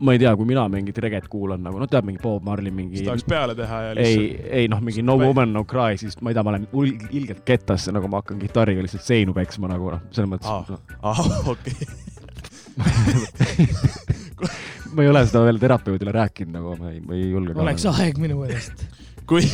ma 0.00 0.12
ei 0.14 0.18
tea, 0.22 0.32
kui 0.36 0.46
mina 0.48 0.62
mingit 0.72 0.98
reget 1.04 1.26
kuulan 1.28 1.60
nagu, 1.64 1.78
no 1.80 1.86
tead 1.90 2.04
mingi 2.08 2.20
Bob 2.22 2.42
Marley 2.46 2.72
mingi 2.74 2.96
siis. 3.00 3.06
tahaks 3.08 3.24
peale 3.28 3.54
teha 3.58 3.76
ja 3.82 3.88
ei 3.92 3.96
lihtsalt., 3.98 4.46
ei 4.60 4.66
noh, 4.72 4.80
mingi 4.84 5.02
No 5.04 5.14
Woman 5.20 5.50
No 5.52 5.62
Cry, 5.68 5.92
siis 6.00 6.14
ma 6.24 6.28
ei 6.32 6.36
tea, 6.38 6.44
ma 6.46 6.50
olen 6.54 6.64
ilgelt 7.20 7.42
kettasse, 7.48 7.88
nagu 7.92 8.06
ma 8.08 8.16
hakkan 8.22 8.38
kitarriga 8.40 8.80
lihtsalt 8.84 9.04
seinu 9.04 9.32
peksma 9.36 9.66
nagu 9.72 9.86
noh, 9.96 10.02
selles 10.14 10.30
mõttes 10.32 10.48
no, 10.48 10.54
ahah, 11.12 11.28
okei. 11.52 11.76
ma 14.94 14.98
ei 15.04 15.08
ole 15.12 15.20
seda 15.28 15.40
veel 15.44 15.58
terapeudile 15.62 16.12
rääkinud, 16.16 16.52
nagu 16.56 16.68
ma 16.80 16.86
ei, 16.94 16.98
ma 17.04 17.12
ei 17.18 17.24
julge. 17.30 17.52
oleks 17.60 17.84
aeg 17.92 18.14
minu 18.22 18.34
meelest. 18.40 18.76
kui, 19.28 19.42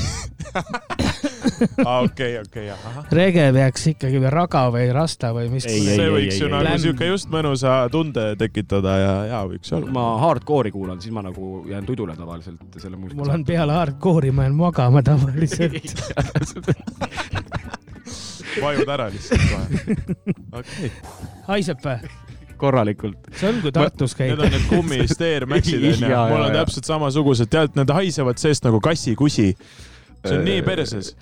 okei, 2.03 2.39
okei, 2.41 2.71
ahah. 2.71 3.07
rege 3.13 3.47
peaks 3.57 3.87
ikkagi 3.93 4.21
või 4.23 4.33
raga 4.33 4.65
või 4.75 4.87
rasta 4.95 5.33
või 5.37 5.49
mis. 5.53 5.67
See 5.67 5.97
ei, 5.97 6.11
võiks 6.13 6.35
ei, 6.35 6.41
ju 6.43 6.51
ei, 6.51 6.55
nagu 6.55 6.79
siuke 6.83 7.11
just 7.11 7.31
mõnusa 7.33 7.79
tunde 7.93 8.29
tekitada 8.41 8.97
ja, 9.01 9.15
ja 9.31 9.43
võiks 9.49 9.73
olla. 9.77 9.93
ma 9.95 10.07
hardcore'i 10.25 10.75
kuulan, 10.75 11.01
siis 11.03 11.15
ma 11.15 11.25
nagu 11.27 11.65
jään 11.71 11.87
tudule 11.89 12.17
tavaliselt 12.19 12.81
selle 12.83 12.97
muusika. 12.97 13.21
mul 13.23 13.35
on 13.39 13.47
peale 13.49 13.77
hardcore'i, 13.77 14.35
ma 14.35 14.49
jään 14.49 14.59
magama 14.59 15.03
tavaliselt. 15.07 15.75
vajud 18.63 18.89
ära 18.89 19.09
lihtsalt 19.13 19.43
kohe. 19.51 19.97
okei, 20.61 20.93
haiseb 21.51 21.83
või? 21.85 22.15
korralikult. 22.57 23.29
see 23.37 23.51
on, 23.51 23.61
kui 23.65 23.73
Tartus 23.75 24.17
need 24.17 24.33
käib 24.33 24.41
on. 24.41 24.53
need 24.53 24.67
kummisteermäksid 24.71 25.87
onju, 25.93 26.11
mul 26.33 26.47
on 26.49 26.57
täpselt 26.57 26.89
samasugused, 26.89 27.51
tead, 27.53 27.77
need 27.79 27.93
haisevad 27.93 28.41
seest 28.41 28.67
nagu 28.67 28.81
kassikusi. 28.85 29.53
see 30.27 30.39
on 30.39 30.47
nii 30.47 30.63
perses. 30.67 31.15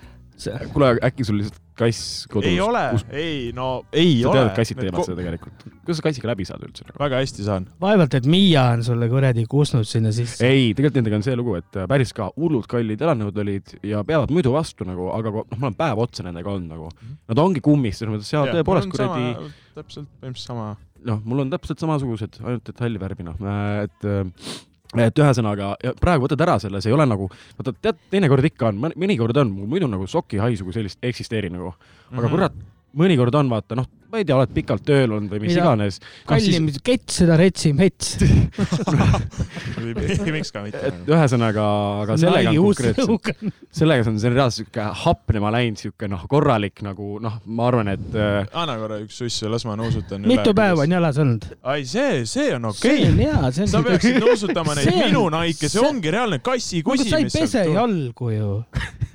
kuule, 0.73 0.95
äkki 1.05 1.25
sul 1.27 1.39
lihtsalt 1.39 1.61
kass 1.75 2.25
kodus? 2.31 2.47
ei 2.49 2.59
ole, 2.63 2.83
ei 3.11 3.51
no 3.55 3.67
ei 3.95 4.21
sa 4.21 4.29
ole 4.31 4.37
tead, 4.37 4.49
et 4.49 4.59
kassid 4.59 4.79
teevad 4.79 5.07
seda 5.07 5.17
tegelikult. 5.19 5.65
kuidas 5.83 5.99
sa 5.99 6.05
kassiga 6.05 6.29
läbi 6.31 6.47
saad 6.47 6.65
üldse? 6.67 6.87
väga 6.99 7.21
hästi 7.23 7.45
saan. 7.47 7.67
vaevalt, 7.81 8.17
et 8.19 8.27
Miia 8.29 8.65
on 8.75 8.83
sulle 8.87 9.09
kuradi 9.11 9.45
kusnud 9.51 9.87
sinna 9.89 10.13
sisse. 10.15 10.43
ei, 10.47 10.73
tegelikult 10.77 10.99
nendega 10.99 11.19
on 11.19 11.25
see 11.27 11.37
lugu, 11.39 11.57
et 11.59 11.79
äh, 11.79 11.87
päris 11.91 12.13
ka 12.15 12.29
hullult 12.35 12.69
kallid 12.71 13.03
elanõud 13.07 13.41
olid 13.43 13.75
ja 13.85 14.03
peavad 14.07 14.33
muidu 14.35 14.53
vastu 14.55 14.87
nagu, 14.87 15.09
aga 15.15 15.33
noh, 15.35 15.57
ma 15.57 15.69
olen 15.69 15.79
päev 15.79 16.03
otsa 16.05 16.27
nendega 16.27 16.53
olnud 16.53 16.75
nagu. 16.75 17.15
Nad 17.31 17.41
ongi 17.41 17.63
kummist, 17.65 18.01
selles 18.01 18.15
mõttes 18.15 18.31
seal 18.31 18.51
tõepoolest 18.51 18.91
kuradi, 18.91 19.33
täpselt, 19.75 20.07
põhimõtteliselt 20.21 20.53
sama. 20.53 20.69
noh, 21.05 21.19
mul 21.27 21.43
on 21.45 21.51
täpselt 21.53 21.83
samasugused, 21.83 22.39
ainult 22.43 22.71
et 22.71 22.85
halli 22.85 23.01
värvi, 23.01 23.27
noh, 23.27 23.43
et 23.83 24.09
et 24.97 25.19
ühesõnaga, 25.19 25.73
praegu 25.99 26.27
võtad 26.27 26.41
ära 26.45 26.59
selle, 26.61 26.81
see 26.81 26.91
ei 26.91 26.95
ole 26.97 27.05
nagu, 27.09 27.29
vaata, 27.57 27.73
tead, 27.81 27.97
teinekord 28.13 28.45
ikka 28.51 28.69
on, 28.69 28.79
mõnikord 28.95 29.37
on, 29.41 29.51
muidu 29.67 29.87
nagu 29.91 30.07
sokihaisu 30.07 30.63
kui 30.67 30.73
sellist 30.73 30.99
ei 31.01 31.09
eksisteeri 31.09 31.49
nagu, 31.49 31.73
Mhm. 32.11 32.19
aga 32.19 32.29
kurat, 32.29 32.53
mõnikord 32.95 33.35
on, 33.39 33.49
vaata, 33.51 33.75
noh, 33.77 33.87
ma 34.15 34.21
ei 34.21 34.25
tea, 34.27 34.35
oled 34.37 34.51
pikalt 34.55 34.83
tööl 34.87 35.11
olnud 35.11 35.31
või 35.33 35.41
mis 35.43 35.51
Mida? 35.53 35.63
iganes. 35.65 35.97
kallim 36.29 36.69
kett, 36.85 37.09
seda 37.11 37.35
retsim 37.39 37.79
hets. 37.81 38.13
miks 40.35 40.53
ka 40.55 40.61
mitte 40.63 40.81
et. 40.87 41.01
ühesõnaga, 41.09 41.65
aga 42.05 42.17
sellega 42.21 42.53
on 42.53 42.59
konkreetselt, 42.69 43.31
sellega 43.75 44.07
on 44.11 44.19
see 44.21 44.31
reaalselt 44.33 44.61
sihuke 44.65 44.85
hapnema 45.03 45.51
läinud, 45.55 45.81
sihuke 45.81 46.09
noh, 46.11 46.23
korralik 46.31 46.79
nagu 46.85 47.17
noh, 47.23 47.39
ma 47.45 47.67
arvan, 47.71 47.91
et 47.95 48.15
äh, 48.15 48.45
anna 48.55 48.77
korra 48.79 49.01
üks 49.03 49.19
sussu, 49.23 49.49
las 49.51 49.67
ma 49.67 49.75
nuusutan. 49.79 50.23
mitu 50.29 50.55
päeva 50.57 50.85
on 50.85 50.95
jalas 50.95 51.19
olnud? 51.21 51.49
ai, 51.63 51.81
see, 51.89 52.23
see 52.29 52.53
on 52.55 52.69
see 52.71 52.93
okei 52.93 53.09
on. 53.09 53.19
hea, 53.25 53.41
see 53.57 53.67
on. 53.67 53.73
sa 53.73 53.83
peaksid 53.89 54.21
nuusutama 54.23 54.77
neid 54.77 54.85
See 54.95 54.95
on- 54.95 55.09
minu 55.09 55.25
naike, 55.33 55.65
see 55.67 55.75
see- 55.75 55.89
ongi 55.89 56.13
reaalne 56.15 56.39
kassikusi, 56.45 57.09
sa 57.09 57.19
ei 57.19 57.27
pese 57.33 57.65
jalgu 57.73 58.31
ju. 58.35 58.53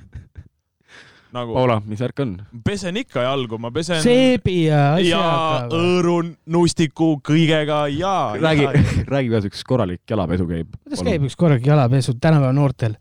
nagu 1.31 1.53
Paula, 1.55 1.77
mis 1.87 2.01
värk 2.03 2.19
on? 2.23 2.31
pesen 2.65 2.97
ikka 2.99 3.23
jalgu, 3.23 3.57
ma 3.61 3.71
pesen 3.73 4.01
seebi 4.03 4.65
ja 4.65 4.81
ja 4.99 5.19
asjaga. 5.21 5.77
õõru, 5.77 6.15
nustiku, 6.51 7.13
kõigega 7.23 7.85
ja. 7.93 8.15
räägi, 8.41 8.67
räägi, 9.11 9.31
kuidas 9.31 9.47
üks 9.47 9.63
korralik 9.67 10.01
jalapesu 10.11 10.47
käib. 10.49 10.73
kuidas 10.83 11.03
käib 11.07 11.27
üks 11.29 11.37
korralik 11.39 11.67
jalapesu 11.67 12.15
tänapäeva 12.19 12.51
noortel? 12.55 12.97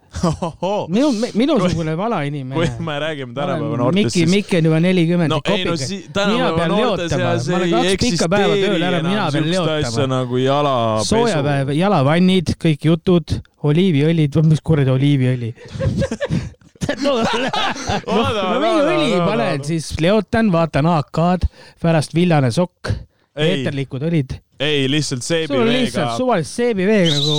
minu, 0.94 1.10
minusugune 1.38 1.96
vana 1.98 2.20
kui 2.22 2.30
inimene. 2.30 2.70
me 2.86 2.98
räägime 3.02 3.34
tänapäeva 3.34 3.80
noortest, 3.82 4.14
siis 4.14 4.30
Miki 4.30 4.60
on 4.60 4.70
juba 4.70 4.80
nelikümmend 4.84 5.34
no 5.34 5.40
ei 5.50 5.66
no 5.66 5.76
si- 5.80 6.04
tänapäeva 6.14 6.68
noorte 6.70 7.08
seas 7.10 7.50
ei 7.50 7.74
kaks 7.74 8.06
pikka 8.06 8.30
päeva 8.30 8.54
tööl 8.62 8.86
ära, 8.90 9.02
mina 9.06 9.26
pean 9.34 9.50
eksisteeri 9.50 9.56
enam 9.56 9.66
siukest 9.66 9.90
asja 9.90 10.06
leotama. 10.06 10.14
nagu 10.14 10.42
jalapesu. 10.44 11.10
soojapäev, 11.14 11.74
jalavannid, 11.80 12.54
kõik 12.62 12.88
jutud, 12.92 13.36
oliiviõlid, 13.70 14.40
mis 14.48 14.62
kuradi 14.64 14.94
oliiviõli 14.94 15.52
no, 17.04 17.16
no, 17.20 18.24
no 18.34 18.60
mingi 18.62 18.84
õli 18.84 19.18
panen, 19.26 19.64
siis 19.66 19.90
leotan, 20.02 20.50
vaatan 20.52 20.88
AK-d, 20.90 21.48
pärast 21.82 22.14
villane 22.16 22.50
sokk, 22.54 22.92
eeterlikud 23.40 24.04
õlid. 24.08 24.36
ei 24.60 24.86
lihtsalt 24.90 25.24
sul 25.24 25.56
on 25.60 25.68
lihtsalt 25.70 26.10
seebiveega. 26.10 26.16
suvalist 26.16 26.56
seebiveega 26.60 27.18
nagu, 27.18 27.36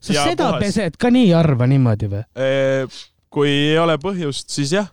sa 0.00 0.12
Ja 0.16 0.24
seda 0.30 0.50
puhas. 0.52 0.62
pesed 0.64 0.96
ka 1.00 1.10
nii 1.14 1.30
harva 1.34 1.66
niimoodi 1.70 2.10
või? 2.12 2.24
kui 3.28 3.50
ei 3.72 3.78
ole 3.78 3.98
põhjust, 4.02 4.48
siis 4.52 4.72
jah, 4.72 4.88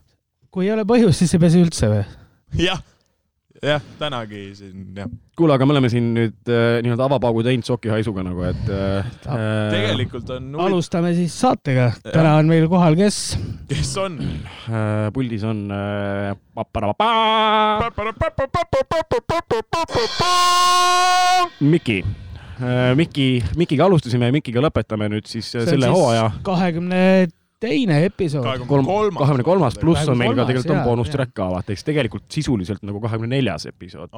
kui 0.51 0.67
ei 0.67 0.73
ole 0.75 0.85
põhjust, 0.87 1.23
siis 1.23 1.33
ei 1.37 1.43
pese 1.45 1.61
üldse 1.63 1.89
või? 1.91 2.03
jah, 2.65 2.81
jah, 3.65 3.81
tänagi 3.99 4.41
siin 4.57 4.95
jah. 4.97 5.09
kuule, 5.37 5.55
aga 5.55 5.65
me 5.67 5.75
oleme 5.75 5.89
siin 5.91 6.11
nüüd 6.15 6.51
äh, 6.51 6.79
nii-öelda 6.85 7.07
avapaugu 7.09 7.43
teinud 7.45 7.67
sokihaisuga 7.67 8.23
nagu, 8.25 8.43
et 8.47 8.69
äh, 8.71 9.07
tegelikult 9.73 10.29
on, 10.35 10.51
alustame 10.67 11.13
siis 11.17 11.35
saatega. 11.41 11.91
täna 12.05 12.35
on 12.39 12.51
meil 12.51 12.67
kohal, 12.71 12.97
kes? 12.99 13.37
kes 13.69 13.95
on? 14.01 14.19
äh, 14.21 15.07
puldis 15.15 15.45
on 15.47 15.65
äh, 15.73 16.35
Miki 21.59 22.03
äh,. 22.61 22.95
Miki, 22.95 23.43
Mikiga 23.57 23.89
alustasime 23.89 24.29
ja 24.29 24.35
Mikiga 24.35 24.63
lõpetame 24.63 25.09
nüüd 25.11 25.27
siis 25.29 25.51
äh, 25.57 25.65
selle 25.67 25.89
hooaja 25.91 26.29
kahekümne 26.45 27.01
teine 27.65 27.99
episood. 28.05 28.45
kahekümne 28.45 29.45
kolmas, 29.47 29.77
pluss 29.81 30.09
on 30.11 30.19
meil 30.19 30.35
ka 30.37 30.47
tegelikult 30.47 30.75
on 30.75 30.83
boonustrack 30.85 31.33
ka 31.35 31.49
vaata, 31.51 31.73
eks 31.75 31.85
tegelikult 31.87 32.27
sisuliselt 32.33 32.85
nagu 32.85 33.01
kahekümne 33.03 33.35
neljas 33.35 33.67
episood. 33.71 34.13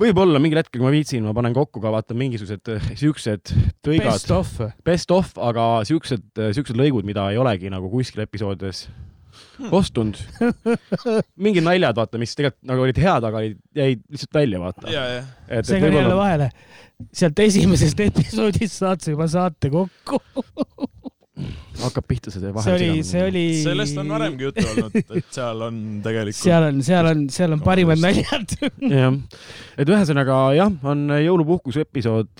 Võib-olla 0.00 0.42
mingil 0.42 0.62
hetkel, 0.62 0.80
kui 0.80 0.88
ma 0.88 0.92
viitsin, 0.94 1.24
ma 1.26 1.34
panen 1.36 1.56
kokku 1.56 1.82
ka 1.84 1.92
vaata 1.94 2.16
mingisugused 2.18 2.74
äh, 2.74 2.92
siuksed 3.00 3.54
tõigad 3.84 4.12
Best, 4.14 4.30
of. 4.34 4.52
best 4.86 5.14
of, 5.14 5.32
aga 5.40 5.68
siuksed, 5.88 6.30
siuksed 6.56 6.78
lõigud, 6.78 7.06
mida 7.06 7.30
ei 7.32 7.40
olegi 7.40 7.72
nagu 7.72 7.90
kuskil 7.92 8.24
episoodides 8.26 8.86
kostunud. 9.70 10.18
mingid 11.36 11.64
naljad, 11.66 11.96
vaata, 11.96 12.20
mis 12.20 12.34
tegelikult 12.36 12.70
nagu 12.70 12.86
olid 12.86 13.00
head, 13.02 13.28
aga 13.28 13.42
olid, 13.42 13.60
jäid 13.76 14.02
lihtsalt 14.12 14.40
välja, 14.40 14.60
vaata. 14.62 14.90
ja, 14.92 15.04
ja. 15.16 15.22
et, 15.48 15.68
see 15.68 15.80
käib 15.82 15.96
jälle 15.98 16.16
vahele. 16.18 16.50
sealt 17.12 17.44
esimesest 17.46 18.04
episoodist 18.06 18.78
saad 18.78 19.04
sa 19.04 19.14
juba 19.14 19.28
saate 19.30 19.72
kokku. 19.72 20.20
hakkab 21.82 22.06
pihta 22.08 22.32
see 22.32 22.42
see 22.42 22.54
vahel 22.54 22.76
oli, 22.76 23.02
see. 23.06 23.22
oli. 23.28 23.44
sellest 23.62 23.98
on 24.00 24.12
varemgi 24.14 24.46
juttu 24.46 24.64
olnud, 24.70 24.96
et 25.18 25.30
seal 25.34 25.64
on 25.66 25.78
tegelikult. 26.04 26.40
seal 26.40 26.66
on, 26.68 26.80
seal 26.86 27.08
on, 27.10 27.24
seal 27.34 27.56
on 27.56 27.62
parimad 27.64 28.00
naljad. 28.02 28.54
jah, 28.94 29.16
et 29.80 29.92
ühesõnaga 29.94 30.38
jah, 30.58 30.72
on 30.90 31.06
jõulupuhkuse 31.18 31.84
episood, 31.86 32.32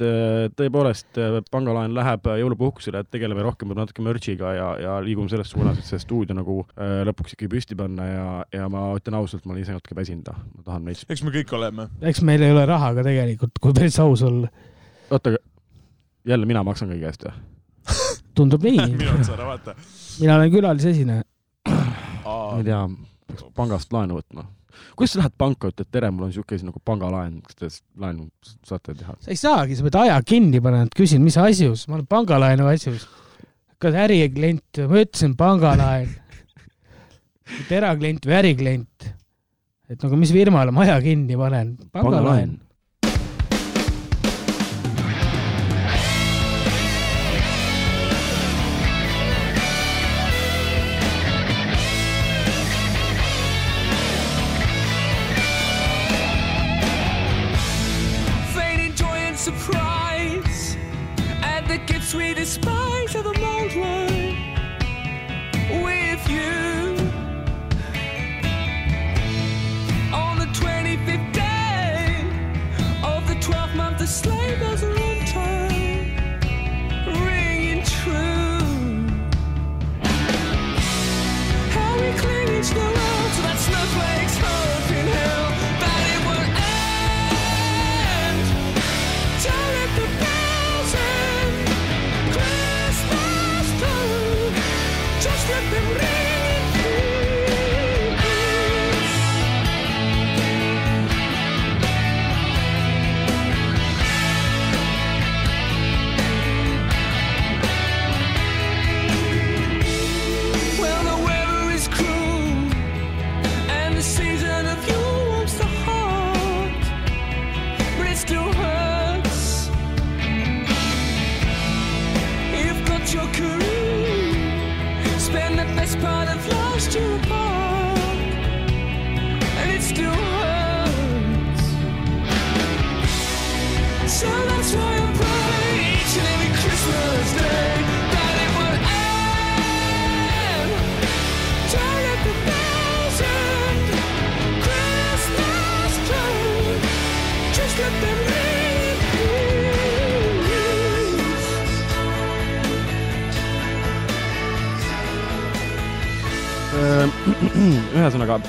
tõepoolest 0.58 1.20
pangalaen 1.54 1.94
läheb 1.96 2.28
jõulupuhkusele, 2.44 3.04
et 3.04 3.10
tegeleme 3.14 3.44
rohkem 3.46 3.74
natuke 3.76 4.04
merch'iga 4.04 4.52
ja, 4.56 4.68
ja 4.80 4.98
liigume 5.04 5.30
selles 5.32 5.50
suunas, 5.52 5.80
et 5.80 5.88
see 5.88 6.02
stuudio 6.02 6.36
nagu 6.38 6.60
äh, 6.76 7.00
lõpuks 7.08 7.36
ikkagi 7.36 7.50
püsti 7.56 7.78
panna 7.78 8.08
ja, 8.08 8.28
ja 8.54 8.68
ma 8.72 8.86
ütlen 8.98 9.18
ausalt, 9.18 9.46
ma 9.46 9.54
olen 9.54 9.64
ise 9.64 9.76
natuke 9.76 9.96
väsinud, 9.98 10.30
ma 10.30 10.66
tahan 10.66 10.86
veits. 10.90 11.06
eks 11.08 11.24
me 11.26 11.34
kõik 11.34 11.56
oleme. 11.56 11.88
eks 12.12 12.22
meil 12.26 12.44
ei 12.44 12.54
ole 12.54 12.66
raha 12.70 12.92
ka 12.98 13.06
tegelikult, 13.06 13.58
kui 13.62 13.74
päris 13.76 13.98
aus 14.02 14.22
olla. 14.26 14.52
oota, 15.10 15.36
jälle 16.28 16.48
mina 16.48 16.64
maksan 16.66 16.92
kõige 16.94 17.10
eest 17.10 17.26
või? 17.28 17.53
Tundub 18.36 18.64
nii. 18.66 18.80
minu 18.98 19.14
otsa 19.18 19.36
ära 19.36 19.48
vaata. 19.52 19.76
mina 20.20 20.36
olen 20.38 20.52
külalisesineja. 20.52 21.24
ma 21.70 22.58
ei 22.58 22.66
tea, 22.66 22.82
peaks 23.28 23.46
pangast 23.56 23.94
laenu 23.94 24.18
võtma. 24.20 24.46
kuidas 24.94 25.14
sa 25.14 25.22
lähed 25.22 25.36
panka, 25.38 25.70
ütled 25.72 25.90
tere, 25.90 26.10
mul 26.14 26.28
on 26.28 26.34
siuke 26.34 26.58
asi 26.58 26.66
nagu 26.66 26.82
pangalaen, 26.84 27.38
kas 27.46 27.60
te 27.60 27.70
laenu 28.00 28.28
saate 28.66 28.96
teha? 28.98 29.16
sa 29.20 29.32
ei 29.34 29.40
saagi, 29.40 29.78
sa 29.78 29.86
pead 29.86 30.00
aja 30.04 30.18
kinni 30.26 30.62
panema, 30.64 30.88
et 30.88 30.98
küsin, 30.98 31.22
mis 31.24 31.38
asjus, 31.40 31.86
ma 31.88 31.98
olen 31.98 32.10
pangalaenu 32.10 32.68
asjus. 32.72 33.08
kas 33.82 33.96
äriklient, 34.06 34.84
ma 34.88 35.02
ütlesin 35.04 35.38
pangalaen. 35.38 36.12
mitte 37.58 37.80
eraklient 37.80 38.26
või 38.26 38.38
äriklient. 38.42 39.08
et 39.88 40.02
nagu 40.02 40.20
mis 40.20 40.34
firmale 40.34 40.74
ma 40.74 40.86
aja 40.88 41.00
kinni 41.04 41.38
panen, 41.38 41.76
pangalaen. 41.92 42.54
Fading 42.58 42.64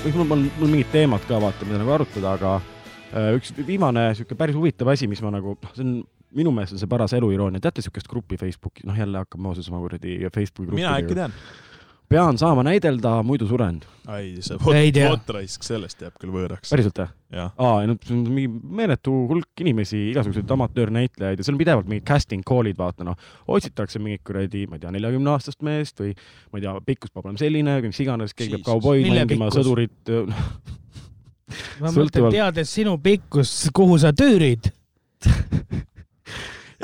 ühesõnaga, 0.05 0.29
mul 0.29 0.37
on, 0.37 0.47
mul 0.61 0.73
mingid 0.73 0.91
teemad 0.93 1.23
ka 1.29 1.39
vaata, 1.41 1.67
mida 1.67 1.81
nagu 1.81 1.93
arutada, 1.95 2.35
aga 2.37 2.55
äh, 3.11 3.31
üks 3.37 3.53
viimane 3.57 4.07
sihuke 4.17 4.37
päris 4.39 4.57
huvitav 4.57 4.93
asi, 4.93 5.09
mis 5.11 5.23
ma 5.25 5.33
nagu, 5.33 5.57
noh, 5.61 5.73
see 5.75 5.85
on 5.85 5.95
minu 6.35 6.51
meelest 6.55 6.75
on 6.75 6.81
see 6.81 6.91
paras 6.91 7.15
eluiroonia, 7.15 7.61
teate 7.63 7.83
siukest 7.85 8.09
gruppi 8.11 8.37
Facebooki, 8.39 8.85
noh 8.87 8.97
jälle 8.97 9.21
hakkab 9.23 9.41
Mooses 9.41 9.69
oma 9.71 9.79
kuradi 9.83 10.17
Facebooki 10.35 10.75
mina 10.75 10.97
äkki 10.99 11.17
tean. 11.17 11.35
Pean 12.09 12.37
saama 12.37 12.63
näidelda, 12.65 13.17
muidu 13.25 13.47
suren. 13.49 13.79
ai, 14.07 14.35
see 14.45 14.57
Ei 14.77 14.91
tea. 14.93 15.09
vot 15.09 15.29
raisk, 15.37 15.63
sellest 15.65 16.01
jääb 16.03 16.17
küll 16.21 16.33
võõraks. 16.33 16.69
päriselt 16.69 16.99
või? 17.01 17.07
aa, 17.41 17.73
ja 17.81 17.89
no 17.89 17.95
see 17.99 18.13
on 18.15 18.21
mingi 18.29 18.75
meeletu 18.79 19.13
hulk 19.31 19.63
inimesi, 19.65 20.01
igasuguseid 20.11 20.51
amatöörnäitlejaid 20.55 21.41
ja 21.41 21.47
seal 21.47 21.57
on 21.57 21.61
pidevalt 21.63 21.89
mingid 21.89 22.05
casting 22.07 22.45
call'id, 22.47 22.77
vaata 22.77 23.07
noh, 23.07 23.17
otsitakse 23.57 23.99
mingit 24.03 24.23
kuradi, 24.27 24.65
ma 24.69 24.77
ei 24.77 24.85
tea, 24.85 24.93
neljakümne 24.95 25.33
aastast 25.33 25.65
meest 25.65 26.01
või 26.03 26.13
ma 26.15 26.61
ei 26.61 26.67
tea, 26.67 26.75
pikkus 26.91 27.13
peab 27.13 27.29
olema 27.29 27.41
selline, 27.41 27.77
mis 27.87 28.01
iganes, 28.05 28.35
keegi 28.37 28.59
peab 28.59 28.67
kauboid 28.69 29.09
mängima, 29.09 29.49
sõdurit, 29.55 30.13
ma 31.81 31.93
mõtlen, 31.95 32.29
teades 32.37 32.75
sinu 32.77 32.97
pikkust, 33.01 33.71
kuhu 33.75 33.97
sa 34.01 34.13
tüürid. 34.15 34.69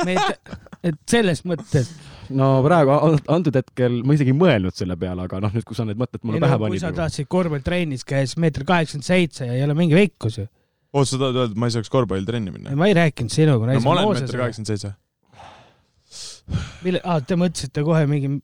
et, 0.01 0.55
et 0.89 0.97
selles 1.09 1.45
mõttes, 1.45 1.93
no 2.37 2.47
praegu 2.65 2.93
an- 2.95 3.19
antud 3.35 3.57
hetkel 3.59 3.99
ma 4.07 4.15
isegi 4.17 4.33
ei 4.33 4.37
mõelnud 4.37 4.77
selle 4.77 4.97
peale, 4.99 5.27
aga 5.27 5.41
noh, 5.43 5.53
nüüd 5.55 5.67
kui 5.67 5.77
sa 5.77 5.85
need 5.87 5.99
mõtted 6.01 6.23
mulle 6.23 6.39
ei 6.39 6.43
no 6.43 6.47
pähe 6.47 6.57
kui 6.57 6.67
panid 6.67 6.83
sa 6.83 6.89
nagu.. 6.91 6.99
tahtsid 7.01 7.29
korvpallitrennis 7.31 8.07
käia, 8.07 8.27
siis 8.27 8.39
meeter 8.41 8.65
kaheksakümmend 8.67 9.07
seitse 9.07 9.47
ja 9.49 9.57
ei 9.57 9.63
ole 9.65 9.75
mingi 9.77 9.97
pikkus 9.97 10.41
ju. 10.41 10.47
oot, 10.93 11.09
sa 11.09 11.17
tahad 11.17 11.35
öelda, 11.35 11.51
et 11.51 11.61
ma 11.61 11.69
ei 11.69 11.75
saaks 11.77 11.93
korvpallitrenni 11.93 12.55
minna? 12.55 12.75
ma 12.79 12.89
ei 12.89 12.97
rääkinud 12.97 13.35
sinuga, 13.35 13.69
no 13.69 13.85
ma 13.85 13.95
olen 13.95 14.11
meeter 14.15 14.41
rääkisin 14.45 14.67
kaheksakümmend 14.67 14.73
seitse. 14.73 16.59
mille, 16.87 17.03
aa, 17.03 17.21
te 17.21 17.39
mõtlesite 17.39 17.85
kohe 17.87 18.03
mingi, 18.11 18.35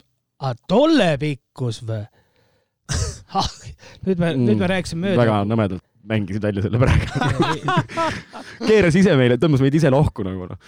aa, 0.43 0.55
tolle 0.69 1.11
pikkus 1.21 1.83
või? 1.87 2.05
nüüd 4.07 4.21
me, 4.21 4.33
nüüd 4.39 4.61
me 4.61 4.71
rääkisime 4.71 5.09
mööda. 5.09 5.21
väga 5.21 5.43
nõmedalt 5.49 5.85
mängisid 6.07 6.43
välja 6.43 6.63
selle 6.63 6.79
praegu. 6.79 7.05
keeras 8.69 8.97
ise 8.97 9.15
meile, 9.19 9.37
tõmbas 9.41 9.63
meid 9.63 9.75
ise 9.77 9.91
lohku 9.93 10.25
nagu 10.27 10.49
noh. 10.51 10.59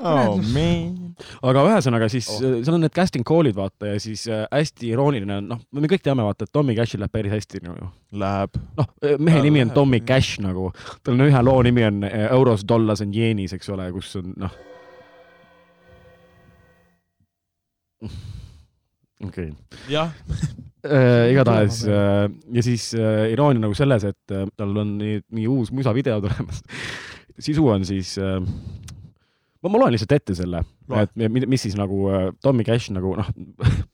Oh 0.00 0.38
man. 0.54 1.14
aga 1.42 1.64
ühesõnaga 1.70 2.08
siis 2.12 2.28
Oh. 2.34 2.40
oh. 2.40 2.60
seal 2.64 2.76
on 2.76 2.84
need 2.84 2.94
casting 2.94 3.24
call'id 3.26 3.56
vaata 3.56 3.92
ja 3.92 4.00
siis 4.02 4.26
äh, 4.30 4.44
hästi 4.52 4.90
irooniline 4.94 5.38
on, 5.38 5.48
noh, 5.54 5.62
me 5.72 5.90
kõik 5.90 6.04
teame 6.04 6.24
vaata, 6.26 6.48
et 6.48 6.52
Tommy 6.54 6.76
Cashil 6.76 7.02
läheb 7.02 7.14
päris 7.14 7.34
hästi 7.34 7.62
nagu. 7.64 7.90
Läheb. 8.14 8.58
noh, 8.78 8.90
mehe 9.18 9.40
Jaa, 9.40 9.46
nimi 9.46 9.62
on 9.62 9.68
läheb, 9.70 9.78
Tommy. 9.78 10.00
Cash 10.04 10.40
nagu, 10.44 10.70
tal 11.04 11.16
on 11.16 11.26
ühe 11.28 11.42
loo 11.44 11.62
nimi 11.66 11.84
on 11.86 12.04
äh, 12.08 12.28
Euros, 12.34 12.64
Dollars 12.68 13.04
and 13.04 13.16
Yenis, 13.16 13.54
eks 13.56 13.70
ole, 13.74 13.90
kus 13.94 14.14
on 14.20 14.34
noh. 14.40 14.62
okei 19.24 19.48
okay. 19.48 19.78
jah, 19.88 20.10
äh,. 20.84 21.30
igatahes 21.32 21.84
äh, 21.88 22.28
ja 22.52 22.64
siis 22.66 22.90
äh, 22.98 23.30
iroonia 23.32 23.64
nagu 23.64 23.76
selles, 23.78 24.04
et 24.10 24.34
äh, 24.34 24.46
tal 24.58 24.76
on 24.82 24.96
nii, 24.98 25.22
nii 25.38 25.48
uus 25.48 25.72
musavideo 25.72 26.20
tulemas. 26.24 26.62
sisu 27.38 27.68
on 27.68 27.86
siis 27.88 28.16
äh,, 28.18 28.40
ma, 29.64 29.70
ma 29.72 29.80
loen 29.80 29.94
lihtsalt 29.96 30.12
ette 30.18 30.36
selle, 30.38 30.60
et 31.00 31.14
mi- 31.16 31.46
mis 31.48 31.64
siis 31.64 31.74
nagu 31.80 32.04
äh, 32.12 32.26
Tommy 32.44 32.66
Cash 32.68 32.92
nagu 32.94 33.14
noh, 33.16 33.30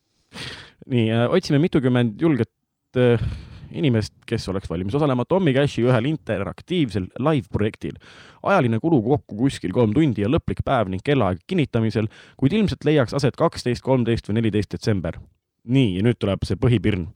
nii 0.91 1.07
äh, 1.15 1.29
otsime 1.31 1.61
mitukümmend 1.63 2.21
julget 2.21 2.51
äh, 2.99 3.23
inimest, 3.71 4.13
kes 4.27 4.49
oleks 4.51 4.67
valmis 4.71 4.97
osalema 4.99 5.23
Tommy 5.31 5.53
Cashi 5.55 5.85
ühel 5.87 6.09
interaktiivsel 6.11 7.05
live-projektil. 7.23 7.99
ajaline 8.43 8.81
kulu 8.83 8.99
kokku 9.05 9.37
kuskil 9.45 9.71
kolm 9.77 9.93
tundi 9.95 10.25
ja 10.25 10.31
lõplik 10.33 10.65
päev 10.67 10.89
ning 10.91 11.03
kellaaeg 11.07 11.39
kinnitamisel, 11.47 12.09
kuid 12.41 12.57
ilmselt 12.57 12.85
leiaks 12.89 13.15
aset 13.15 13.37
kaksteist, 13.39 13.85
kolmteist 13.87 14.27
või 14.29 14.41
neliteist 14.41 14.73
detsember. 14.75 15.21
nii, 15.65 15.99
ja 15.99 16.03
nüüd 16.03 16.19
tuleb 16.19 16.43
see 16.49 16.57
põhipirn. 16.57 17.07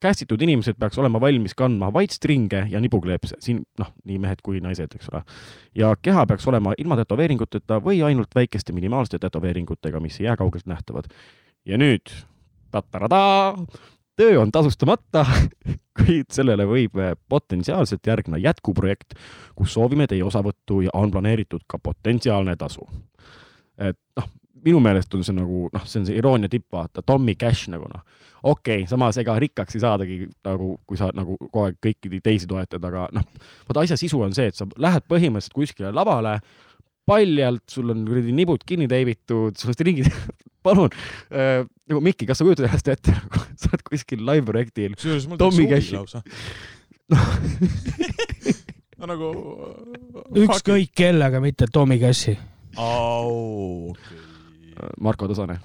Kästitud 0.00 0.42
inimesed 0.42 0.78
peaks 0.80 0.98
olema 0.98 1.20
valmis 1.20 1.54
kandma 1.54 1.92
vaid 1.92 2.14
stringe 2.14 2.64
ja 2.70 2.80
nibukleepse, 2.80 3.36
siin 3.40 3.62
noh, 3.78 3.92
nii 4.04 4.18
mehed 4.22 4.42
kui 4.44 4.60
naised, 4.64 4.96
eks 4.96 5.12
ole. 5.12 5.22
ja 5.74 5.92
keha 6.02 6.26
peaks 6.26 6.48
olema 6.48 6.74
ilma 6.78 6.96
tätoveeringuteta 7.00 7.80
või 7.84 8.02
ainult 8.06 8.34
väikeste 8.34 8.72
minimaalsete 8.76 9.18
tätoveeringutega, 9.26 10.00
mis 10.00 10.20
ei 10.20 10.26
jää 10.26 10.36
kaugelt 10.40 10.66
nähtavad. 10.66 11.12
ja 11.64 11.78
nüüd, 11.78 12.12
tataradaa, 12.70 13.56
töö 14.16 14.40
on 14.40 14.52
tasustamata, 14.52 15.26
kuid 16.00 16.32
sellele 16.32 16.66
võib 16.68 16.98
eh, 17.00 17.14
potentsiaalselt 17.28 18.06
järgneda 18.06 18.40
jätkuprojekt, 18.48 19.14
kus 19.54 19.72
soovime 19.76 20.06
teie 20.06 20.24
osavõttu 20.24 20.82
ja 20.86 20.94
on 20.94 21.10
planeeritud 21.10 21.64
ka 21.66 21.78
potentsiaalne 21.78 22.56
tasu. 22.56 22.88
et 23.78 23.98
noh, 24.16 24.28
minu 24.64 24.80
meelest 24.82 25.14
on 25.16 25.24
see 25.26 25.36
nagu 25.36 25.68
noh, 25.72 25.84
see 25.88 26.02
on 26.02 26.08
see 26.08 26.18
iroonia 26.20 26.50
tipp, 26.52 26.68
vaata, 26.72 27.04
Tommy 27.06 27.36
Cash 27.40 27.70
nagu 27.72 27.88
noh, 27.90 28.02
okei 28.42 28.82
okay,, 28.82 28.88
samas 28.90 29.18
ega 29.20 29.36
rikkaks 29.40 29.76
ei 29.76 29.84
saadagi 29.84 30.18
nagu, 30.46 30.72
kui 30.88 31.00
sa 31.00 31.10
nagu 31.16 31.36
kogu 31.40 31.66
aeg 31.66 31.78
kõiki 31.84 32.20
teisi 32.24 32.48
toetad, 32.50 32.84
aga 32.88 33.08
noh, 33.16 33.26
vaata 33.68 33.84
asja 33.84 33.98
sisu 34.00 34.22
on 34.24 34.36
see, 34.36 34.50
et 34.50 34.58
sa 34.58 34.68
lähed 34.80 35.06
põhimõtteliselt 35.10 35.56
kuskile 35.56 35.92
lavale, 35.96 36.38
paljalt, 37.08 37.64
sul 37.70 37.92
on 37.94 38.04
kuradi 38.08 38.34
nibud 38.36 38.64
kinni 38.66 38.88
teibitud, 38.90 39.58
sul 39.58 39.72
on 39.72 39.76
stringid, 39.76 40.10
palun 40.66 40.90
äh,, 41.32 41.64
nagu 41.90 42.02
Mikki, 42.04 42.28
kas 42.28 42.40
sa 42.40 42.46
kujutad 42.46 42.68
ennast 42.68 42.90
ette 42.92 43.16
nagu, 43.16 43.44
sa 43.60 43.72
oled 43.72 43.86
kuskil 43.88 44.24
live-projektil, 44.28 44.96
kusjuures 44.98 45.28
mul 45.30 45.40
Tommy 45.40 45.66
tuli 45.66 45.68
suvi 45.68 45.74
Cashi. 45.74 45.96
lausa. 45.98 46.22
no 49.00 49.10
nagu. 49.10 49.30
ükskõik 50.46 50.94
kellega, 50.96 51.42
mitte 51.42 51.68
Tommy 51.72 52.00
Cashi. 52.00 52.36
au, 52.78 53.92
okei. 53.92 54.29
Marko 55.00 55.28
Tasane. 55.28 55.58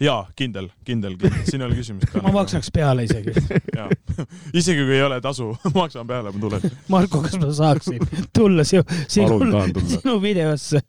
jaa, 0.00 0.26
kindel, 0.36 0.68
kindel, 0.84 1.16
kindel, 1.16 1.44
siin 1.48 1.62
ei 1.62 1.66
ole 1.66 1.76
küsimust 1.78 2.10
ka. 2.12 2.20
ma 2.26 2.32
maksaks 2.34 2.68
peale 2.74 3.06
isegi. 3.06 3.32
isegi 4.60 4.84
kui 4.84 4.96
ei 4.98 5.04
ole 5.06 5.20
tasu, 5.24 5.50
maksan 5.78 6.08
peale, 6.08 6.32
ma 6.34 6.42
tulen. 6.42 6.66
Marko, 6.92 7.22
kas 7.24 7.38
ma 7.40 7.52
saaksin 7.56 8.02
tulla 8.36 8.64
sinu, 8.68 8.84
sinu 9.08 9.40
sinu 9.94 10.18
videosse 10.22 10.82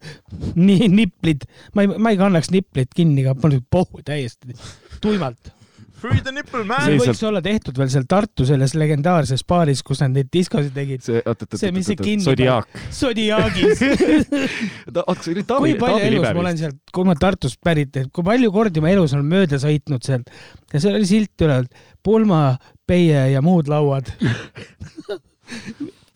nii 0.56 0.90
niplid, 0.92 1.48
ma 1.76 1.86
ei, 1.86 1.94
ma 1.96 2.16
ei 2.16 2.20
kannaks 2.20 2.52
niplit 2.56 2.92
kinni, 2.96 3.24
aga 3.26 3.38
ma 3.44 3.54
nüüd 3.56 3.68
pohhu 3.72 4.04
täiesti 4.06 4.58
tuimalt. 5.02 5.57
Free 5.98 6.22
the 6.22 6.32
nipple 6.32 6.62
man 6.68 6.84
see. 6.86 6.98
Võiks 7.02 7.24
olla 7.26 7.40
tehtud 7.42 7.78
veel 7.80 7.90
seal 7.90 8.04
Tartu 8.10 8.46
selles 8.46 8.76
legendaarses 8.78 9.42
baaris, 9.50 9.82
kus 9.86 10.04
nad 10.04 10.14
neid 10.14 10.28
diskosid 10.34 10.76
tegid. 10.76 11.02
see, 11.06 11.22
oot, 11.24 11.42
oot, 11.42 11.58
oot, 11.58 12.04
kinni 12.04 12.22
oot, 12.22 12.28
Zodiaak. 12.28 12.68
Zodiaagis. 12.94 13.82
oot, 15.02 15.24
see 15.26 15.34
oli 15.34 15.44
Taavi, 15.50 15.74
kui 15.74 15.82
palju 15.82 15.98
Taavi 15.98 16.12
elus 16.12 16.22
ma 16.22 16.30
Libe 16.30 16.40
olen 16.44 16.54
vist? 16.54 16.64
sealt, 16.66 16.78
kui 16.94 17.04
ma 17.10 17.16
Tartust 17.18 17.60
pärit, 17.66 17.98
et 17.98 18.08
kui 18.14 18.24
palju 18.28 18.50
kordi 18.54 18.80
ma 18.84 18.90
elus 18.94 19.12
olen 19.18 19.26
mööda 19.32 19.58
sõitnud 19.64 20.02
sealt 20.06 20.30
ja 20.74 20.78
seal 20.84 21.00
oli 21.00 21.10
silt 21.10 21.46
üleval 21.48 21.66
pulma, 22.06 22.42
peie 22.88 23.22
ja 23.34 23.42
muud 23.44 23.68
lauad. 23.72 24.08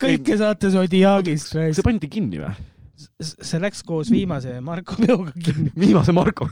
kõike 0.02 0.38
saate 0.38 0.70
Zodiaagist. 0.72 1.56
see 1.58 1.86
pandi 1.86 2.06
kinni 2.12 2.38
või? 2.42 2.54
See 3.22 3.60
läks 3.62 3.82
koos 3.86 4.10
viimase 4.12 4.58
Marko 4.64 4.96
peoga 4.98 5.32
kinni. 5.34 5.70
viimase 5.84 6.12
Marko. 6.14 6.48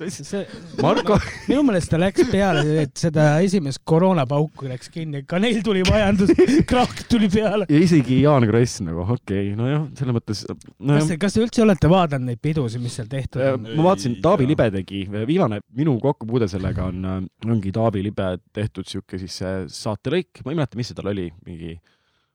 see, 0.00 0.42
Marko, 0.80 1.18
minu 1.48 1.64
meelest 1.66 1.90
ta 1.92 2.00
läks 2.00 2.28
peale, 2.30 2.64
et 2.84 2.94
seda 3.00 3.26
esimest 3.44 3.82
koroonapauku 3.88 4.70
läks 4.70 4.92
kinni, 4.94 5.22
ka 5.28 5.40
neil 5.42 5.60
tuli 5.66 5.82
majandus, 5.88 6.32
krahk 6.70 7.04
tuli 7.10 7.28
peale. 7.32 7.68
ja 7.68 7.82
isegi 7.82 8.20
Jaan 8.24 8.46
Kross 8.48 8.80
nagu, 8.86 9.04
okei 9.04 9.50
okay,, 9.50 9.54
nojah, 9.58 9.86
selles 9.98 10.16
mõttes, 10.16 10.42
kas 10.48 10.88
nojah 10.92 11.08
te, 11.12 11.20
kas 11.26 11.36
te 11.36 11.44
üldse 11.44 11.64
olete 11.66 11.92
vaadanud 11.92 12.30
neid 12.30 12.42
pidusid, 12.42 12.82
mis 12.84 12.96
seal 13.00 13.10
tehtud 13.10 13.44
on? 13.44 13.70
ma 13.74 13.90
vaatasin, 13.90 14.18
Taavi. 14.24 14.48
Libe 14.50 14.66
tegi, 14.74 15.04
viimane 15.28 15.60
minu 15.76 15.94
kokkupuude 16.02 16.48
sellega 16.50 16.88
on, 16.90 17.28
ongi 17.46 17.72
Taavi 17.74 18.02
Libe 18.06 18.32
tehtud 18.56 18.88
sihuke 18.88 19.20
siis 19.20 19.40
see 19.42 19.64
saatelõik, 19.74 20.44
ma 20.44 20.54
ei 20.54 20.60
mäleta, 20.62 20.78
mis 20.80 20.90
see 20.90 20.98
tal 20.98 21.10
oli, 21.12 21.28
mingi 21.46 21.76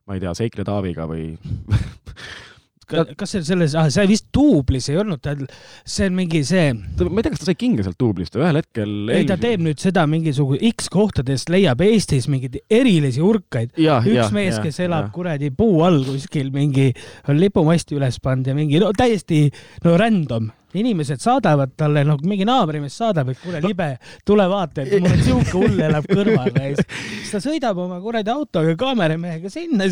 ma 0.06 0.18
ei 0.18 0.22
tea, 0.22 0.34
Seikle 0.38 0.66
Taaviga 0.68 1.08
või 1.10 1.34
kas 2.90 3.34
see 3.36 3.44
selles, 3.46 3.76
ah 3.80 3.88
see 3.94 4.06
vist 4.10 4.28
duublis 4.36 4.90
ei 4.92 5.00
olnud, 5.02 5.22
ta, 5.24 5.36
see 5.84 6.10
on 6.10 6.18
mingi 6.18 6.42
see, 6.48 6.74
ma 6.76 7.20
ei 7.20 7.26
tea, 7.26 7.34
kas 7.34 7.44
ta 7.44 7.50
sai 7.50 7.58
kinga 7.60 7.86
sealt 7.86 8.00
duublist, 8.02 8.38
ühel 8.40 8.60
hetkel 8.62 9.14
ei 9.16 9.28
ta 9.30 9.38
teeb 9.42 9.64
nüüd 9.66 9.82
seda 9.82 10.06
mingisugune 10.10 10.62
X 10.72 10.90
kohtadest 10.94 11.52
leiab 11.54 11.82
Eestis 11.86 12.30
mingeid 12.32 12.60
erilisi 12.70 13.24
urkaid. 13.26 13.74
ja, 13.82 14.02
üks 14.06 14.34
mees, 14.36 14.60
kes 14.64 14.82
elab 14.86 15.12
kuradi 15.16 15.52
puu 15.56 15.82
all 15.86 16.04
kuskil 16.08 16.52
mingi, 16.56 16.92
on 17.30 17.40
lipumasti 17.42 17.98
üles 17.98 18.22
pannud 18.24 18.52
ja 18.52 18.58
mingi 18.58 18.82
no 18.82 18.92
täiesti 18.96 19.48
no 19.86 19.98
random. 20.00 20.52
Inimesed 20.82 21.22
saadavad 21.24 21.76
talle, 21.78 22.04
noh, 22.08 22.18
mingi 22.26 22.48
naabrimees 22.48 22.98
saadab, 22.98 23.30
et 23.34 23.42
kuule, 23.44 23.62
libe, 23.64 23.90
tule 24.28 24.48
vaata, 24.50 24.84
et 24.84 24.96
mul 24.98 25.12
on 25.12 25.24
siuke 25.26 25.54
hull 25.54 25.84
elab 25.88 26.10
kõrval. 26.10 26.52
siis 27.22 27.34
ta 27.36 27.42
sõidab 27.44 27.80
oma 27.86 28.00
kuradi 28.04 28.34
autoga 28.34 28.74
kaameramehega 28.80 29.52
sinna, 29.54 29.88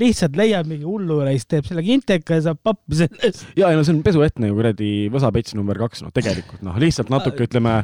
lihtsalt 0.00 0.38
leiab 0.40 0.70
mingi 0.70 0.88
hullu 0.88 1.20
ja 1.22 1.34
siis 1.34 1.48
teeb 1.50 1.68
selle 1.68 1.84
kinteka 1.86 2.40
ja 2.40 2.46
saab 2.48 2.62
pappi 2.64 3.02
sellest. 3.02 3.46
ja, 3.58 3.68
ja 3.68 3.76
no 3.76 3.84
see 3.84 3.94
on 3.96 4.02
pesuetne 4.06 4.50
ju 4.50 4.58
kuradi 4.58 4.90
võsapets 5.12 5.58
number 5.58 5.78
kaks, 5.84 6.04
noh, 6.06 6.14
tegelikult 6.14 6.64
noh, 6.64 6.80
lihtsalt 6.80 7.12
natuke 7.12 7.46
ütleme, 7.46 7.76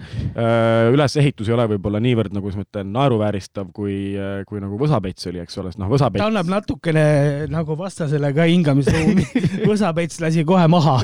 ülesehitus 0.94 1.50
ei 1.50 1.56
ole 1.58 1.68
võib-olla 1.74 2.00
niivõrd 2.02 2.34
nagu, 2.34 2.52
ma 2.56 2.66
ütlen, 2.66 2.90
naeruvääristav, 2.96 3.68
kui, 3.76 4.16
kui 4.48 4.62
nagu 4.62 4.80
võsapets 4.80 5.28
oli, 5.30 5.44
eks 5.44 5.60
ole, 5.60 5.74
noh, 5.76 5.90
ta 5.90 5.94
võsapets 5.94 6.24
annab 6.24 6.50
natukene 6.50 7.04
nagu 7.50 7.76
vastasele 7.78 8.30
ka 8.36 8.46
hingamisruumi. 8.48 9.24
võsapets 9.70 10.20
lasi 10.22 10.44
kohe 10.46 10.66
maha. 10.70 11.00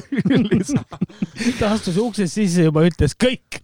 ta 1.60 1.72
astus 1.74 1.98
uksest 2.00 2.38
sisse 2.38 2.66
juba 2.68 2.84
ütles 2.88 3.16
kõik, 3.18 3.60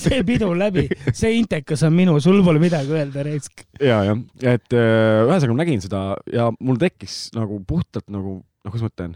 see 0.00 0.20
pidu 0.26 0.52
läbi, 0.58 0.86
see 1.16 1.34
intekas 1.38 1.84
on 1.88 1.94
minu, 1.96 2.18
sul 2.22 2.42
pole 2.46 2.62
midagi 2.62 2.94
öelda, 2.96 3.24
Reisk. 3.26 3.64
ja, 3.80 4.02
jah, 4.10 4.22
et 4.42 4.76
äh, 4.76 5.24
ühesõnaga 5.26 5.54
ma 5.56 5.62
nägin 5.64 5.84
seda 5.84 6.04
ja 6.32 6.50
mul 6.58 6.80
tekkis 6.80 7.28
nagu 7.36 7.60
puhtalt 7.66 8.08
nagu, 8.12 8.40
noh, 8.40 8.72
kuidas 8.72 8.86
ma 8.86 8.92
ütlen, 8.94 9.14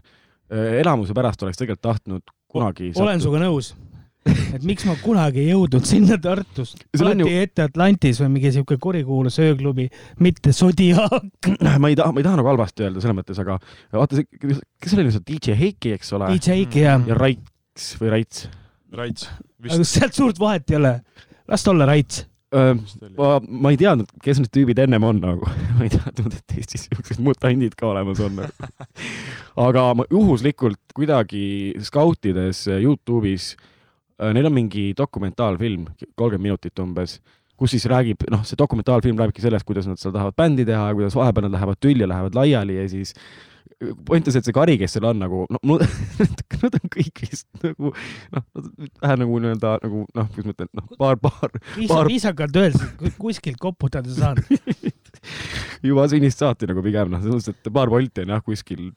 elamuse 0.53 1.15
pärast 1.17 1.41
oleks 1.41 1.57
tegelikult 1.57 1.85
tahtnud 1.85 2.33
kunagi 2.55 2.91
olen 2.95 3.21
sinuga 3.21 3.41
nõus. 3.45 3.73
et 4.25 4.63
miks 4.65 4.85
ma 4.87 4.95
kunagi 4.97 5.43
ei 5.43 5.51
jõudnud 5.51 5.85
sinna 5.85 6.17
Tartust, 6.21 6.79
alati 6.97 7.25
ju- 7.27 7.41
ette 7.43 7.65
Atlantis 7.67 8.21
või 8.23 8.31
mingi 8.37 8.51
siuke 8.55 8.79
kurikuulus 8.81 9.37
ööklubi, 9.43 9.85
mitte 10.25 10.53
Zodiac. 10.55 11.27
ma 11.81 11.91
ei 11.91 11.97
taha, 11.97 12.09
ma 12.09 12.21
ei 12.21 12.25
taha 12.25 12.39
nagu 12.39 12.49
halvasti 12.49 12.87
öelda 12.87 13.03
selles 13.03 13.19
mõttes, 13.19 13.41
aga 13.43 13.59
vaata 13.93 14.17
see, 14.17 14.25
kes 14.81 14.97
oli 14.97 15.13
see 15.13 15.27
DJ 15.29 15.59
Heiki, 15.59 15.93
eks 15.99 16.13
ole, 16.17 16.31
DJ-ki 16.33 16.87
ja, 16.87 16.97
ja 17.05 17.19
Raits 17.75 17.97
või 17.99 18.11
Raits. 18.13 18.45
Raits. 18.95 19.27
aga 19.67 19.83
sealt 19.83 20.15
suurt 20.15 20.39
vahet 20.39 20.71
ei 20.71 20.77
ole. 20.77 21.01
las 21.47 21.63
ta 21.63 21.71
olla 21.71 21.85
Raits. 21.85 22.25
ma, 23.17 23.39
ma 23.43 23.71
ei 23.73 23.77
teadnud, 23.77 24.07
kes 24.23 24.39
need 24.39 24.51
tüübid 24.53 24.79
ennem 24.79 25.03
on 25.03 25.19
nagu, 25.19 25.43
ma 25.75 25.83
ei 25.83 25.91
teadnud, 25.91 26.31
et 26.31 26.55
Eestis 26.55 26.85
siuksed 26.87 27.19
mutandid 27.19 27.75
ka 27.75 27.89
olemas 27.89 28.21
on 28.23 28.37
nagu.. 28.39 28.69
aga 29.59 29.89
ma 29.93 30.05
juhuslikult 30.07 30.79
kuidagi 30.95 31.73
skautides 31.83 32.63
Youtube'is, 32.79 33.55
neil 34.31 34.47
on 34.47 34.55
mingi 34.55 34.93
dokumentaalfilm, 34.95 35.89
kolmkümmend 36.15 36.47
minutit 36.47 36.79
umbes, 36.79 37.17
kus 37.59 37.75
siis 37.75 37.89
räägib, 37.91 38.23
noh, 38.31 38.45
see 38.47 38.55
dokumentaalfilm 38.59 39.19
räägibki 39.19 39.43
sellest, 39.43 39.67
kuidas 39.67 39.89
nad 39.89 39.99
seal 39.99 40.15
tahavad 40.15 40.37
bändi 40.39 40.63
teha, 40.67 40.93
kuidas 40.95 41.19
vahepeal 41.19 41.49
nad 41.49 41.57
lähevad 41.57 41.81
tülli, 41.83 42.07
lähevad 42.07 42.39
laiali 42.39 42.79
ja 42.79 42.87
siis 42.87 43.11
point 44.05 44.27
on 44.27 44.31
see, 44.31 44.39
et 44.39 44.47
see 44.47 44.55
kari, 44.55 44.77
kes 44.79 44.95
seal 44.95 45.07
on 45.09 45.19
nagu, 45.19 45.43
no 45.51 45.77
nad 45.79 46.77
on 46.79 46.91
kõik 46.93 47.23
vist 47.25 47.47
nagu 47.63 47.91
noh, 47.91 48.45
vähe 49.03 49.17
nagu 49.21 49.39
nii-öelda 49.43 49.73
nagu 49.83 50.03
noh, 50.05 50.29
kuidas 50.31 50.47
ma 50.47 50.55
ütlen, 50.55 50.71
noh, 50.79 50.87
paar, 51.01 51.19
paar 51.21 51.51
Paar-, 51.89 52.09
viisakalt 52.09 52.55
öeldes, 52.61 53.11
kuskilt 53.19 53.59
koputada 53.61 54.11
saan. 54.15 54.39
juba 55.85 56.07
sünnist 56.11 56.41
saati 56.41 56.69
nagu 56.69 56.83
pigem 56.85 57.11
noh, 57.11 57.23
selles 57.23 57.49
mõttes, 57.49 57.59
et 57.67 57.73
paar 57.75 57.91
volti 57.91 58.23
on 58.23 58.35
jah 58.35 58.45
kuskil 58.45 58.87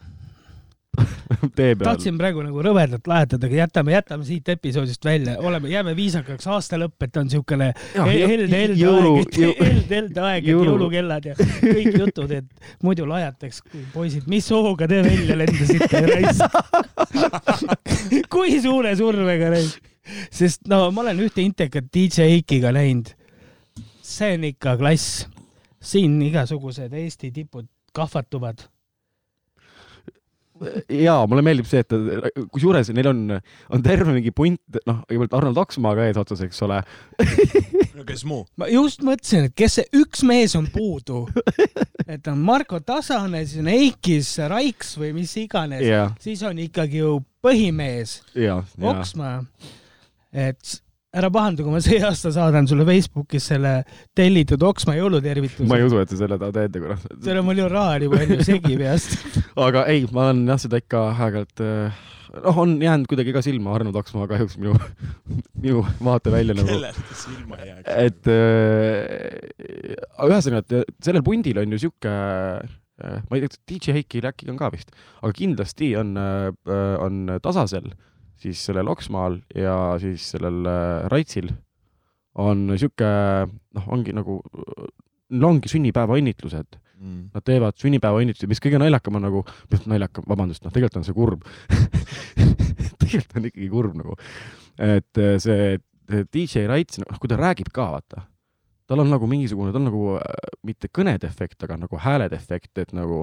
tee 1.59 1.75
peal. 1.75 1.85
tahtsin 1.85 2.19
praegu 2.21 2.43
nagu 2.45 2.63
rõvedalt 2.65 3.07
lajatada, 3.11 3.47
aga 3.49 3.59
jätame, 3.63 3.93
jätame 3.95 4.27
siit 4.29 4.49
episoodist 4.55 5.05
välja, 5.05 5.37
oleme, 5.49 5.71
jääme 5.73 5.95
viisakaks, 5.99 6.47
aasta 6.51 6.79
lõpp, 6.81 6.97
et 7.07 7.17
on 7.21 7.31
siukene 7.33 7.71
helde, 7.95 8.49
helde 8.53 8.89
aeg, 8.93 9.39
helde, 9.39 9.95
helde 9.95 10.25
aeg, 10.29 10.43
et 10.45 10.51
jõulu- 10.53 10.73
jõulukellad 10.73 11.29
ja 11.31 11.37
kõik 11.39 11.99
jutud, 11.99 12.35
et 12.41 12.73
muidu 12.85 13.07
lajataks, 13.09 13.63
poisid, 13.95 14.27
mis 14.31 14.49
hooga 14.55 14.89
te 14.91 15.03
välja 15.07 15.39
lendasite, 15.39 16.03
raisk. 16.13 16.59
kui 18.33 18.59
suure 18.63 18.95
survega, 18.99 19.53
raisk. 19.55 19.89
sest 20.33 20.69
no 20.71 20.87
ma 20.95 21.03
olen 21.05 21.21
ühte 21.27 21.43
intekat 21.45 21.91
DJ 21.95 22.29
Eikiga 22.39 22.73
näinud. 22.73 23.11
see 24.03 24.35
on 24.39 24.45
ikka 24.49 24.77
klass. 24.81 25.27
siin 25.81 26.17
igasugused 26.23 26.93
Eesti 26.93 27.31
tipud 27.33 27.69
kahvatuvad. 27.95 28.65
jaa, 30.93 31.27
mulle 31.29 31.45
meeldib 31.47 31.69
see, 31.69 31.83
et 31.85 31.95
kusjuures 32.53 32.91
neil 32.95 33.11
on, 33.11 33.23
on 33.75 33.85
terve 33.85 34.15
mingi 34.15 34.33
punt, 34.35 34.61
noh, 34.89 35.03
kõigepealt 35.09 35.37
Arnold 35.39 35.61
Oksmaa 35.65 35.95
ka 35.99 36.09
eesotsas, 36.09 36.43
eks 36.47 36.63
ole. 36.67 36.81
kes 38.09 38.25
muu? 38.29 38.45
ma 38.61 38.69
just 38.73 39.03
mõtlesin, 39.07 39.49
et 39.49 39.57
kes 39.59 39.79
see 39.81 40.01
üks 40.01 40.25
mees 40.27 40.57
on 40.59 40.69
puudu. 40.73 41.27
et 42.09 42.27
on 42.31 42.41
Marko 42.43 42.81
Tasane, 42.81 43.45
siis 43.47 43.63
on 43.63 43.71
Eikis 43.73 44.35
Raiks 44.51 44.95
või 45.01 45.15
mis 45.21 45.35
iganes, 45.41 45.85
ja, 45.87 46.09
siis 46.23 46.43
on 46.47 46.59
ikkagi 46.63 47.03
ju 47.03 47.19
põhimees 47.45 48.21
ja, 48.35 48.61
ja. 48.63 48.93
Oksmaa. 48.93 49.43
et 50.33 50.79
ära 51.17 51.31
pahanda, 51.33 51.65
kui 51.65 51.73
ma 51.73 51.81
see 51.81 52.01
aasta 52.05 52.31
saadan 52.35 52.67
sulle 52.69 52.85
Facebookis 52.89 53.47
selle 53.53 53.73
tellitud 54.17 54.63
Oksmaa 54.69 54.99
jõulutervituse 54.99 55.69
ma 55.69 55.79
ei. 55.81 55.87
usu, 55.89 56.01
et 56.03 56.11
te 56.11 56.19
selle 56.21 56.37
taha 56.41 56.53
teete, 56.53 56.83
kurat. 56.83 57.07
seal 57.25 57.41
on 57.41 57.47
mul 57.49 57.63
ju 57.63 57.69
raha 57.73 57.95
nii 58.03 58.11
palju 58.13 58.39
segi 58.45 58.77
peast. 58.81 59.15
aga 59.67 59.87
ei, 59.89 60.05
ma 60.13 60.27
olen 60.29 60.43
jah, 60.53 60.61
seda 60.61 60.81
ikka 60.83 61.05
aeg-ajalt, 61.15 61.63
noh, 62.45 62.61
on 62.61 62.75
jäänud 62.85 63.09
kuidagi 63.09 63.33
ka 63.37 63.43
silma 63.47 63.73
Arnold 63.79 63.97
Oksmaa 64.03 64.29
kahjuks 64.29 64.59
minu, 64.61 64.75
minu 65.65 65.81
vaatevälja 66.05 66.59
nagu. 66.59 66.69
kellelt 66.75 67.01
ta 67.01 67.17
silma 67.23 67.63
ei 67.63 67.71
jääks? 67.71 67.89
et 68.05 68.31
äh, 68.35 70.29
ühesõnaga, 70.29 70.83
et 70.83 71.09
sellel 71.09 71.25
pundil 71.25 71.63
on 71.65 71.73
ju 71.73 71.81
sihuke 71.87 72.13
äh, 72.13 73.17
ma 73.25 73.39
ei 73.39 73.47
tea, 73.47 73.63
DJ 73.73 73.97
Heikil 73.97 74.29
äkki 74.29 74.53
on 74.53 74.61
ka 74.61 74.69
vist, 74.77 74.93
aga 75.23 75.33
kindlasti 75.41 75.95
on, 75.97 76.13
on 77.01 77.39
Tasasel, 77.41 77.89
siis 78.43 78.61
sellel 78.69 78.91
Oksmaal 78.91 79.41
ja 79.55 79.77
siis 80.03 80.31
sellel 80.35 80.67
äh, 80.69 81.09
Raitsil 81.13 81.51
on 82.39 82.69
sihuke, 82.79 83.09
noh, 83.75 83.89
ongi 83.91 84.15
nagu, 84.15 84.39
neil 85.33 85.49
ongi 85.49 85.71
sünnipäevaõnnitlused, 85.73 86.79
Mm. 86.99 87.29
nad 87.31 87.45
teevad 87.47 87.77
sünnipäevaõnnitlusi, 87.79 88.49
mis 88.51 88.59
kõige 88.59 88.79
naljakam 88.83 89.15
on 89.21 89.23
nagu, 89.23 89.45
naljakam, 89.87 90.25
vabandust, 90.27 90.65
noh, 90.65 90.73
tegelikult 90.75 90.99
on 90.99 91.05
see 91.07 91.15
kurb. 91.15 91.45
tegelikult 93.05 93.37
on 93.39 93.47
ikkagi 93.47 93.69
kurb 93.71 93.95
nagu, 94.01 94.17
et 94.83 95.21
äh, 95.23 95.37
see, 95.43 95.77
DJ 96.35 96.67
Raits, 96.67 96.99
noh, 97.05 97.21
kui 97.23 97.31
ta 97.31 97.39
räägib 97.39 97.71
ka, 97.75 97.87
vaata, 97.95 98.25
tal 98.91 99.05
on 99.05 99.13
nagu 99.13 99.29
mingisugune, 99.31 99.71
ta 99.71 99.79
on 99.79 99.87
nagu 99.93 100.03
äh, 100.19 100.51
mitte 100.67 100.91
kõnedefekt, 100.91 101.61
aga 101.69 101.79
nagu 101.85 102.03
hääledefekt, 102.03 102.73
et 102.83 102.91
nagu, 102.97 103.23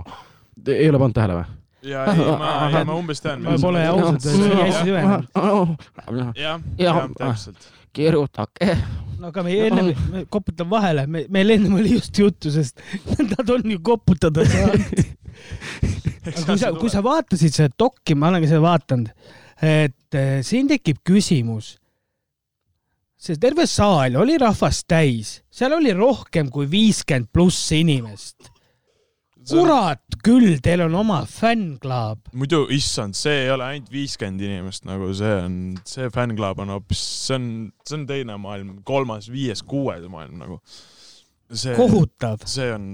ei 0.64 0.88
ole 0.88 1.02
pannud 1.02 1.20
tähele 1.20 1.40
või? 1.42 1.52
Ja 1.86 2.06
ei, 2.12 2.26
ma, 2.40 2.52
ei 2.80 2.86
ma 2.88 2.98
umbes 2.98 3.22
tean. 3.24 3.44
Ma 3.46 3.56
pole 3.62 3.84
ausalt 3.88 4.26
öeldes 4.26 4.38
nii 4.42 4.60
hästi 4.62 4.86
süvenenud. 4.90 6.38
jah, 6.40 6.62
Jah. 6.82 7.02
täpselt. 7.18 7.70
kirjutage. 7.96 8.78
no 9.20 9.30
aga 9.32 9.44
me 9.46 9.56
ennem, 9.68 9.92
koputan 10.30 10.70
vahele, 10.70 11.06
me, 11.08 11.26
meil 11.32 11.56
ennem 11.56 11.78
oli 11.80 11.94
just 11.96 12.18
juttu, 12.20 12.52
sest 12.52 12.82
nad 13.32 13.54
on 13.54 13.72
ju 13.72 13.80
koputada 13.86 14.46
saanud. 14.50 15.06
kui 16.46 16.58
sa, 16.60 16.74
kui 16.76 16.92
sa 16.92 17.04
vaatasid 17.06 17.54
seda 17.56 17.74
dokki, 17.80 18.18
ma 18.18 18.32
olen 18.32 18.44
ka 18.44 18.52
seda 18.52 18.64
vaadanud, 18.66 19.32
et 19.64 20.18
eh, 20.20 20.40
siin 20.46 20.70
tekib 20.72 21.04
küsimus. 21.08 21.76
see 23.26 23.40
terve 23.42 23.64
saal 23.66 24.20
oli 24.22 24.36
rahvast 24.38 24.86
täis, 24.92 25.40
seal 25.50 25.74
oli 25.78 25.94
rohkem 25.96 26.52
kui 26.54 26.68
viiskümmend 26.70 27.32
pluss 27.34 27.72
inimest. 27.74 28.52
Kurat 29.50 30.18
küll, 30.26 30.58
teil 30.64 30.84
on 30.86 30.96
oma 30.98 31.20
fännklaab. 31.30 32.26
muidu, 32.38 32.66
issand, 32.74 33.18
see 33.18 33.46
ei 33.46 33.54
ole 33.54 33.68
ainult 33.68 33.92
viiskümmend 33.94 34.44
inimest, 34.46 34.86
nagu 34.90 35.12
see 35.18 35.32
on, 35.44 35.56
see 35.90 36.10
fännklaab 36.14 36.62
on 36.64 36.74
hoopis, 36.76 37.02
see 37.28 37.38
on, 37.38 37.48
see 37.86 38.00
on 38.00 38.06
teine 38.10 38.38
maailm, 38.42 38.76
kolmas, 38.88 39.30
viies, 39.32 39.64
kuues 39.66 40.06
maailm 40.12 40.42
nagu. 40.42 40.60
see, 41.52 41.76
kohutav, 41.78 42.46
see 42.50 42.70
on, 42.74 42.86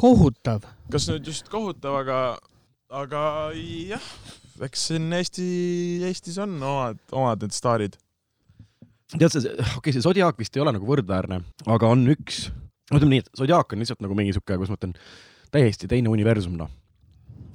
kohutav. 0.00 0.68
kas 0.92 1.08
nüüd 1.10 1.28
just 1.28 1.50
kohutav, 1.52 2.00
aga, 2.02 2.20
aga 3.02 3.24
jah, 3.56 4.12
eks 4.66 4.90
siin 4.90 5.10
Eesti, 5.16 5.48
Eestis 6.08 6.38
on 6.42 6.56
omad, 6.58 7.02
omad 7.12 7.44
need 7.44 7.56
staarid. 7.56 7.98
tead 9.16 9.34
sa, 9.34 9.42
okei 9.42 9.76
okay,, 9.80 9.96
see 9.96 10.06
Zodiac 10.06 10.38
vist 10.40 10.56
ei 10.56 10.64
ole 10.64 10.74
nagu 10.76 10.88
võrdväärne, 10.88 11.42
aga 11.68 11.92
on 11.92 12.06
üks, 12.14 12.46
ütleme 12.90 13.16
nii, 13.16 13.26
et 13.26 13.34
Zodiac 13.38 13.74
on 13.74 13.84
lihtsalt 13.84 14.00
nagu 14.04 14.16
mingi 14.18 14.32
sihuke, 14.34 14.56
kuidas 14.56 14.72
ma 14.72 14.80
ütlen, 14.80 14.96
täiesti 15.50 15.88
teine 15.88 16.08
universum, 16.08 16.56
noh. 16.58 16.70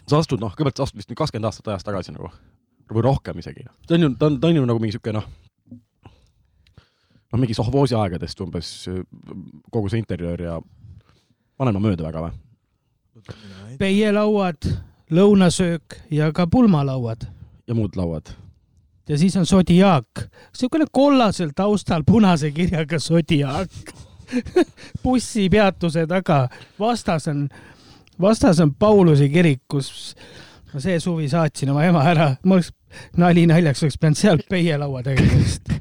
sa 0.08 0.20
astud, 0.20 0.42
noh, 0.42 0.54
kõigepealt 0.54 0.78
sa 0.78 0.88
astud 0.88 1.02
vist 1.02 1.10
nüüd 1.10 1.20
kakskümmend 1.20 1.50
aastat 1.50 1.74
ajas 1.74 1.88
tagasi 1.88 2.16
nagu 2.16 2.32
või 2.92 3.04
rohkem 3.06 3.40
isegi. 3.40 3.66
ta 3.88 3.96
on 3.98 4.08
ju, 4.08 4.14
ta 4.20 4.30
on, 4.30 4.40
ta 4.40 4.48
on 4.48 4.60
ju 4.60 4.66
nagu 4.66 4.82
mingi 4.82 4.96
sihuke 4.98 5.14
noh, 5.16 5.28
noh, 7.32 7.40
mingi 7.40 7.58
sohvoosi 7.58 7.98
aegadest 7.98 8.42
umbes 8.46 8.72
äh, 8.92 9.02
kogu 9.72 9.90
see 9.90 10.04
interjöör 10.04 10.42
ja 10.42 10.58
panen 11.58 11.78
ma 11.78 11.86
mööda 11.88 12.08
väga 12.08 12.28
või? 12.28 12.42
peielauad, 13.80 14.68
lõunasöök 15.16 16.02
ja 16.14 16.32
ka 16.36 16.46
pulmalauad 16.52 17.26
ja 17.68 17.76
muud 17.76 17.96
lauad. 17.96 18.34
ja 19.10 19.18
siis 19.18 19.36
on 19.38 19.46
Zodiac, 19.46 20.28
niisugune 20.52 20.86
kollasel 20.92 21.56
taustal 21.56 22.04
punase 22.06 22.52
kirjaga 22.52 23.00
Zodiac. 23.00 23.72
bussipeatuse 25.04 26.08
taga, 26.10 26.48
vastas 26.80 27.28
on, 27.30 27.44
vastas 28.22 28.60
on 28.64 28.74
Pauluse 28.80 29.30
kirik, 29.32 29.64
kus 29.72 30.16
ma 30.74 30.82
see 30.84 30.98
suvi 31.00 31.30
saatsin 31.32 31.72
oma 31.72 31.86
ema 31.88 32.04
ära, 32.12 32.32
ma 32.44 32.58
oleks 32.58 32.72
nali 33.20 33.46
naljaks 33.50 33.84
oleks 33.84 33.98
pidanud 34.00 34.20
sealt 34.20 34.46
peielaua 34.52 35.04
tegema, 35.06 35.40
sest 35.44 35.72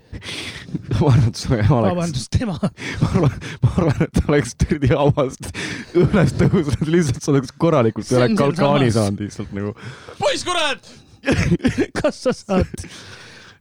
ma 0.90 1.10
arvan, 1.10 1.24
et 1.28 1.38
su 1.38 1.54
ema 1.54 1.78
oleks, 1.78 1.94
vabandust, 1.94 2.30
tema, 2.34 2.56
ma 3.02 3.10
arvan, 3.12 3.38
ma 3.62 3.72
arvan, 3.76 4.04
et 4.06 4.14
ta 4.18 4.24
oleks 4.28 4.54
türdi 4.62 4.90
hauast 4.92 5.50
üles 5.98 6.36
tõusnud, 6.40 6.86
lihtsalt 6.90 7.22
sa 7.22 7.34
oleks 7.34 7.54
korralikult 7.64 8.12
üle 8.14 8.30
kalkaani 8.38 8.92
saanud 8.94 9.24
lihtsalt 9.26 9.54
nagu. 9.56 9.74
Poiss, 10.20 10.46
kurat! 10.46 10.92
kas 12.00 12.20
sa 12.26 12.34
saad? 12.36 12.86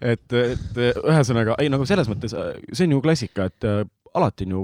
et, 0.03 0.35
et 0.35 0.79
ühesõnaga, 0.83 1.55
ei 1.63 1.69
nagu 1.71 1.85
selles 1.87 2.09
mõttes, 2.11 2.35
see 2.73 2.87
on 2.89 2.97
ju 2.97 3.03
klassika, 3.05 3.47
et 3.51 3.67
äh, 3.69 3.83
alati 4.17 4.47
on 4.49 4.57
ju 4.57 4.63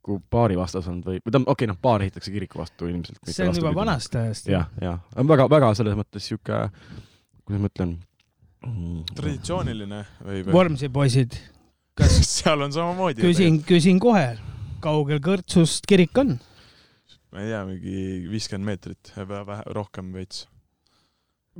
kiriku 0.00 0.20
paari 0.30 0.56
vastas 0.56 0.88
olnud 0.88 1.04
või, 1.04 1.20
või 1.20 1.32
tähendab, 1.32 1.50
okei 1.52 1.66
okay,, 1.66 1.70
noh, 1.70 1.78
paar 1.80 2.02
ehitatakse 2.02 2.32
kiriku 2.32 2.60
vastu 2.60 2.88
ilmselt. 2.88 3.18
see 3.28 3.48
on 3.48 3.56
juba 3.56 3.72
vanast 3.74 4.14
ajast. 4.16 4.48
jah, 4.48 4.68
jah, 4.80 5.00
on 5.16 5.28
väga-väga 5.28 5.74
selles 5.76 5.96
mõttes 5.98 6.26
sihuke, 6.26 6.68
kuidas 7.44 7.60
ma 7.60 7.68
ütlen, 7.70 7.96
traditsiooniline 9.14 10.04
või? 10.24 10.44
Vormsi 10.52 10.88
poisid, 10.88 11.36
kas 11.94 12.16
seal 12.40 12.62
on 12.64 12.72
samamoodi. 12.72 13.20
küsin, 13.20 13.60
küsin 13.66 14.00
kohe, 14.00 14.38
kaugel 14.80 15.20
kõrtsust 15.20 15.88
kirik 15.88 16.16
on? 16.18 16.38
ma 17.30 17.44
ei 17.44 17.52
tea, 17.52 17.60
mingi 17.68 18.30
viiskümmend 18.30 18.72
meetrit, 18.72 19.12
vähe, 19.14 19.60
rohkem 19.76 20.14
veits. 20.16 20.46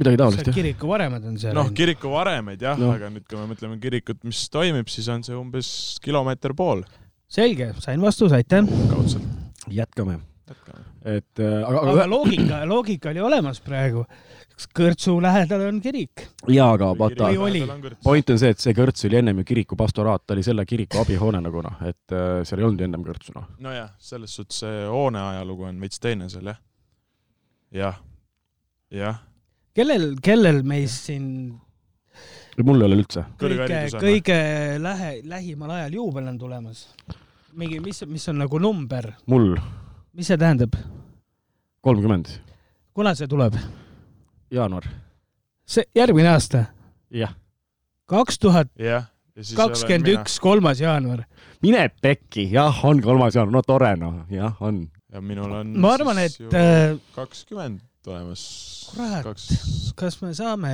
midagi 0.00 0.16
taolist 0.16 0.48
jah. 0.48 0.56
kirikuvaremad 0.56 1.28
on 1.28 1.36
seal. 1.38 1.54
noh, 1.60 1.68
kiriku 1.76 2.16
varemeid 2.16 2.64
jah 2.64 2.80
no., 2.80 2.94
aga 2.96 3.12
nüüd, 3.12 3.28
kui 3.28 3.36
me 3.36 3.52
mõtleme 3.52 3.76
kirikut, 3.84 4.24
mis 4.24 4.46
toimib, 4.48 4.88
siis 4.88 5.12
on 5.12 5.28
see 5.28 5.36
umbes 5.36 5.68
kilomeeter 6.00 6.56
pool 6.56 6.86
selge, 7.30 7.72
sain 7.78 8.02
vastuse, 8.02 8.34
aitäh. 8.40 8.66
kaudselt. 8.90 9.22
jätkame, 9.70 10.18
jätkame. 10.48 10.84
et 11.04 11.40
äh, 11.40 11.68
aga, 11.68 11.78
aga 11.78 11.90
aga 11.92 12.06
loogika, 12.10 12.60
loogika 12.66 13.10
oli 13.14 13.20
olemas 13.20 13.60
praegu. 13.64 14.04
kõrtsu 14.76 15.14
lähedal 15.22 15.62
on 15.68 15.80
kirik. 15.80 16.26
jaa, 16.48 16.72
aga 16.74 16.90
vaata 16.98 17.30
point 18.04 18.34
on 18.34 18.42
see, 18.42 18.50
et 18.50 18.60
see 18.60 18.74
kõrts 18.76 19.06
oli 19.08 19.20
ennem 19.22 19.40
ju 19.40 19.46
kiriku 19.52 19.78
pastoraat, 19.78 20.26
ta 20.26 20.34
oli 20.34 20.44
selle 20.44 20.66
kiriku 20.66 21.00
abihoone 21.04 21.40
nagu 21.46 21.62
noh, 21.64 21.80
et 21.86 22.16
äh, 22.16 22.42
seal 22.44 22.60
ei 22.60 22.68
olnud 22.68 22.82
ju 22.82 22.90
ennem 22.90 23.06
kõrtsu 23.06 23.36
noh. 23.38 23.48
nojah, 23.62 23.94
selles 23.98 24.34
suhtes 24.36 24.64
see 24.66 24.84
hoone 24.90 25.22
ajalugu 25.30 25.70
on 25.70 25.80
veits 25.80 26.02
teine 26.02 26.28
seal 26.32 26.52
jah. 26.52 26.60
jah, 27.70 28.02
jah, 28.90 29.22
kellel, 29.74 30.14
kellel 30.22 30.64
meist 30.66 31.06
siin 31.08 31.26
mul 32.58 32.82
ei 32.82 32.88
ole 32.88 33.00
üldse. 33.00 33.24
kõige, 33.40 33.80
kõige 33.96 34.38
lähe, 34.82 35.12
lähimal 35.24 35.76
ajal 35.78 35.98
juubel 36.00 36.30
on 36.32 36.38
tulemas? 36.38 36.86
mingi, 37.52 37.80
mis, 37.82 38.02
mis 38.06 38.28
on 38.30 38.40
nagu 38.42 38.58
number, 38.62 39.12
mul 39.30 39.54
mis 40.16 40.30
see 40.30 40.38
tähendab? 40.40 40.74
kolmkümmend, 41.80 42.32
kuna 42.94 43.14
see 43.18 43.30
tuleb? 43.30 43.56
jaanuar. 44.50 44.88
see 45.66 45.86
järgmine 45.96 46.32
aasta, 46.34 46.66
jah. 47.14 47.34
kaks 48.10 48.38
tuhat 48.38 48.72
kakskümmend 49.56 50.10
üks, 50.16 50.38
kolmas 50.42 50.80
jaanuar. 50.82 51.24
mine 51.62 51.88
pekki, 52.02 52.48
jah, 52.52 52.84
on 52.84 53.02
kolmas 53.04 53.38
jaanuar, 53.38 53.54
no 53.58 53.62
tore 53.66 53.94
noh, 54.00 54.24
jah, 54.32 54.56
on. 54.60 54.84
ja 55.12 55.22
minul 55.22 55.60
on. 55.62 55.76
ma 55.80 55.94
arvan, 55.98 56.24
et 56.26 56.40
äh, 56.50 56.98
kakskümmend 57.14 57.80
tulemas. 58.04 58.42
Kurat. 58.90 59.22
kaks, 59.24 59.92
kas 59.98 60.16
me 60.22 60.32
saame, 60.34 60.72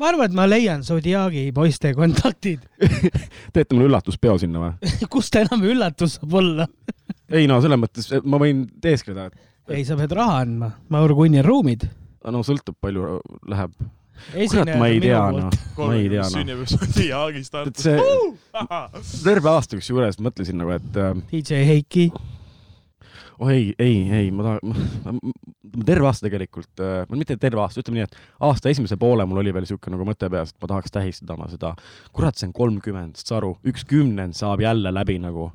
ma 0.00 0.08
arvan, 0.08 0.30
et 0.30 0.36
ma 0.36 0.46
leian 0.48 0.82
Zodiaagi 0.86 1.50
poiste 1.54 1.92
kontaktid. 1.94 2.64
teete 3.54 3.76
mulle 3.76 3.90
üllatuspeo 3.90 4.38
sinna 4.40 4.62
või? 4.64 4.92
kus 5.12 5.30
ta 5.32 5.44
enam 5.44 5.64
üllatus 5.68 6.18
saab 6.18 6.36
olla? 6.40 6.68
ei 7.36 7.48
no 7.50 7.60
selles 7.64 7.80
mõttes 7.80 8.10
ma 8.24 8.40
võin 8.42 8.64
teeskleda, 8.82 9.28
et 9.28 9.76
ei, 9.76 9.84
sa 9.86 9.96
pead 10.00 10.14
raha 10.16 10.40
andma, 10.42 10.72
Maur 10.92 11.14
Kunni 11.16 11.42
ruumid. 11.44 11.86
no 12.24 12.42
sõltub, 12.46 12.78
palju 12.82 13.20
läheb. 13.52 13.76
kurat, 14.32 14.74
ma 14.78 14.88
ei 14.90 15.00
tea 15.02 15.22
noh, 15.34 15.62
ma 15.78 15.94
ei 15.98 16.08
tea 16.10 16.24
noh. 16.24 16.34
sünnipäev 16.34 17.00
Jaagist 17.08 17.56
et 17.62 17.80
see 17.84 19.22
terve 19.22 19.50
aasta 19.50 19.78
kusjuures 19.78 20.20
mõtlesin 20.22 20.60
nagu, 20.60 20.74
et 20.76 21.00
äh, 21.00 21.16
DJ 21.32 21.66
Heiki, 21.68 22.10
oh 23.42 23.50
ei, 23.50 23.72
ei, 23.82 23.96
ei, 24.12 24.28
ma 24.34 24.44
tahan, 24.46 25.18
terve 25.86 26.08
aasta 26.08 26.26
tegelikult, 26.28 26.82
mitte 27.16 27.36
terve 27.40 27.62
aasta, 27.62 27.82
ütleme 27.82 28.00
nii, 28.00 28.06
et 28.06 28.44
aasta 28.48 28.70
esimese 28.70 28.98
poole 29.00 29.26
mul 29.28 29.42
oli 29.42 29.54
veel 29.54 29.66
niisugune 29.66 29.96
nagu 29.96 30.06
mõte 30.06 30.28
peas, 30.32 30.52
et 30.52 30.62
ma 30.62 30.70
tahaks 30.70 30.94
tähistada 30.94 31.36
oma 31.36 31.48
seda, 31.50 31.72
kurat, 32.14 32.38
see 32.38 32.48
on 32.50 32.54
kolmkümmend, 32.56 33.18
saad 33.20 33.40
aru, 33.40 33.56
üks 33.72 33.86
kümnend 33.88 34.38
saab 34.38 34.62
jälle 34.62 34.92
läbi 34.94 35.18
nagu, 35.22 35.48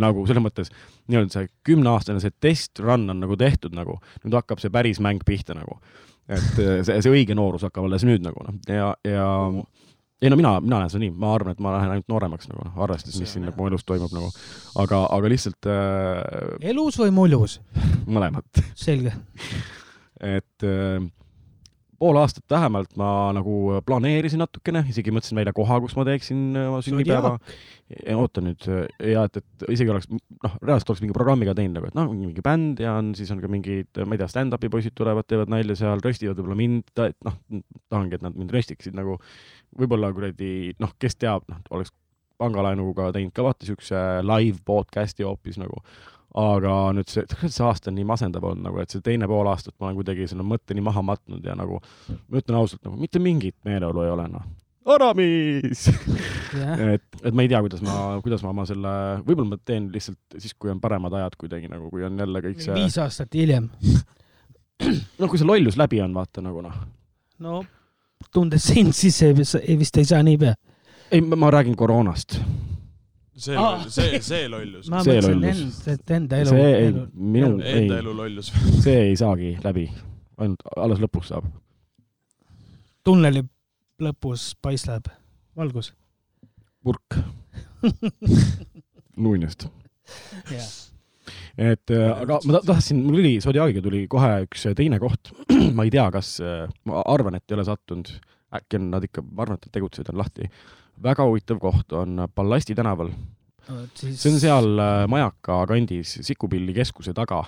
nagu 0.00 0.24
selles 0.28 0.44
mõttes 0.44 0.72
nii-öelda 1.10 1.34
see 1.34 1.50
kümneaastane 1.66 2.22
see 2.22 2.34
test 2.42 2.80
run 2.82 3.08
on 3.10 3.20
nagu 3.24 3.36
tehtud 3.38 3.74
nagu, 3.76 3.98
nüüd 4.24 4.38
hakkab 4.38 4.62
see 4.62 4.72
päris 4.72 5.02
mäng 5.02 5.24
pihta 5.26 5.56
nagu. 5.58 5.80
et 6.30 6.58
eh, 6.62 6.80
see, 6.86 7.00
see 7.02 7.10
õige 7.10 7.34
noorus 7.34 7.66
hakkab 7.66 7.88
alles 7.88 8.06
nüüd 8.06 8.22
nagu 8.22 8.44
noh, 8.46 8.60
ja, 8.70 8.92
ja 9.04 9.26
ei 10.20 10.30
no 10.30 10.36
mina, 10.36 10.54
mina 10.60 10.82
näen 10.82 10.92
seda 10.92 11.02
nii, 11.04 11.12
ma 11.16 11.34
arvan, 11.36 11.56
et 11.56 11.62
ma 11.64 11.74
lähen 11.76 11.94
ainult 11.94 12.10
nooremaks 12.12 12.50
nagu 12.50 12.66
arvestades, 12.84 13.20
mis 13.22 13.32
siin 13.36 13.46
nagu 13.48 13.68
elus 13.70 13.86
toimub 13.88 14.12
nagu, 14.12 14.28
aga, 14.82 15.04
aga 15.16 15.30
lihtsalt 15.32 15.68
äh, 15.70 16.58
elus 16.72 17.00
või 17.00 17.14
muljus? 17.16 17.60
mõlemat, 18.10 18.64
selge. 18.78 19.14
et 20.20 20.66
äh, 20.66 21.00
pool 22.00 22.16
aastat 22.20 22.44
vähemalt 22.52 22.92
ma 23.00 23.30
nagu 23.36 23.80
planeerisin 23.86 24.40
natukene, 24.40 24.82
isegi 24.92 25.12
mõtlesin 25.12 25.40
välja 25.40 25.54
koha, 25.56 25.78
kus 25.84 25.96
ma 25.96 26.04
teeksin 26.08 26.42
äh, 26.52 26.68
oma 26.68 26.80
sünnipäeva. 26.84 27.36
oota 28.16 28.42
nüüd 28.44 28.66
ja 28.68 29.24
et, 29.26 29.40
et 29.40 29.64
isegi 29.72 29.90
oleks 29.90 30.10
noh, 30.12 30.52
reaalselt 30.60 30.92
oleks 30.92 31.04
mingi 31.04 31.16
programmiga 31.16 31.56
teinud 31.56 31.78
nagu, 31.78 31.88
et 31.88 31.96
noh, 31.96 32.12
mingi 32.12 32.44
bänd 32.44 32.82
ja 32.84 32.98
on, 33.00 33.14
siis 33.18 33.32
on 33.32 33.40
ka 33.40 33.48
mingid, 33.50 34.04
ma 34.04 34.16
ei 34.16 34.20
tea, 34.20 34.28
stand-up'i 34.30 34.68
poisid 34.72 34.94
tulevad, 35.00 35.26
teevad 35.28 35.50
nalja 35.52 35.78
seal, 35.80 36.04
röstivad 36.04 36.36
võib-olla 36.38 36.60
mind, 36.60 36.92
et 37.08 37.16
noh, 37.26 37.40
tahangi, 37.88 38.20
et 38.20 38.28
nad 38.28 38.36
mind 38.36 38.52
röstiksid 38.54 38.96
nagu 39.00 39.16
võib-olla 39.78 40.12
kuradi 40.14 40.74
noh, 40.82 40.94
kes 40.98 41.18
teab, 41.20 41.46
noh, 41.50 41.60
oleks 41.70 41.92
pangalaenuga 42.40 43.10
teinud 43.14 43.34
ka 43.36 43.44
vaata 43.44 43.68
siukse 43.68 43.98
live 44.24 44.62
podcast'i 44.66 45.26
hoopis 45.26 45.60
nagu 45.60 45.82
aga 46.38 46.74
nüüd 46.94 47.10
see, 47.10 47.24
see 47.54 47.66
aasta 47.66 47.90
on 47.90 47.98
nii 47.98 48.06
masendav 48.08 48.46
olnud 48.46 48.68
nagu, 48.68 48.80
et 48.82 48.92
see 48.92 49.02
teine 49.04 49.28
pool 49.30 49.48
aastat 49.50 49.74
ma 49.78 49.88
olen 49.88 49.98
kuidagi 49.98 50.28
selle 50.30 50.46
mõtte 50.46 50.76
nii 50.76 50.86
maha 50.86 51.02
matnud 51.06 51.46
ja 51.46 51.56
nagu 51.58 51.80
ma 51.82 52.42
ütlen 52.42 52.58
ausalt 52.60 52.84
nagu 52.86 52.98
mitte 53.00 53.22
mingit 53.22 53.56
meeleolu 53.66 54.06
ei 54.06 54.12
ole 54.14 54.28
noh. 54.30 54.46
Aramis 54.90 55.84
jah, 55.90 56.84
et, 56.96 57.04
et 57.20 57.34
ma 57.36 57.44
ei 57.44 57.50
tea, 57.50 57.60
kuidas 57.66 57.82
ma, 57.84 57.96
kuidas 58.24 58.44
ma 58.46 58.54
oma 58.54 58.64
selle, 58.68 58.92
võib-olla 59.26 59.56
ma 59.56 59.60
teen 59.66 59.90
lihtsalt 59.92 60.38
siis, 60.38 60.54
kui 60.56 60.72
on 60.72 60.80
paremad 60.82 61.14
ajad 61.18 61.36
kuidagi 61.40 61.68
nagu, 61.70 61.90
kui 61.92 62.06
on 62.06 62.16
jälle 62.18 62.42
kõik 62.46 62.62
see, 62.64 62.78
viis 62.78 62.96
aastat 63.02 63.36
hiljem. 63.36 63.68
no 65.20 65.28
kui 65.28 65.38
see 65.38 65.50
lollus 65.50 65.76
läbi 65.78 66.00
on, 66.02 66.14
vaata 66.16 66.42
nagu 66.46 66.64
noh. 66.64 66.80
no 67.44 67.60
tundes 68.32 68.62
sind, 68.70 68.92
siis 68.96 69.22
ei, 69.22 69.34
ei, 69.66 69.78
vist 69.80 69.96
ei 69.96 70.04
saa 70.08 70.22
niipea. 70.22 70.54
ei, 71.12 71.20
ma 71.20 71.50
räägin 71.50 71.76
koroonast. 71.76 72.36
see 73.40 73.56
Aa., 73.56 73.84
see, 73.88 74.20
see 74.22 74.48
lollus. 74.48 74.90
ma 74.92 75.00
See 75.04 75.16
mõtlesin 75.16 75.40
lollus. 75.40 75.62
end, 75.86 75.94
et 75.94 76.10
enda 76.16 76.36
elu. 76.42 76.50
see 76.50 76.74
ei, 76.76 76.92
minu, 77.14 77.54
ei 77.64 77.78
Enda, 77.84 77.98
elu 78.04 78.16
lollus. 78.16 78.52
see 78.84 78.98
ei 79.10 79.16
saagi 79.16 79.54
läbi, 79.64 79.86
ainult 80.38 80.62
alles 80.76 81.00
lõpus 81.00 81.30
saab. 81.32 81.48
tunneli 83.04 83.42
lõpus 84.00 84.50
paistab 84.62 85.08
valgus. 85.56 85.92
purk 86.84 87.16
nuuniast. 89.16 89.66
jah, 90.50 90.68
et 91.58 91.94
äh, 91.94 92.10
aga 92.10 92.40
ma 92.46 92.58
ta- 92.58 92.64
tahtsin, 92.72 93.00
mul 93.04 93.20
tuli, 93.20 93.34
Zodiagiga 93.44 93.84
tuli 93.84 94.04
kohe 94.10 94.32
üks 94.46 94.68
teine 94.78 95.00
koht. 95.02 95.32
ma 95.76 95.86
ei 95.86 95.94
tea, 95.94 96.06
kas, 96.14 96.36
ma 96.88 97.02
arvan, 97.06 97.38
et 97.38 97.46
ei 97.50 97.58
ole 97.58 97.66
sattunud, 97.68 98.12
äkki 98.60 98.80
on 98.80 98.90
nad 98.94 99.06
ikka, 99.06 99.24
ma 99.26 99.46
arvan, 99.46 99.60
et 99.60 99.72
tegutsevad, 99.74 100.14
on 100.14 100.22
lahti. 100.24 100.50
väga 101.00 101.24
huvitav 101.24 101.60
koht 101.62 101.92
on 101.96 102.26
Ballasti 102.36 102.74
tänaval, 102.76 103.12
siis 103.94 104.20
see 104.20 104.32
on 104.32 104.40
seal 104.42 104.82
äh, 104.82 105.04
Majaka 105.10 105.62
kandis 105.70 106.18
Sikupilli 106.26 106.74
keskuse 106.76 107.14
taga, 107.16 107.42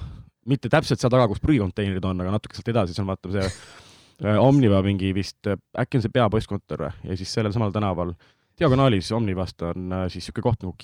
mitte 0.49 0.71
täpselt 0.73 1.01
seal 1.01 1.13
taga, 1.13 1.29
kus 1.31 1.43
prügikonteinerid 1.43 2.05
on, 2.09 2.21
aga 2.23 2.35
natuke 2.37 2.59
sealt 2.59 2.71
edasi, 2.73 2.97
on 3.03 3.11
vaata 3.11 3.33
see 3.35 3.47
äh, 3.47 4.39
Omniva 4.41 4.83
mingi 4.87 5.13
vist, 5.17 5.41
äkki 5.49 5.99
on 5.99 6.05
see 6.05 6.15
peapostkontor 6.15 6.87
või, 6.87 6.95
ja 7.11 7.19
siis 7.19 7.33
sellel 7.35 7.55
samal 7.55 7.75
tänaval 7.75 8.15
diagonaalis 8.59 9.11
Omnivast 9.17 9.63
on 9.69 9.93
äh, 9.93 10.07
siis 10.13 10.23
niisugune 10.23 10.49
koht 10.51 10.65
nagu 10.67 10.77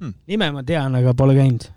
Kiš-Miš. 0.00 0.14
nime 0.30 0.52
ma 0.54 0.62
tean, 0.66 0.94
aga 0.98 1.14
pole 1.18 1.34
käinud. 1.38 1.68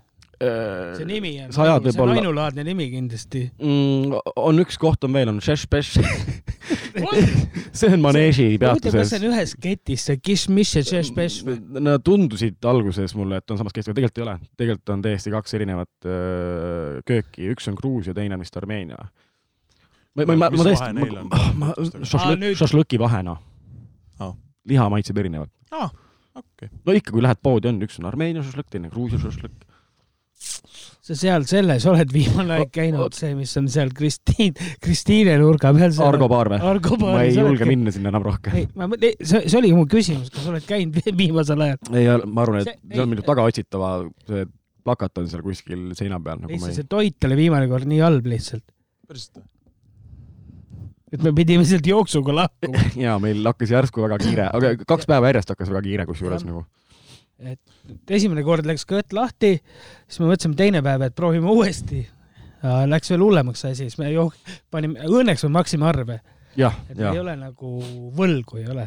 Äh, 0.42 0.96
see 0.98 1.06
nimi 1.06 1.36
on, 1.44 1.52
see 1.54 1.62
on 1.70 1.84
võib-olla- 1.84 2.16
ainulaadne 2.18 2.64
nimi 2.66 2.88
kindlasti. 2.90 3.44
mm,. 3.62 4.16
on 4.42 4.58
üks 4.64 4.78
koht 4.82 5.04
on 5.06 5.12
veel, 5.14 5.30
on 5.30 5.38
Šešpeš. 5.44 5.92
see 7.78 7.90
on 7.92 8.02
maneeži 8.04 8.46
huvitav, 8.52 8.78
kas 8.78 8.92
peatuses 8.92 9.12
see 9.12 9.20
on 9.22 9.26
ühes 9.32 9.54
ketis, 9.62 10.04
see 10.08 10.18
Kiš-Miš 10.28 10.72
ja 10.78 10.82
Šešpeš 10.88 11.38
või? 11.46 11.56
Nad 11.82 12.04
tundusid 12.06 12.58
alguses 12.68 13.14
mulle, 13.18 13.40
et 13.42 13.54
on 13.54 13.60
samas 13.60 13.74
keskel, 13.76 13.96
tegelikult 13.96 14.20
ei 14.20 14.26
ole, 14.26 14.36
tegelikult 14.60 14.94
on 14.96 15.04
täiesti 15.06 15.32
kaks 15.34 15.56
erinevat 15.58 16.08
öö, 16.08 17.00
kööki, 17.08 17.48
üks 17.54 17.68
on 17.70 17.78
Gruusia, 17.78 18.14
teine 18.16 18.36
on 18.38 18.44
vist 18.44 18.56
Armeenia. 18.60 18.98
ma, 20.14 20.26
ma, 20.26 20.36
ma, 20.36 20.50
ma 20.50 20.68
on? 20.68 21.30
ma, 21.30 21.42
ma, 21.62 21.72
šašlõki 22.58 23.00
vahe 23.00 23.22
noh 23.26 23.40
Aa.. 24.20 24.34
liha 24.68 24.88
maitseb 24.92 25.22
erinevalt. 25.22 25.52
aa, 25.72 25.88
okei. 26.38 26.70
no 26.86 26.94
ikka, 26.96 27.12
kui 27.14 27.22
lähed 27.24 27.40
poodi, 27.42 27.70
on 27.72 27.82
üks 27.86 27.98
on 28.00 28.08
Armeenia 28.10 28.44
šašlõkk, 28.46 28.70
teine 28.72 28.90
Gruusia 28.92 29.20
šašlõkk. 29.22 29.68
sa 31.02 31.14
seal 31.18 31.44
selles 31.50 31.84
oled 31.90 32.12
viimane 32.14 32.56
aeg 32.56 32.70
käinud, 32.74 33.14
see, 33.14 33.34
mis 33.38 33.52
on 33.58 33.68
seal 33.72 33.90
Kristiin, 33.94 34.54
Kristiine 34.82 35.36
nurga 35.40 35.72
peal. 35.76 35.94
Argo 36.06 36.28
baar 36.30 36.50
või? 36.54 36.60
Ma 36.62 37.22
ei 37.26 37.34
julge 37.34 37.62
oledki- 37.62 37.68
minna 37.70 37.94
sinna 37.94 38.10
enam 38.12 38.24
rohkem. 38.26 38.56
ei, 38.58 38.66
ma 38.78 38.88
see, 38.98 39.44
see 39.46 39.58
oligi 39.60 39.76
mu 39.78 39.86
küsimus, 39.90 40.30
kas 40.34 40.48
oled 40.50 40.66
käinud 40.66 40.98
viimasel 41.20 41.62
ajal? 41.68 41.78
ei, 41.94 42.08
ma 42.26 42.42
arvan, 42.46 42.62
et 42.62 42.72
See- 42.72 42.94
see 42.96 43.04
on 43.04 43.12
minu 43.14 43.26
tagaotsitava, 43.26 43.92
see 44.30 44.46
plakat 44.82 45.18
on 45.22 45.28
seal 45.30 45.42
kuskil 45.46 45.90
seina 45.98 46.18
peal 46.22 46.40
nagu 46.42 46.50
ma 46.50 46.56
lihtsalt 46.56 46.72
ei 46.74 46.80
see 46.80 46.88
toit 46.90 47.28
oli 47.28 47.36
viimane 47.38 47.68
kord 47.70 47.86
nii 47.86 48.00
halb 48.02 48.26
lihtsalt, 48.26 48.64
päriselt 49.06 49.36
või? 49.38 49.46
Et 51.12 51.24
me 51.24 51.32
pidime 51.36 51.64
sealt 51.68 51.86
jooksuga 51.86 52.34
lahkuma. 52.36 52.84
jaa, 53.04 53.18
meil 53.22 53.44
hakkas 53.46 53.74
järsku 53.74 54.04
väga 54.06 54.18
kiire, 54.22 54.48
aga 54.48 54.72
kaks 54.88 55.08
päeva 55.10 55.32
järjest 55.32 55.52
hakkas 55.52 55.70
väga 55.72 55.84
kiire 55.88 56.08
kusjuures 56.08 56.46
nagu. 56.48 56.64
esimene 58.08 58.44
kord 58.46 58.66
läks 58.68 58.86
kõht 58.88 59.14
lahti, 59.16 59.56
siis 60.06 60.22
me 60.22 60.30
mõtlesime 60.30 60.58
teine 60.58 60.82
päev, 60.84 61.08
et 61.08 61.16
proovime 61.18 61.50
uuesti. 61.52 62.04
Läks 62.62 63.10
veel 63.10 63.24
hullemaks 63.24 63.64
see 63.64 63.72
asi, 63.74 63.88
siis 63.90 63.98
me 63.98 64.12
jo- 64.12 64.30
panime, 64.70 65.02
õnneks 65.08 65.42
me 65.48 65.56
maksime 65.58 65.88
arve. 65.88 66.20
et 66.52 66.98
jah 66.98 67.10
ei, 67.10 67.18
ole 67.18 67.34
nagu 67.36 67.78
võlgu 68.14 68.60
ei 68.60 68.68
ole. 68.70 68.86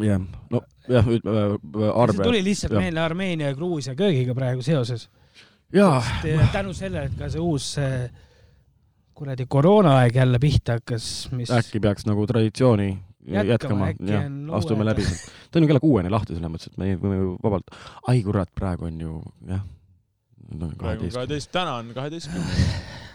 jah, 0.00 0.22
no 0.50 0.62
jah, 0.88 1.04
ütleme 1.04 1.42
see 1.58 1.90
arve. 1.92 2.22
tuli 2.22 2.42
lihtsalt 2.46 2.72
jah. 2.72 2.80
meelde 2.80 3.00
Armeenia 3.00 3.50
ja 3.50 3.54
Gruusia 3.54 3.94
köögiga 3.94 4.34
praegu 4.34 4.62
seoses. 4.62 5.10
jaa, 5.74 6.00
tänu 6.52 6.72
sellele, 6.72 7.10
et 7.10 7.18
ka 7.18 7.28
see 7.28 7.42
uus 7.42 7.74
see 7.76 8.08
kuradi 9.16 9.46
koroonaaeg 9.48 10.16
jälle 10.20 10.38
pihta 10.38 10.76
hakkas, 10.76 11.28
mis 11.32 11.50
äkki 11.50 11.80
peaks 11.80 12.06
nagu 12.08 12.26
traditsiooni 12.28 12.90
Jätkama, 13.26 13.88
jah 14.06 14.26
on, 14.26 14.50
astume 14.54 14.84
läbi. 14.86 15.02
ta 15.50 15.58
on 15.58 15.64
ju 15.64 15.70
kella 15.70 15.80
kuueni 15.82 16.10
lahti 16.12 16.36
selles 16.36 16.52
mõttes, 16.52 16.70
et 16.70 16.78
me 16.78 16.92
võime 17.00 17.16
ju 17.18 17.32
vabalt, 17.42 17.72
ai 18.12 18.20
kurat, 18.22 18.50
praegu 18.54 18.86
on 18.86 19.00
ju 19.02 19.14
jah. 19.48 19.64
praegu 20.78 21.08
on 21.08 21.10
kaheteist, 21.16 21.50
täna 21.50 21.74
on 21.80 21.90
kaheteistkümnes. 21.96 22.68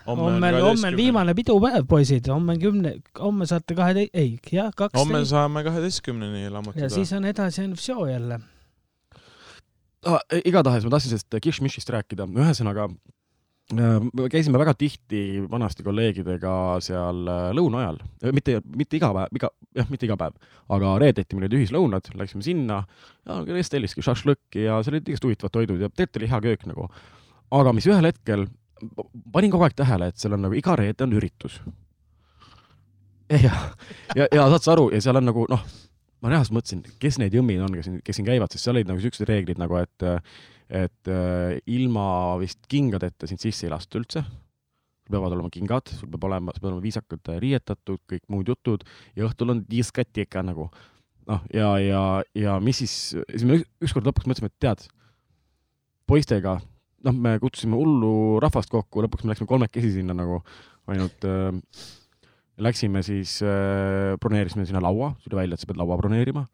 homme 0.09 0.25
on, 0.27 0.59
homme 0.65 0.91
on 0.91 0.97
viimane 0.99 1.35
pidupäev, 1.37 1.87
poisid, 1.87 2.27
homme 2.33 2.57
on 2.57 2.63
kümne, 2.65 2.93
homme 3.21 3.47
saate 3.47 3.77
kahe, 3.77 4.07
ei, 4.11 4.33
jah, 4.51 4.67
homme 4.67 4.75
kaksteist 4.83 5.31
saame 5.31 5.63
kaheteistkümneni 5.69 6.43
ja 6.43 6.53
lammutada. 6.57 6.91
siis 6.91 7.13
on 7.15 7.29
edasi 7.31 7.63
on 7.63 7.77
show 7.79 8.03
jälle. 8.09 8.41
ah,. 10.05 10.19
igatahes 10.43 10.83
ma 10.83 10.97
tahtsin 10.97 11.15
sellest 11.15 11.39
Kishmishist 11.39 11.89
rääkida, 11.95 12.27
ühesõnaga 12.35 12.89
me 13.75 14.27
käisime 14.31 14.59
väga 14.59 14.73
tihti 14.77 15.41
vanasti 15.51 15.83
kolleegidega 15.85 16.53
seal 16.83 17.27
äh, 17.29 17.49
lõuna 17.55 17.81
ajal, 17.83 17.99
mitte, 18.35 18.57
mitte 18.77 18.97
iga 18.99 19.11
päev, 19.15 19.37
iga, 19.39 19.51
jah, 19.77 19.89
mitte 19.91 20.07
iga 20.07 20.17
päev, 20.19 20.37
aga 20.75 20.95
reedeti 21.01 21.37
meil 21.37 21.47
olid 21.47 21.57
ühislõunad, 21.59 22.09
läksime 22.19 22.45
sinna 22.45 22.81
kes 23.47 23.71
telliski 23.73 24.03
šašlõkki 24.05 24.65
ja 24.65 24.79
seal 24.81 24.97
olid 24.97 25.11
igast 25.11 25.27
huvitavad 25.27 25.55
toidud 25.57 25.83
ja 25.83 25.91
tegelikult 25.91 26.21
oli 26.21 26.31
hea 26.31 26.41
köök 26.47 26.65
nagu. 26.71 26.89
aga 27.51 27.73
mis 27.75 27.87
ühel 27.87 28.07
hetkel, 28.07 28.47
panin 29.33 29.51
kogu 29.53 29.67
aeg 29.67 29.77
tähele, 29.77 30.11
et 30.11 30.17
seal 30.21 30.35
on 30.37 30.45
nagu 30.47 30.57
iga 30.57 30.75
reede 30.79 31.05
on 31.05 31.15
üritus. 31.19 31.61
ja, 33.31 33.53
ja, 34.15 34.27
ja 34.27 34.49
saad 34.55 34.65
sa 34.65 34.75
aru 34.75 34.89
ja 34.91 35.01
seal 35.01 35.21
on 35.21 35.29
nagu 35.29 35.45
noh, 35.49 35.65
ma 36.21 36.31
reaalselt 36.33 36.57
mõtlesin, 36.57 36.85
kes 37.01 37.19
need 37.21 37.35
jõmmid 37.37 37.61
on, 37.63 37.75
kes 37.77 37.87
siin, 37.87 38.01
kes 38.05 38.19
siin 38.19 38.27
käivad, 38.27 38.51
sest 38.53 38.67
seal 38.67 38.75
olid 38.77 38.89
nagu 38.91 39.03
siuksed 39.03 39.29
reeglid 39.29 39.61
nagu, 39.61 39.77
et 39.79 40.09
et 40.71 41.11
äh, 41.11 41.57
ilma 41.67 42.37
vist 42.39 42.63
kingadeta 42.71 43.27
sind 43.27 43.43
sisse 43.43 43.67
ei 43.67 43.73
lasta 43.73 43.99
üldse. 43.99 44.23
sul 45.01 45.17
peavad 45.17 45.35
olema 45.35 45.51
kingad, 45.51 45.91
sul 45.91 46.09
peab 46.11 46.23
olema, 46.29 46.53
sa 46.53 46.61
pead 46.63 46.71
olema 46.71 46.85
viisakalt 46.85 47.29
äh, 47.33 47.39
riietatud, 47.43 47.99
kõik 48.07 48.23
muud 48.31 48.47
jutud 48.47 48.85
ja 49.17 49.27
õhtul 49.27 49.51
on 49.55 49.65
diskoteeka 49.67 50.43
nagu. 50.47 50.69
noh, 51.27 51.43
ja, 51.53 51.75
ja, 51.79 52.03
ja 52.35 52.57
mis 52.59 52.81
siis, 52.81 52.95
siis 53.29 53.43
me 53.45 53.59
ük- 53.59 53.69
ükskord 53.83 54.07
lõpuks 54.07 54.27
mõtlesime, 54.27 54.49
et 54.49 54.59
tead, 54.63 54.87
poistega, 56.09 56.57
noh, 57.05 57.13
me 57.15 57.37
kutsusime 57.39 57.77
hullu 57.77 58.39
rahvast 58.41 58.71
kokku, 58.71 59.03
lõpuks 59.05 59.23
me 59.23 59.31
läksime 59.33 59.47
kolmekesi 59.51 59.93
sinna 59.93 60.15
nagu 60.17 60.41
ainult 60.89 61.27
äh, 61.27 61.51
läksime 62.61 63.03
siis 63.05 63.39
äh,, 63.43 64.17
broneerisime 64.21 64.65
sinna 64.65 64.81
laua, 64.83 65.13
tuli 65.23 65.39
välja, 65.39 65.55
et 65.55 65.63
sa 65.63 65.69
pead 65.69 65.79
laua 65.81 65.97
broneerima. 65.99 66.45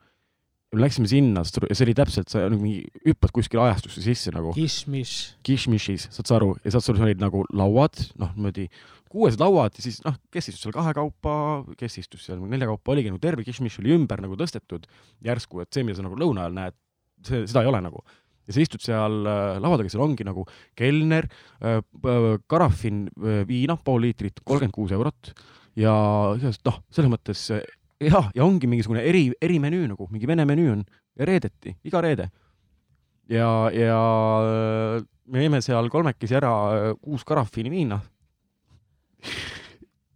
Läksime 0.75 1.07
sinna, 1.07 1.45
see 1.47 1.85
oli 1.85 1.93
täpselt, 1.95 2.27
sa 2.27 2.41
nagu 2.51 2.59
mingi 2.59 2.81
hüppad 3.05 3.31
kuskile 3.31 3.61
ajastusse 3.63 4.01
sisse 4.03 4.33
nagu 4.35 4.51
Kishmish. 4.51 5.37
Kishmishis, 5.47 6.09
saad 6.11 6.27
sa 6.27 6.35
aru, 6.35 6.49
ja 6.65 6.73
saad 6.73 6.83
seal 6.83 6.99
olid 7.05 7.21
nagu 7.23 7.45
lauad, 7.55 7.95
noh, 8.19 8.33
niimoodi 8.35 8.65
kuuesed 9.07 9.39
lauad 9.39 9.77
ja 9.79 9.85
siis 9.85 10.01
noh, 10.03 10.17
kes 10.33 10.51
istus 10.51 10.65
seal 10.65 10.75
kahekaupa, 10.75 11.37
kes 11.79 11.95
istus 12.01 12.27
seal 12.27 12.41
neljakaupa, 12.51 12.91
oligi 12.97 13.13
nagu 13.13 13.21
terve 13.23 13.47
Kishmish 13.47 13.79
oli 13.79 13.95
ümber 13.95 14.19
nagu 14.25 14.35
tõstetud 14.39 14.89
järsku, 15.23 15.63
et 15.63 15.71
see, 15.71 15.87
mida 15.87 16.01
sa 16.01 16.03
nagu 16.03 16.19
lõuna 16.19 16.43
ajal 16.43 16.57
näed, 16.59 16.77
see, 17.29 17.45
seda 17.47 17.63
ei 17.63 17.71
ole 17.71 17.81
nagu. 17.87 18.03
ja 18.47 18.55
sa 18.55 18.63
istud 18.63 18.83
seal 18.83 19.23
äh, 19.27 19.57
laua 19.63 19.79
taga, 19.79 19.91
seal 19.91 20.03
ongi 20.03 20.27
nagu 20.27 20.43
kelner 20.75 21.29
äh,, 21.63 21.79
karafin 22.51 23.05
äh, 23.07 23.45
viina, 23.47 23.79
pool 23.79 24.03
liitrit, 24.03 24.43
kolmkümmend 24.43 24.75
kuus 24.75 24.91
eurot 24.95 25.31
ja 25.79 25.93
noh, 26.35 26.81
selles 26.91 27.11
mõttes 27.11 27.47
äh, 28.01 28.09
jah, 28.11 28.31
ja 28.35 28.45
ongi 28.45 28.69
mingisugune 28.69 29.03
eri, 29.05 29.29
erimenüü 29.41 29.87
nagu, 29.91 30.07
mingi 30.11 30.29
vene 30.29 30.45
menüü 30.45 30.71
on 30.75 30.83
ja 31.17 31.27
reedeti, 31.27 31.75
iga 31.87 32.01
reede. 32.01 32.29
ja, 33.29 33.49
ja 33.73 34.01
äh, 34.45 35.05
me 35.27 35.43
jõime 35.43 35.61
seal 35.65 35.89
kolmekesi 35.91 36.37
ära 36.39 36.53
äh, 36.75 36.91
kuus 37.01 37.25
karafiini 37.27 37.71
viina. 37.73 37.99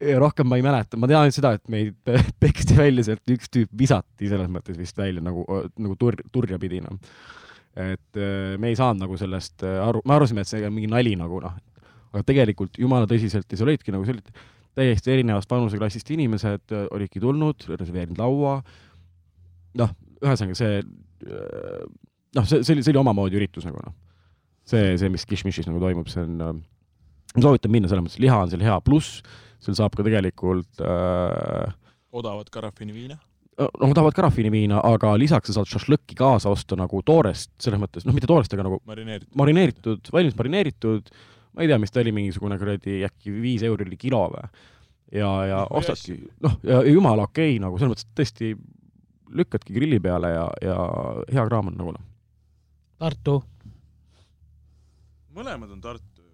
ja 0.01 0.19
rohkem 0.21 0.47
ma 0.49 0.57
ei 0.57 0.65
mäleta, 0.65 0.97
ma 0.97 1.09
tean 1.09 1.33
seda, 1.33 1.55
et 1.57 1.67
meid 1.69 1.97
pe- 2.05 2.21
peksti 2.43 2.77
välja 2.77 3.09
sealt, 3.09 3.25
üks 3.33 3.51
tüüp 3.53 3.73
visati 3.77 4.29
selles 4.31 4.49
mõttes 4.51 4.77
vist 4.79 4.97
välja 4.97 5.23
nagu, 5.23 5.45
nagu 5.77 5.97
tur-, 5.99 6.21
turja 6.31 6.59
pidi 6.61 6.81
noh. 6.85 6.97
et 7.75 8.21
äh, 8.21 8.55
me 8.61 8.71
ei 8.71 8.77
saanud 8.79 9.05
nagu 9.05 9.17
sellest 9.19 9.65
äh, 9.67 9.81
aru, 9.83 10.03
me 10.05 10.17
arvasime, 10.17 10.45
et 10.45 10.53
see 10.53 10.63
on 10.67 10.73
mingi 10.75 10.89
nali 10.91 11.17
nagu 11.19 11.41
noh, 11.43 11.59
aga 12.11 12.25
tegelikult 12.27 12.79
jumala 12.79 13.07
tõsiselt 13.09 13.47
ja 13.49 13.59
seal 13.59 13.71
olidki 13.71 13.93
nagu 13.95 14.05
sellised 14.07 14.33
täiesti 14.77 15.13
erinevast 15.15 15.51
vanuseklassist 15.51 16.13
inimesed 16.15 16.75
äh, 16.75 16.85
olidki 16.95 17.21
tulnud, 17.23 17.67
reserveerinud 17.71 18.21
laua, 18.21 18.59
noh, 19.81 19.95
ühesõnaga 20.21 20.57
see 20.57 20.79
äh, 20.81 21.83
noh, 22.37 22.47
see, 22.47 22.61
see 22.63 22.75
oli, 22.75 22.85
see 22.85 22.93
oli 22.93 23.01
omamoodi 23.03 23.39
üritus 23.39 23.67
nagu 23.67 23.81
noh. 23.83 23.95
see, 24.67 24.95
see, 25.01 25.11
mis 25.11 25.25
Kishmishis 25.27 25.67
nagu 25.69 25.81
toimub, 25.83 26.09
see 26.11 26.23
on 26.25 26.45
äh,, 26.45 26.53
ma 27.35 27.45
soovitan 27.47 27.73
minna 27.73 27.91
selles 27.91 28.05
mõttes, 28.05 28.21
liha 28.23 28.39
on 28.45 28.53
seal 28.53 28.63
hea, 28.65 28.77
pluss 28.85 29.21
seal 29.61 29.77
saab 29.77 29.97
ka 29.97 30.05
tegelikult 30.05 30.81
äh, 30.85 31.75
odavat 32.17 32.49
karafiiniviina. 32.53 33.17
no 33.61 33.89
ma 33.89 33.95
tahavad 33.97 34.15
karafiiniviina, 34.17 34.79
aga 34.87 35.13
lisaks 35.19 35.51
sa 35.51 35.59
saad 35.59 35.69
šašlõkki 35.69 36.17
kaasa 36.19 36.51
osta 36.51 36.77
nagu 36.79 37.01
toorest, 37.05 37.51
selles 37.61 37.81
mõttes, 37.81 38.07
noh, 38.07 38.15
mitte 38.15 38.29
toorest, 38.29 38.53
aga 38.55 38.65
nagu 38.67 38.81
marineeritud. 38.89 39.35
marineeritud, 39.37 40.11
valmis 40.15 40.37
marineeritud, 40.39 41.11
ma 41.53 41.63
ei 41.63 41.71
tea, 41.71 41.79
mis 41.81 41.91
ta 41.91 42.03
oli, 42.03 42.13
mingisugune 42.15 42.57
kuradi 42.61 43.01
äkki 43.07 43.33
viis 43.41 43.65
euri 43.67 43.87
oli 43.87 43.99
kilo 43.99 44.25
või. 44.33 44.45
ja, 45.17 45.31
ja 45.49 45.63
ostadki, 45.69 46.19
noh, 46.43 46.59
ja 46.67 46.83
jumala 46.87 47.27
okei 47.29 47.55
okay, 47.55 47.63
nagu 47.63 47.79
selles 47.79 47.93
mõttes, 47.93 48.07
et 48.07 48.21
tõesti 48.21 48.53
lükkadki 49.41 49.75
grilli 49.75 49.99
peale 50.03 50.33
ja, 50.33 50.47
ja 50.63 50.77
hea 51.31 51.47
kraam 51.47 51.71
on 51.71 51.79
nagu 51.79 51.95
noh. 51.95 52.07
Tartu 53.01 53.41
mõlemad 55.35 55.71
on 55.71 55.81
Tartu 55.83 56.23
ju. 56.23 56.33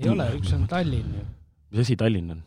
ei 0.00 0.12
ole, 0.12 0.26
üks 0.38 0.52
on 0.56 0.66
Tallinn 0.70 1.16
ju. 1.18 1.26
mis 1.70 1.84
asi 1.84 1.96
Tallinn 2.00 2.34
on? 2.36 2.42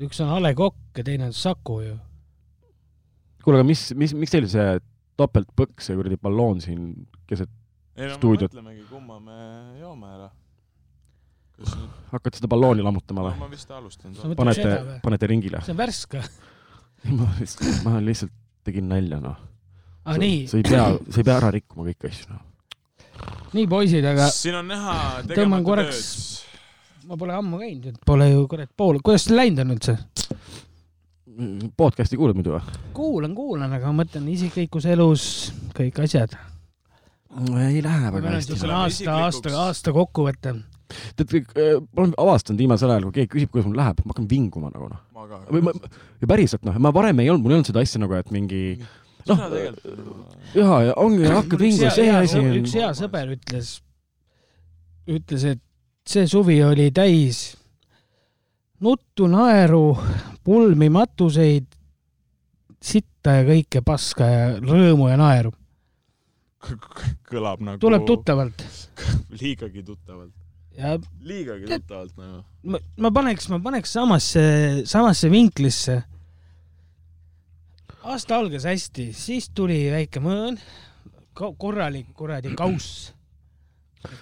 üks 0.00 0.20
on 0.24 0.30
A 0.32 0.38
Le 0.40 0.54
Coq 0.56 0.78
ja 0.96 1.04
teine 1.04 1.28
on 1.28 1.36
Saku 1.36 1.80
ju. 1.84 1.96
kuule, 3.44 3.60
aga 3.60 3.68
mis, 3.68 3.90
mis, 3.96 4.14
miks 4.16 4.32
teil 4.32 4.48
see 4.48 4.78
topeltpõks, 5.20 5.90
see 5.90 5.98
kuradi 5.98 6.16
balloon 6.20 6.62
siin 6.64 6.92
keset, 7.28 7.50
ei 8.00 8.06
no 8.08 8.14
me 8.14 8.18
Stuudiot. 8.18 8.52
mõtlemegi, 8.54 8.84
kumma 8.90 9.18
me 9.20 9.38
joome 9.80 10.10
ära. 10.16 10.28
kas 11.60 11.74
nüüd, 11.76 11.90
hakkate 12.14 12.40
seda 12.40 12.48
ballooni 12.48 12.84
lammutama 12.84 13.20
no 13.22 13.28
või? 13.28 13.38
ma 13.42 13.48
vist 13.52 13.70
alustan 13.76 14.14
Sa. 14.16 14.30
panete 14.36 14.76
panete 15.04 15.28
ringile? 15.30 15.60
see 15.66 15.74
on 15.76 15.80
värske. 15.82 16.22
ma 17.18 17.28
lihtsalt, 17.38 17.82
ma 17.84 17.98
lihtsalt 18.04 18.32
tegin 18.64 18.88
nalja 18.88 19.20
noh. 19.20 19.36
Ah, 20.04 20.16
nii, 20.20 20.46
sa 20.48 20.56
ei 20.56 20.64
pea, 20.64 20.86
sa 21.12 21.20
ei 21.20 21.26
pea 21.28 21.36
ära 21.36 21.50
rikkuma 21.52 21.84
kõiki 21.90 22.08
asju 22.08 22.32
noh. 22.32 22.42
nii 23.56 23.66
poisid, 23.68 24.04
aga 24.08 24.30
siin 24.32 24.56
on 24.62 24.68
näha 24.72 24.94
Tõmban 25.20 25.34
tegemata 25.34 25.68
korraks- 25.68 26.10
tööd. 26.40 27.06
ma 27.10 27.16
pole 27.20 27.36
ammu 27.36 27.60
käinud, 27.60 27.86
et 27.92 28.00
pole 28.08 28.30
ju 28.30 28.46
kurat 28.48 28.72
pool, 28.76 29.00
kuidas 29.04 29.28
teil 29.28 29.36
läinud 29.42 29.64
on 29.66 29.76
üldse? 29.76 29.96
podcast'i 31.76 32.18
kuulad 32.20 32.36
muidu 32.36 32.52
või? 32.56 32.78
kuulan, 32.96 33.34
kuulan, 33.36 33.72
aga 33.76 33.92
ma 33.92 34.02
mõtlen 34.02 34.26
isiklikus 34.32 34.84
elus 34.90 35.24
kõik 35.76 36.00
asjad. 36.04 36.34
Ei 37.60 37.82
lähe 37.82 38.12
väga 38.12 38.26
on 38.26 38.34
hästi 38.34 38.52
niisugune 38.52 38.72
Läheme 38.72 38.84
aasta, 38.84 39.16
aasta, 39.16 39.52
aasta 39.64 39.92
kokkuvõte. 39.94 40.54
tead, 41.16 41.52
ma 41.54 42.02
olen 42.02 42.14
avastanud 42.18 42.58
viimasel 42.58 42.90
ajal, 42.90 43.06
kui 43.08 43.20
keegi 43.20 43.32
küsib, 43.36 43.52
kuidas 43.52 43.68
mul 43.68 43.78
läheb, 43.78 44.00
ma 44.04 44.14
hakkan 44.14 44.26
vinguma 44.30 44.72
nagu 44.74 44.88
noh. 44.90 45.04
või 45.52 45.62
ma, 45.68 45.74
ja 46.20 46.30
päriselt 46.30 46.66
noh, 46.66 46.80
ma 46.82 46.92
varem 46.94 47.22
ei 47.22 47.30
olnud, 47.30 47.44
mul 47.44 47.54
ei 47.54 47.60
olnud 47.60 47.70
seda 47.70 47.84
asja 47.84 48.02
nagu, 48.02 48.18
et 48.18 48.34
mingi 48.34 48.64
noh, 49.30 49.46
ja, 50.56 50.66
ja 50.88 50.98
ongi, 50.98 51.30
hakkad 51.30 51.62
vinguma, 51.62 51.94
see 51.94 52.10
asi 52.10 52.42
on 52.42 52.52
üks 52.64 52.74
hea 52.80 52.90
sõber 52.98 53.30
ütles, 53.36 53.72
ütles, 55.06 55.46
et 55.54 55.62
see 56.10 56.26
suvi 56.26 56.58
oli 56.66 56.90
täis 56.90 57.52
nuttu, 58.80 59.28
naeru, 59.30 59.94
pulmi, 60.44 60.88
matuseid, 60.92 61.68
sitta 62.80 63.40
ja 63.40 63.46
kõike 63.48 63.82
paska 63.84 64.28
ja 64.28 64.44
rõõmu 64.64 65.10
ja 65.10 65.18
naeru. 65.20 65.52
Kõlab 67.30 67.62
nagu. 67.64 67.80
tuleb. 67.80 68.04
tuttavalt 68.06 68.64
liigagi 69.40 69.82
tuttavalt. 69.86 70.32
ja 70.76 70.96
liigagi 71.24 71.66
Tead- 71.68 71.84
tuttavalt 71.84 72.16
nagu. 72.20 72.42
ma, 72.62 72.80
ma 72.96 73.10
paneks, 73.14 73.48
ma 73.52 73.60
paneks 73.64 73.92
samasse, 73.96 74.42
samasse 74.88 75.30
vinklisse. 75.32 76.02
aasta 78.02 78.36
algas 78.36 78.66
hästi, 78.68 79.10
siis 79.16 79.50
tuli 79.54 79.82
väike 79.92 80.20
mõõn, 80.24 80.58
korralik 81.34 82.12
kuradi 82.16 82.54
kauss. 82.56 83.12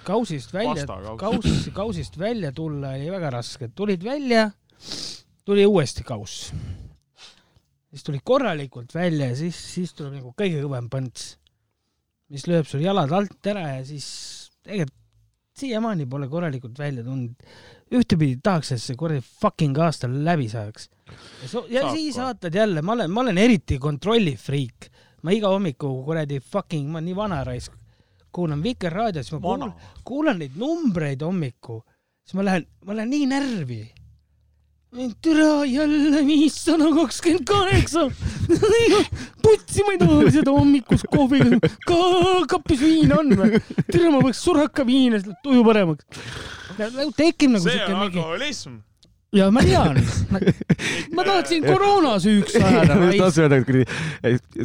kausist 0.07 0.53
välja, 0.55 0.87
kauss, 1.19 1.69
kausist 1.75 2.19
välja 2.19 2.53
tulla 2.53 2.95
oli 2.97 3.11
väga 3.11 3.31
raske, 3.39 3.69
tulid 3.75 4.03
välja, 4.05 4.51
tuli 5.45 5.67
uuesti 5.67 6.03
kauss. 6.07 6.53
siis 7.91 8.03
tuli 8.07 8.21
korralikult 8.25 8.95
välja 8.95 9.31
ja 9.33 9.37
siis, 9.37 9.59
siis 9.75 9.95
tuleb 9.95 10.19
nagu 10.19 10.35
kõige 10.39 10.63
kõvem 10.65 10.91
põnts, 10.93 11.37
mis 12.33 12.47
lööb 12.49 12.67
sul 12.69 12.85
jalad 12.85 13.13
alt 13.13 13.47
ära 13.53 13.67
ja 13.79 13.85
siis 13.89 14.07
tegelikult 14.65 14.99
siiamaani 15.59 16.07
pole 16.07 16.29
korralikult 16.31 16.79
välja 16.79 17.03
tulnud. 17.05 17.35
ühtepidi 17.89 18.37
tahaks, 18.45 18.73
et 18.73 18.83
see 18.83 18.97
kuradi 19.01 19.23
fucking 19.25 19.79
aasta 19.81 20.09
läbi 20.09 20.49
saaks. 20.53 20.91
ja, 21.73 21.83
Saab 21.83 21.95
siis 21.97 22.19
vaatad 22.21 22.55
jälle, 22.55 22.83
ma 22.83 22.93
olen, 22.93 23.11
ma 23.11 23.21
olen 23.25 23.39
eriti 23.39 23.79
kontrollifriik. 23.79 24.91
ma 25.23 25.33
iga 25.35 25.49
hommiku 25.51 26.05
kuradi 26.05 26.41
fucking, 26.41 26.91
ma 26.91 26.99
olen 26.99 27.09
nii 27.11 27.17
vana 27.17 27.43
raisk, 27.45 27.73
kuulan 28.33 28.63
Vikerraadiot, 28.63 29.27
siis 29.27 29.35
ma 29.35 29.41
kuulan, 29.41 29.73
kuulan 30.05 30.39
neid 30.39 30.55
numbreid 30.57 31.25
hommikul, 31.27 31.81
siis 32.23 32.37
ma 32.39 32.45
lähen, 32.47 32.69
ma 32.85 32.95
lähen 32.95 33.11
nii 33.11 33.27
närvi. 33.33 33.81
Türa 35.23 35.65
jälle 35.65 36.27
viissada 36.27 36.89
kakskümmend 36.95 37.45
kaheksa. 37.45 38.11
putsi 39.43 39.85
ma 39.85 39.93
ei 39.93 39.99
taha 40.01 40.31
seda 40.33 40.55
hommikust 40.57 41.07
kohviga 41.13 41.61
ka 41.87 41.99
kapis 42.49 42.81
viina 42.81 43.21
on 43.21 43.35
või? 43.37 43.61
türa 43.93 44.13
ma 44.15 44.23
võiks 44.25 44.41
suraka 44.41 44.87
viina, 44.89 45.21
siis 45.21 45.29
läheb 45.29 45.45
tuju 45.45 45.65
paremaks. 45.69 46.05
tekib 47.17 47.53
nagu 47.53 47.65
see 47.65 47.77
siuke 47.77 47.93
on 47.93 48.01
mingi, 48.01 48.19
alkoholism. 48.23 48.79
ja 49.37 49.51
ma 49.53 49.65
tean, 49.67 50.01
ma 51.13 51.27
tahtsin 51.29 51.67
koroona 51.71 52.17
süüks 52.25 52.57
ajada. 52.57 52.97
tahtsin 52.97 53.45
öelda, 53.45 53.61
et 53.61 53.69
kuradi, 53.69 53.89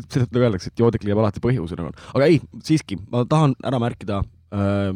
sellest 0.07 0.29
nagu 0.31 0.47
öeldakse, 0.47 0.71
et 0.71 0.85
joodik 0.85 1.03
leiab 1.03 1.23
alati 1.25 1.43
põhjuse 1.43 1.79
nagu, 1.79 1.91
aga 2.15 2.31
ei, 2.31 2.39
siiski 2.63 3.01
ma 3.11 3.27
tahan 3.27 3.57
ära 3.59 3.83
märkida 3.83 4.23
äh, 4.55 4.93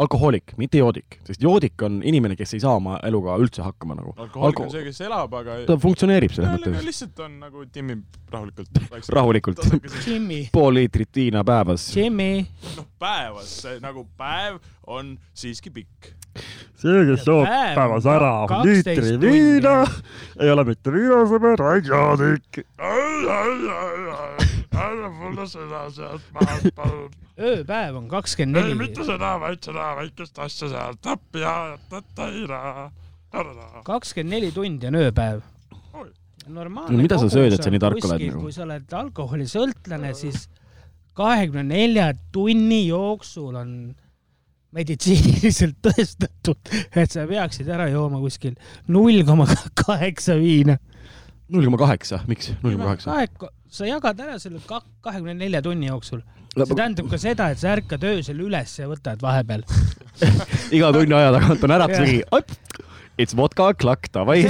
alkohoolik, 0.00 0.54
mitte 0.60 0.80
joodik, 0.80 1.18
sest 1.26 1.42
joodik 1.44 1.82
on 1.84 2.00
inimene, 2.06 2.36
kes 2.38 2.54
ei 2.56 2.62
saa 2.62 2.76
oma 2.78 2.96
eluga 3.06 3.36
üldse 3.40 3.64
hakkama 3.64 3.96
nagu. 3.98 4.14
alkohoolik 4.16 4.62
on 4.64 4.70
see, 4.72 4.84
kes 4.86 5.00
elab, 5.06 5.34
aga 5.40 5.58
ta 5.68 5.76
funktsioneerib 5.80 6.32
selles 6.34 6.54
mõttes 6.56 6.86
lihtsalt 6.86 7.24
on 7.26 7.36
nagu 7.42 7.64
timmib 7.72 8.04
rahulikult. 8.32 8.80
rahulikult, 9.16 9.64
Jimmy, 10.06 10.40
pool 10.54 10.78
liitrit 10.78 11.20
viina 11.22 11.44
päevas. 11.46 11.90
Noh, 12.78 12.86
päevas, 13.00 13.54
nagu 13.84 14.06
päev 14.20 14.60
on 14.90 15.14
siiski 15.36 15.72
pikk. 15.74 16.12
see, 16.80 17.02
kes 17.10 17.26
joob 17.26 17.48
päevas 17.76 18.06
ära 18.08 18.34
liitri 18.64 19.18
viina, 19.20 19.82
ei 20.40 20.52
ole 20.54 20.64
mitte 20.72 20.94
viinasõber, 20.94 21.60
vaid 21.60 21.90
joodik. 21.90 22.64
anna 24.80 25.10
mulle 25.14 25.46
seda 25.50 25.84
sealt 25.94 26.32
maha, 26.36 26.58
palun. 26.76 27.14
ööpäev 27.38 28.00
on 28.00 28.08
kakskümmend 28.10 28.60
ei, 28.60 28.70
neli 28.70 28.80
mitte. 28.82 29.06
seda, 29.08 29.36
vaid 29.42 29.62
seda 29.64 29.92
väikest 30.00 30.42
asja 30.46 30.72
sealt 30.72 31.12
appi 31.14 31.44
ja 31.44 31.54
tataira. 31.92 32.90
kakskümmend 33.86 34.38
neli 34.38 34.52
tundi 34.56 34.90
on 34.90 35.00
ööpäev 35.00 35.42
normaalne. 36.50 36.96
No 36.96 37.02
mida 37.02 37.18
sa 37.20 37.28
sööd, 37.30 37.54
et 37.54 37.64
sa 37.64 37.72
nii 37.72 37.82
tark 37.82 38.04
oled 38.06 38.24
nagu? 38.26 38.44
kui 38.44 38.54
sa 38.54 38.64
oled 38.66 38.94
alkoholisõltlane, 39.00 40.12
siis 40.18 40.46
kahekümne 41.18 41.64
nelja 41.68 42.10
tunni 42.34 42.82
jooksul 42.88 43.58
on 43.60 43.74
meditsiiniliselt 44.76 45.80
tõestatud, 45.86 46.74
et 46.94 47.10
sa 47.10 47.26
peaksid 47.30 47.70
ära 47.70 47.88
jooma 47.90 48.20
kuskil 48.22 48.54
null 48.90 49.24
koma 49.28 49.48
kaheksa 49.84 50.38
viina. 50.40 50.78
null 51.50 51.66
koma 51.66 51.80
kaheksa, 51.86 52.22
miks 52.30 52.52
null 52.62 52.78
koma 52.78 52.92
kaheksa? 52.92 53.50
Sa 53.70 53.86
jagad 53.86 54.20
ära 54.20 54.38
selle 54.42 54.60
ka- 54.66 54.82
kahekümne 55.04 55.36
nelja 55.38 55.62
tunni 55.62 55.86
jooksul. 55.88 56.22
see 56.56 56.74
tähendab 56.74 57.10
ka 57.10 57.18
seda, 57.22 57.50
et 57.54 57.58
sa 57.62 57.74
ärkad 57.76 58.02
öösel 58.04 58.40
üles 58.42 58.72
ja 58.78 58.88
võtad 58.90 59.22
vahepeal. 59.22 59.62
iga 60.76 60.92
tunni 60.92 61.14
aja 61.14 61.32
tagant 61.36 61.64
on 61.64 61.74
äratusegi, 61.76 62.22
it's 63.20 63.36
vodka 63.36 63.70
o'clock, 63.70 64.10
davai. 64.12 64.42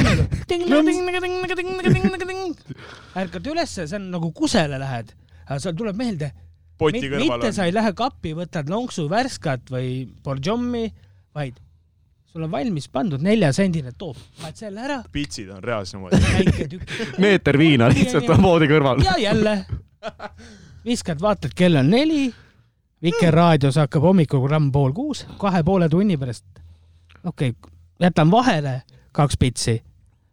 ärkad 3.21 3.51
ülesse, 3.53 3.87
see 3.87 3.99
on 3.99 4.11
nagu 4.15 4.33
kusele 4.33 4.79
lähed, 4.81 5.13
aga 5.47 5.59
seal 5.61 5.77
tuleb 5.77 5.99
meelde, 5.99 6.31
mitte 6.81 7.51
on 7.51 7.53
sa 7.53 7.67
ei 7.69 7.75
lähe 7.77 7.93
kappi, 7.97 8.33
võtad 8.39 8.71
lonksu 8.73 9.09
värskat 9.13 9.69
või 9.75 10.07
borjommi, 10.25 10.87
vaid 11.37 11.61
sul 12.33 12.47
on 12.47 12.51
valmis 12.51 12.89
pandud 12.89 13.23
neljasendine 13.23 13.93
toop, 13.99 14.19
paned 14.41 14.57
selle 14.57 14.85
ära, 14.87 15.01
pitsid 15.13 15.51
on 15.51 15.63
reas 15.65 15.95
niimoodi. 15.95 16.79
meeter 17.23 17.59
viina 17.59 17.89
lihtsalt 17.91 18.29
on 18.31 18.43
voodi 18.43 18.71
kõrval. 18.71 19.03
ja 19.05 19.19
jälle 19.19 19.57
viskad, 20.85 21.21
vaatad, 21.21 21.51
kell 21.57 21.77
on 21.77 21.91
neli. 21.91 22.31
Vikerraadios 23.03 23.79
hakkab 23.81 24.05
hommikuprogramm 24.05 24.69
pool 24.73 24.93
kuus, 24.93 25.25
kahe 25.41 25.63
poole 25.65 25.89
tunni 25.89 26.19
pärast. 26.21 26.45
okei 27.25 27.49
okay,, 27.51 27.73
jätan 28.01 28.31
vahele 28.31 28.83
kaks 29.13 29.37
pitsi. 29.39 29.83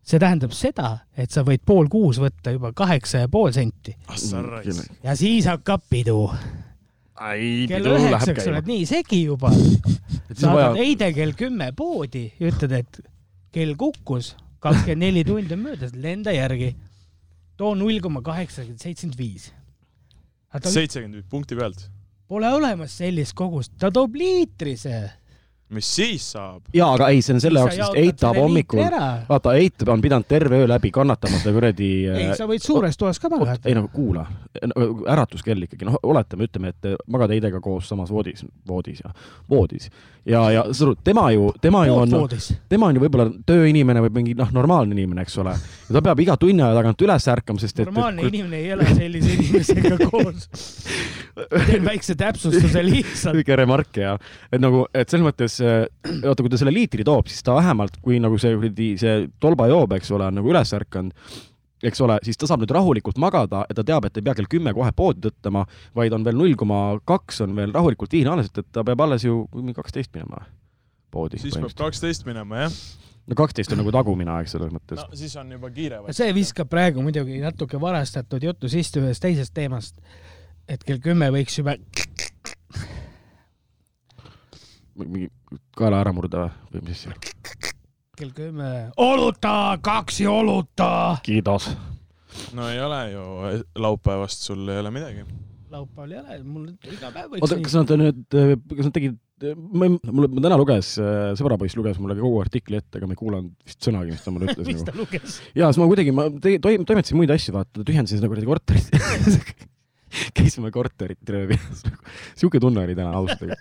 see 0.08 0.20
tähendab 0.20 0.54
seda, 0.56 0.98
et 1.18 1.32
sa 1.32 1.42
võid 1.44 1.66
pool 1.68 1.90
kuus 1.92 2.20
võtta 2.20 2.54
juba 2.56 2.72
kaheksa 2.72 3.26
ja 3.26 3.28
pool 3.28 3.52
senti 3.52 3.96
assar 4.08 4.46
raisk. 4.46 4.92
ja 5.04 5.16
siis 5.16 5.46
hakkab 5.46 5.82
pidu. 5.90 6.30
Kell 7.18 7.84
pidu 7.84 7.94
läheb 7.94 8.12
üheksaks 8.12 8.44
käima 8.44 8.54
oled. 8.54 8.72
nii 8.72 8.88
segi 8.90 9.22
juba, 9.26 9.52
saadad 9.54 10.54
vaja, 10.54 10.72
eide 10.84 11.12
kell 11.16 11.36
kümme 11.38 11.72
poodi 11.78 12.28
ja 12.38 12.52
ütled, 12.52 12.76
et 12.78 13.00
kell 13.56 13.76
kukkus, 13.80 14.36
kakskümmend 14.64 15.06
neli 15.08 15.24
tundi 15.28 15.58
on 15.58 15.64
möödas, 15.66 15.96
lenda 15.98 16.34
järgi. 16.36 16.76
too 17.58 17.74
null 17.76 18.00
koma 18.02 18.22
kaheksakümmend 18.22 18.84
seitsekümmend 18.84 19.20
viis. 19.20 19.52
seitsekümmend 20.64 21.22
viis 21.22 21.30
punkti 21.30 21.58
pealt. 21.58 21.88
Pole 22.28 22.50
olemas 22.54 22.98
sellist 23.00 23.34
kogust, 23.34 23.74
ta 23.80 23.92
toob 23.92 24.16
liitri 24.20 24.76
see. 24.78 25.06
Mis 25.76 25.90
siis 25.96 26.26
saab? 26.32 26.62
jaa, 26.76 26.90
aga 26.96 27.10
ei, 27.14 27.22
see 27.26 27.36
on 27.36 27.42
selle 27.44 27.64
jaoks, 27.64 27.76
sest 27.80 28.00
Eit 28.00 28.20
tahab 28.22 28.40
hommikul, 28.40 28.84
vaata, 29.28 29.56
Eit 29.60 29.84
on 29.88 30.04
pidanud 30.04 30.28
terve 30.30 30.62
öö 30.62 30.68
läbi 30.70 30.92
kannatama 30.96 31.42
seda 31.42 31.54
kuradi 31.56 31.90
ei, 32.14 32.30
sa 32.40 32.48
võid 32.50 32.64
suures 32.64 33.00
toas 33.00 33.20
ka 33.20 33.32
magada. 33.34 33.60
ei 33.68 33.76
no 33.78 33.88
kuula, 33.94 34.26
äratuskell 35.14 35.68
ikkagi, 35.68 35.88
noh, 35.90 36.00
oletame, 36.04 36.48
ütleme, 36.48 36.74
et 36.76 36.94
magad 37.12 37.36
Heidega 37.36 37.62
koos 37.64 37.90
samas 37.92 38.14
voodis, 38.14 38.46
voodis 38.68 39.04
ja 39.04 39.12
voodis 39.50 39.92
ja, 40.28 40.52
ja 40.52 40.64
sa 40.74 40.86
arvad, 40.86 41.00
tema 41.04 41.32
ju, 41.32 41.54
tema 41.62 41.86
ju 41.88 41.96
on, 41.96 42.12
voodis. 42.12 42.50
tema 42.70 42.90
on 42.90 42.98
ju 42.98 43.04
võib-olla 43.04 43.28
tööinimene 43.48 44.04
või 44.06 44.14
mingi 44.20 44.36
noh, 44.38 44.50
normaalne 44.56 44.96
inimene, 44.96 45.24
eks 45.24 45.38
ole. 45.44 45.54
ja 45.56 45.96
ta 45.96 46.04
peab 46.04 46.22
iga 46.24 46.38
tunni 46.40 46.64
aja 46.64 46.76
tagant 46.76 47.04
üles 47.06 47.28
ärkama, 47.32 47.64
sest 47.64 47.80
et, 47.80 47.90
normaalne 47.90 48.26
et 48.26 48.34
inimene 48.34 48.60
ei 48.60 48.74
ela 48.76 48.88
sellise 48.92 49.36
inimesega 49.38 50.00
koos. 50.12 50.50
teen 51.68 51.86
väikse 51.88 52.18
täpsustuse 52.20 52.84
lihtsalt. 52.84 53.40
õige 53.40 53.60
remark 53.60 54.02
ja, 54.02 54.18
et 54.52 54.62
nagu, 54.64 54.86
et 54.94 55.10
selles 55.10 55.28
mõttes, 55.30 55.57
vaata, 55.62 56.42
kui 56.44 56.52
ta 56.54 56.60
selle 56.60 56.74
liitri 56.76 57.06
toob, 57.08 57.30
siis 57.32 57.44
ta 57.46 57.56
vähemalt, 57.58 58.00
kui 58.04 58.22
nagu 58.24 58.40
see 58.42 58.56
kuradi, 58.56 58.90
see 59.02 59.28
tolbajoob, 59.44 59.98
eks 59.98 60.12
ole, 60.16 60.28
on 60.30 60.40
nagu 60.40 60.52
üles 60.52 60.74
ärkanud, 60.78 61.16
eks 61.88 62.02
ole, 62.02 62.18
siis 62.26 62.40
ta 62.40 62.50
saab 62.50 62.64
nüüd 62.64 62.74
rahulikult 62.74 63.20
magada 63.22 63.64
ja 63.70 63.78
ta 63.78 63.86
teab, 63.86 64.08
et 64.08 64.18
ei 64.18 64.26
pea 64.26 64.36
kell 64.38 64.50
kümme 64.50 64.74
kohe 64.78 64.92
poodi 64.98 65.28
tõttama, 65.28 65.66
vaid 65.98 66.16
on 66.16 66.26
veel 66.26 66.38
null 66.40 66.56
koma 66.60 66.82
kaks 67.08 67.44
on 67.46 67.58
veel 67.58 67.74
rahulikult 67.76 68.14
viina 68.18 68.34
alles, 68.34 68.50
et 68.54 68.72
ta 68.74 68.86
peab 68.88 69.04
alles 69.06 69.28
ju 69.28 69.44
kaksteist 69.78 70.14
minema 70.18 70.46
poodi. 71.14 71.42
siis 71.42 71.58
peab 71.58 71.76
kaksteist 71.78 72.26
minema, 72.28 72.66
jah? 72.66 72.80
no 73.28 73.38
kaksteist 73.38 73.74
on 73.76 73.82
nagu 73.82 73.94
tagumine 73.94 74.34
aeg 74.38 74.50
selles 74.52 74.72
mõttes 74.74 75.02
no. 75.02 75.20
siis 75.20 75.36
on 75.40 75.52
juba 75.58 75.72
kiire. 75.74 76.02
see 76.16 76.32
viskab 76.36 76.70
praegu 76.72 77.04
muidugi 77.06 77.42
natuke 77.44 77.80
varastatud 77.82 78.44
jutu 78.44 78.72
sisse 78.72 79.02
ühest 79.02 79.24
teisest 79.24 79.54
teemast. 79.58 80.00
et 80.68 80.84
kell 80.88 81.02
kümme 81.04 81.30
võiks 81.36 81.60
juba 81.60 81.78
mingi 85.06 85.30
kaela 85.78 86.02
ära 86.04 86.14
murda 86.16 86.48
või 86.74 86.86
mis 86.88 87.04
asja? 87.06 87.14
kell 88.18 88.32
kümme 88.34 88.70
oluta, 88.98 89.78
kaksi 89.86 90.26
oluta. 90.30 90.90
kiidos. 91.26 91.70
no 92.58 92.70
ei 92.72 92.80
ole 92.82 93.02
ju, 93.12 93.28
laupäevast 93.78 94.48
sul 94.50 94.66
ei 94.74 94.82
ole 94.82 94.92
midagi. 94.96 95.26
laupäeval 95.70 96.16
ei 96.16 96.20
ole, 96.24 96.40
mul 96.44 96.68
iga 96.90 97.12
päev 97.14 97.36
võiks 97.36 97.46
oota, 97.46 97.62
kas 97.68 97.78
nad 97.78 97.96
nüüd, 98.02 98.24
kas 98.74 98.90
nad 98.90 98.96
tegid, 98.98 99.20
ma 99.54 99.86
ei, 99.86 99.96
mulle, 100.10 100.32
ma 100.34 100.44
täna 100.48 100.58
luges, 100.58 100.96
sõbrapoiss 101.38 101.78
luges 101.78 102.02
mulle 102.02 102.18
kogu 102.18 102.42
artikli 102.42 102.80
ette, 102.82 102.98
aga 102.98 103.10
ma 103.10 103.14
ei 103.14 103.22
kuulanud 103.22 103.54
vist 103.68 103.86
sõnagi, 103.86 104.16
mis 104.16 104.26
ta 104.26 104.34
mulle 104.34 104.50
ütles 104.50 104.66
mis 104.72 104.82
nagu. 104.82 104.90
ta 104.90 104.98
luges? 104.98 105.40
ja 105.54 105.70
siis 105.70 105.82
ma 105.84 105.90
kuidagi, 105.94 106.16
ma 106.18 106.30
te- 106.42 106.58
toim-, 106.64 106.88
toimetasin 106.90 107.22
muid 107.22 107.34
asju, 107.38 107.54
vaata, 107.60 107.86
tühjendasin 107.86 108.22
seda 108.24 108.32
kuradi 108.34 108.50
korterit. 108.50 108.90
käisime 110.38 110.72
korterit 110.72 111.30
röövimas. 111.30 111.84
sihuke 112.36 112.60
tunne 112.60 112.84
oli 112.84 112.96
täna 112.96 113.12
ausalt. 113.18 113.54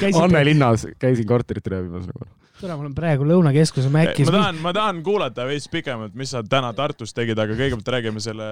käisite 0.00 0.24
Anne, 0.24 0.44
linnas 0.44 0.86
käisin 0.98 1.26
korterit 1.26 1.66
röövimas 1.66 2.06
nagu. 2.06 2.28
tere, 2.64 2.76
ma 2.76 2.84
olen 2.84 2.94
praegu 2.96 3.26
Lõunakeskuse 3.28 3.90
Mäkkis 3.92 4.28
ma. 4.28 4.38
tahan, 4.38 4.58
ma 4.64 4.72
tahan 4.76 5.00
kuulata 5.04 5.44
veits 5.48 5.66
pikemalt, 5.72 6.14
mis 6.18 6.32
sa 6.34 6.40
täna 6.46 6.70
Tartus 6.76 7.12
tegid, 7.16 7.38
aga 7.40 7.56
kõigepealt 7.58 7.90
räägime 7.94 8.22
selle 8.24 8.46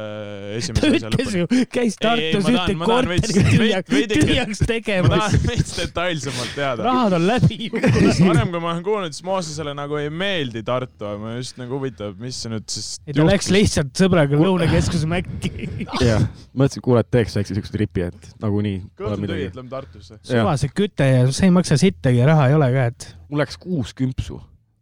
esimese 0.59 0.90
asja 0.98 1.12
lõpuni. 1.14 1.62
käis 1.72 1.96
Ei, 1.96 2.03
ei, 2.03 2.35
Tartus 2.35 2.46
ma 2.46 2.53
ühte 2.55 2.77
ma 2.79 2.88
korterit 2.90 3.29
tühjaks, 3.29 4.12
tühjaks 4.12 4.62
ma 4.62 4.68
tegemas. 4.72 5.14
tahan 5.14 5.46
veits 5.48 5.77
detailsemalt 5.79 6.55
teada. 6.57 6.87
rahad 6.88 7.16
on 7.18 7.27
läbi 7.29 7.59
kukkunud. 7.72 8.20
varem, 8.29 8.53
kui 8.55 8.64
ma 8.64 8.72
olen 8.75 8.85
kuulnud, 8.88 9.16
siis 9.16 9.27
Moosesele 9.27 9.75
nagu 9.79 10.01
ei 10.01 10.11
meeldi 10.12 10.64
Tartu, 10.66 11.09
aga 11.09 11.16
ma 11.22 11.35
just 11.38 11.61
nagu 11.61 11.79
huvitav, 11.79 12.14
mis 12.20 12.42
see 12.42 12.53
nüüd 12.53 12.68
siis 12.72 12.92
ei, 13.07 13.16
ta 13.16 13.27
läks 13.29 13.51
lihtsalt 13.55 13.94
sõbraga 13.98 14.40
Lõunakeskuse 14.40 15.09
Mäkki. 15.11 15.70
jah, 16.11 16.29
mõtlesin, 16.53 16.83
et 16.83 16.85
kuule, 16.85 17.05
et 17.05 17.12
teeks 17.12 17.38
väikse 17.40 17.57
siukse 17.57 17.75
tripi, 17.75 18.07
et 18.12 18.31
nagunii 18.42 18.83
kõhtu 18.98 19.25
tühi, 19.25 19.48
lähme 19.48 19.68
Tartusse. 19.72 20.20
suvase 20.27 20.68
küte 20.77 21.09
ja 21.09 21.27
see 21.33 21.48
ei 21.48 21.57
maksa 21.57 21.81
sittagi, 21.81 22.22
raha 22.29 22.51
ei 22.51 22.61
ole 22.61 22.70
ka, 22.77 22.87
et 22.92 23.11
mul 23.33 23.40
läks 23.40 23.57
kuus 23.61 23.95
kümpsu, 23.97 24.38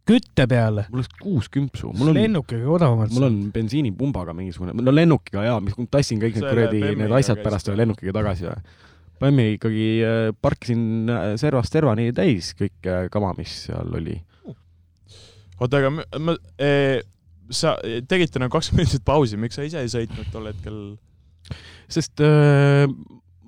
kütte 0.07 0.45
peale. 0.51 0.85
mul 0.91 1.03
läks 1.03 1.17
kuus 1.21 1.47
kümpsu, 1.51 1.93
mul 1.95 2.11
on, 2.11 2.19
lennukiga 2.19 2.69
odavamalt. 2.75 3.13
mul 3.15 3.27
on 3.29 3.41
bensiinipumbaga 3.55 4.35
mingisugune, 4.37 4.75
no 4.75 4.93
lennukiga 4.93 5.47
jaa, 5.47 5.59
mis 5.63 5.77
tassin 5.93 6.19
kõik 6.21 6.37
need 6.37 6.47
kuradi 6.49 6.81
need 6.99 7.19
asjad 7.21 7.41
pärast 7.45 7.71
või? 7.71 7.81
lennukiga 7.83 8.15
tagasi 8.19 8.49
ja 8.49 8.55
Pämmi 9.21 9.51
ikkagi 9.53 9.87
äh, 10.01 10.31
parkisin 10.41 11.09
äh, 11.13 11.23
servast 11.37 11.75
servani 11.75 12.07
täis 12.17 12.55
kõik 12.57 12.87
äh, 12.89 13.03
kama, 13.13 13.35
mis 13.37 13.53
seal 13.67 13.93
oli. 13.99 14.15
oota, 15.59 15.77
aga 15.77 15.91
ma, 15.93 16.05
ma 16.17 16.35
eh,, 16.57 17.03
sa 17.53 17.75
tegite 18.09 18.41
nagu 18.41 18.49
kakskümmend 18.55 18.87
minutit 18.87 19.05
pausi, 19.05 19.37
miks 19.37 19.59
sa 19.59 19.67
ise 19.67 19.83
ei 19.83 19.93
sõitnud 19.93 20.33
tol 20.33 20.49
hetkel? 20.49 20.81
sest 21.91 22.23
äh, 22.25 22.87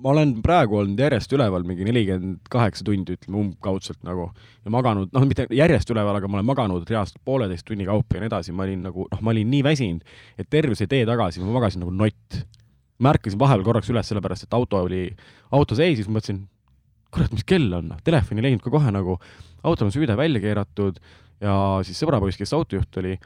ma 0.04 0.12
olen 0.12 0.34
praegu 0.44 0.76
olnud 0.82 1.00
järjest 1.00 1.32
üleval 1.32 1.64
mingi 1.64 1.86
nelikümmend 1.88 2.48
kaheksa 2.52 2.84
tundi, 2.84 3.16
ütleme 3.16 3.38
umbkaudselt 3.40 4.02
nagu 4.04 4.26
ja 4.36 4.72
maganud, 4.72 5.08
noh, 5.14 5.24
mitte 5.28 5.46
järjest 5.54 5.90
üleval, 5.94 6.18
aga 6.18 6.28
ma 6.28 6.38
olen 6.38 6.48
maganud 6.50 6.84
reaalselt 6.90 7.22
pooleteist 7.24 7.64
tunni 7.68 7.86
kaupa 7.88 8.18
ja 8.18 8.24
nii 8.24 8.28
edasi, 8.28 8.52
ma 8.52 8.66
olin 8.66 8.82
nagu, 8.84 9.06
noh, 9.08 9.22
ma 9.24 9.32
olin 9.32 9.48
nii 9.54 9.62
väsinud, 9.64 10.04
et 10.36 10.50
terve 10.52 10.76
see 10.76 10.90
tee 10.90 11.06
tagasi 11.08 11.40
ma 11.40 11.56
magasin 11.56 11.84
nagu 11.84 11.94
nott. 11.94 12.42
ma 13.02 13.10
ärkasin 13.10 13.40
vahepeal 13.40 13.64
korraks 13.66 13.88
üles, 13.90 14.06
sellepärast 14.06 14.46
et 14.46 14.54
auto 14.54 14.84
oli, 14.84 15.08
auto 15.56 15.74
seisis, 15.74 16.06
mõtlesin, 16.06 16.44
kurat, 17.12 17.32
mis 17.34 17.42
kell 17.48 17.72
on, 17.74 17.88
noh, 17.90 18.04
telefoni 18.06 18.38
ei 18.38 18.46
leidnud 18.46 18.62
ka 18.62 18.70
kohe 18.70 18.92
nagu, 18.94 19.16
auto 19.66 19.88
on 19.88 19.90
süüde 19.92 20.14
välja 20.16 20.40
keeratud 20.40 21.00
ja 21.42 21.56
siis 21.84 21.98
sõbrapoiss, 21.98 22.38
kes 22.38 22.54
autojuht 22.54 23.00
oli, 23.02 23.16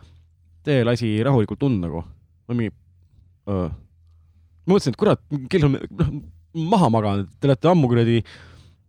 tee 0.64 0.80
lasi 0.88 1.10
rahulikult 1.26 1.60
tund 1.60 1.84
nagu, 1.84 2.00
ma 2.48 2.56
mingi, 2.56 2.72
ma 3.44 3.68
mõtlesin, 4.72 4.96
et 4.96 5.00
kurat, 5.04 5.22
kell 5.52 5.68
on, 5.68 5.76
noh, 6.00 6.16
maha 6.58 6.90
maganud, 6.92 7.32
te 7.40 7.50
olete 7.50 7.70
ammu 7.70 7.90
kuradi, 7.90 8.20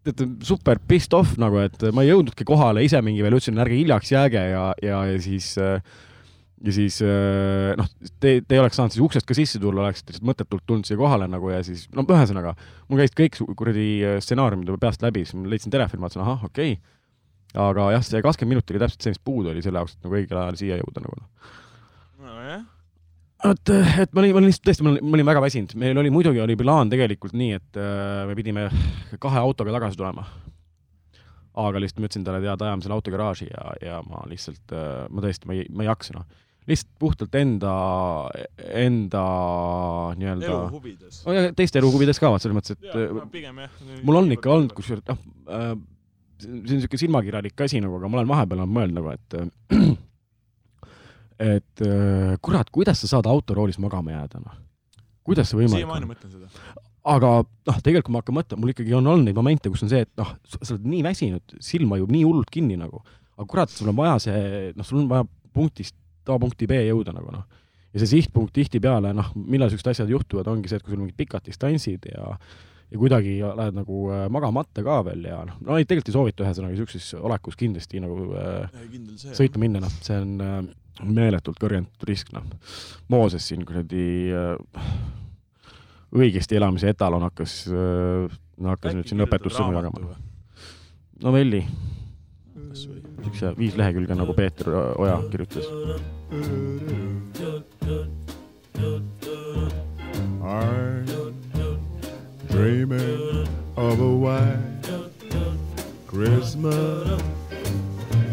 te 0.03 0.11
olete 0.11 0.29
super 0.47 0.81
pissed 0.89 1.15
off 1.17 1.37
nagu, 1.41 1.61
et 1.63 1.89
ma 1.95 2.05
ei 2.05 2.11
jõudnudki 2.13 2.47
kohale, 2.47 2.83
ise 2.85 3.01
mingi 3.05 3.25
veel 3.25 3.37
ütlesin, 3.37 3.59
ärge 3.61 3.77
hiljaks 3.79 4.13
jääge 4.13 4.45
ja, 4.51 4.69
ja, 4.83 5.01
ja 5.09 5.23
siis 5.23 5.53
äh, 5.61 5.81
ja 6.65 6.75
siis 6.75 6.99
äh, 7.05 7.73
noh, 7.79 7.87
te, 8.19 8.39
te 8.43 8.57
ei 8.57 8.61
oleks 8.61 8.79
saanud 8.79 8.93
siis 8.93 9.03
uksest 9.03 9.27
ka 9.27 9.35
sisse 9.37 9.61
tulla, 9.61 9.85
oleksite 9.85 10.13
lihtsalt 10.13 10.27
mõttetult 10.27 10.65
tulnud 10.67 10.87
siia 10.87 10.99
kohale 10.99 11.29
nagu 11.31 11.51
ja 11.53 11.61
siis 11.65 11.85
no 11.95 12.03
ühesõnaga, 12.03 12.55
mul 12.89 12.99
käisid 13.01 13.15
kõik 13.19 13.39
kuradi 13.59 13.87
äh, 14.03 14.17
stsenaariumid 14.23 14.71
juba 14.71 14.81
peast 14.87 15.03
läbi, 15.05 15.23
siis 15.25 15.39
ma 15.39 15.51
leidsin 15.51 15.73
telefoni, 15.73 16.03
vaatasin, 16.03 16.25
ahah, 16.25 16.43
okei 16.49 16.75
okay.. 16.75 17.63
aga 17.63 17.89
jah, 17.95 18.05
see 18.05 18.23
kakskümmend 18.25 18.57
minutit 18.57 18.75
oli 18.75 18.83
täpselt 18.83 19.07
see, 19.07 19.15
mis 19.15 19.23
puudu 19.31 19.53
oli 19.53 19.63
selle 19.65 19.81
jaoks, 19.81 19.95
et 19.95 20.07
nagu 20.07 20.19
õigel 20.19 20.41
ajal 20.43 20.59
siia 20.59 20.81
jõuda 20.81 21.05
nagu. 21.05 21.21
nojah, 21.21 21.57
et, 23.47 23.71
et 24.03 24.13
ma 24.13 24.23
olin, 24.23 24.33
ma 24.35 24.41
olin 24.41 24.49
lihtsalt 24.49 24.67
tõesti, 24.67 24.85
ma 24.85 24.93
olin, 25.15 25.27
väga 25.29 25.43
väsinud, 25.43 25.75
meil 25.79 26.01
oli 26.01 26.11
muidugi 26.13 26.41
oli 26.43 26.57
plaan 26.59 26.91
tegelikult 26.91 27.35
nii, 27.39 27.55
et 27.59 27.79
äh, 27.79 28.25
me 28.29 28.35
pidime 28.37 28.67
kahe 29.23 29.41
autoga 29.41 29.73
tagasi 29.77 29.99
tulema. 29.99 30.25
aga 31.59 31.81
lihtsalt 31.81 32.01
ma 32.01 32.09
ütlesin 32.09 32.27
talle, 32.27 32.43
jaa, 32.45 32.57
ajame 32.59 32.85
selle 32.85 32.97
auto 32.97 33.11
garaaži 33.13 33.49
ja, 33.49 33.71
ja 33.83 34.03
ma 34.05 34.21
lihtsalt, 34.29 34.75
ma 35.09 35.25
tõesti, 35.25 35.49
ma 35.49 35.57
ei, 35.57 35.65
ma 35.71 35.85
ei 35.85 35.89
jaksa 35.89 36.17
noh. 36.17 36.27
lihtsalt 36.69 36.91
puhtalt 37.01 37.35
enda, 37.39 37.75
enda 38.83 39.23
nii-öelda 40.19 40.49
elu 40.49 40.59
huvides. 40.75 41.23
oh,. 41.25 41.39
teiste 41.57 41.81
elu 41.81 41.93
huvides 41.95 42.21
ka, 42.21 42.31
vaat 42.33 42.45
selles 42.45 42.59
mõttes, 42.59 42.75
et 42.77 42.91
äh, 42.91 43.23
pigem 43.31 43.63
jah. 43.63 43.79
mul 44.03 44.21
on 44.21 44.35
ikka 44.35 44.53
olnud, 44.57 44.75
kusjuures 44.77 45.07
noh 45.09 45.23
äh,, 45.47 45.71
see 46.39 46.51
on 46.51 46.61
niisugune 46.63 47.01
silmakirjalik 47.01 47.65
asi 47.65 47.81
nagu, 47.83 47.99
aga 47.99 48.11
ma 48.11 48.21
olen 48.21 48.31
vahepeal 48.31 48.67
mõelnud 48.67 48.99
nagu, 48.99 49.15
et 49.15 49.39
äh, 49.39 49.97
et 51.39 51.83
äh, 51.85 52.35
kurat, 52.43 52.69
kuidas 52.73 53.01
sa 53.03 53.09
saad 53.15 53.29
autoroolis 53.29 53.79
magama 53.79 54.13
jääda, 54.13 54.41
noh. 54.43 54.57
kuidas 55.23 55.51
see 55.51 55.61
võimalik 55.61 55.85
siiamaani 55.85 56.07
on? 56.07 56.11
mõtlen 56.13 56.33
seda. 56.33 56.73
aga 57.13 57.31
noh, 57.43 57.79
tegelikult 57.85 58.09
kui 58.09 58.15
ma 58.15 58.23
hakkan 58.23 58.37
mõtlema, 58.39 58.63
mul 58.63 58.73
ikkagi 58.73 58.97
on 58.97 59.07
olnud 59.07 59.29
neid 59.29 59.39
momente, 59.39 59.71
kus 59.71 59.85
on 59.87 59.91
see, 59.93 60.03
et 60.07 60.11
noh, 60.19 60.33
sa 60.51 60.61
oled 60.75 60.89
nii 60.95 61.05
väsinud, 61.05 61.55
silm 61.63 61.95
vajub 61.95 62.11
nii 62.15 62.25
hullult 62.27 62.51
kinni 62.53 62.75
nagu, 62.79 63.01
aga 63.37 63.47
kurat, 63.49 63.71
sul 63.71 63.91
on 63.91 63.97
vaja 63.99 64.17
see, 64.27 64.43
noh, 64.75 64.87
sul 64.87 65.03
on 65.03 65.09
vaja 65.11 65.27
punktist 65.55 65.95
A 66.29 66.35
punkti 66.37 66.67
B 66.69 66.77
jõuda 66.85 67.09
nagu 67.15 67.31
noh. 67.33 67.45
ja 67.89 68.01
see 68.03 68.11
sihtpunkt 68.11 68.53
tihtipeale, 68.53 69.15
noh, 69.17 69.31
millal 69.33 69.71
siuksed 69.71 69.87
asjad 69.95 70.11
juhtuvad, 70.11 70.45
ongi 70.51 70.69
see, 70.69 70.77
et 70.77 70.85
kui 70.85 70.93
sul 70.93 70.99
mingid 71.01 71.17
pikad 71.17 71.47
distantsid 71.47 72.05
ja 72.11 72.35
ja 72.89 72.97
kuidagi 72.97 73.37
lähed 73.41 73.77
nagu 73.77 74.01
äh, 74.13 74.25
magamata 74.33 74.83
ka 74.85 74.99
veel 75.05 75.27
ja 75.29 75.43
noh, 75.45 75.59
no 75.65 75.77
ei, 75.77 75.85
tegelikult 75.85 76.09
ei 76.09 76.15
soovita 76.15 76.45
ühesõnaga 76.45 76.77
siukses 76.79 77.11
olekus 77.19 77.57
kindlasti 77.59 78.01
nagu 78.01 78.29
äh, 78.33 78.85
kindel 78.89 79.19
see. 79.21 79.35
sõitma 79.37 79.63
minna, 79.65 79.83
noh, 79.83 79.97
see 80.05 80.17
on 80.17 80.33
äh, 80.45 80.55
meeletult 81.05 81.59
kõrgendatud 81.61 82.09
risk, 82.09 82.33
noh. 82.35 82.47
Mooses 83.13 83.45
siin 83.47 83.63
kuradi 83.67 84.33
äh, 84.33 84.89
õigesti 86.17 86.57
elamise 86.57 86.89
etalon 86.91 87.27
hakkas 87.27 87.61
äh,, 87.69 88.39
no 88.59 88.73
hakkas 88.73 88.97
nüüd 88.97 89.11
siin 89.11 89.21
õpetussõnu 89.27 89.77
jagama. 89.77 90.17
novelli, 91.23 91.61
siukse 92.73 93.53
viis 93.59 93.77
lehekülge 93.77 94.17
nagu 94.17 94.33
Peeter 94.37 94.73
Oja 94.97 95.21
kirjutas. 95.29 95.69
I'm 100.41 101.18
dreaming 102.49 103.47
of 103.77 103.99
a 103.99 104.15
white 104.15 104.57
Christmas, 106.07 107.21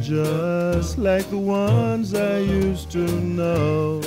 just 0.03 0.99
like 0.99 1.29
the 1.31 1.39
ones 1.39 2.15
I 2.15 2.39
used 2.39 2.91
to 2.93 3.07
know, 3.21 4.01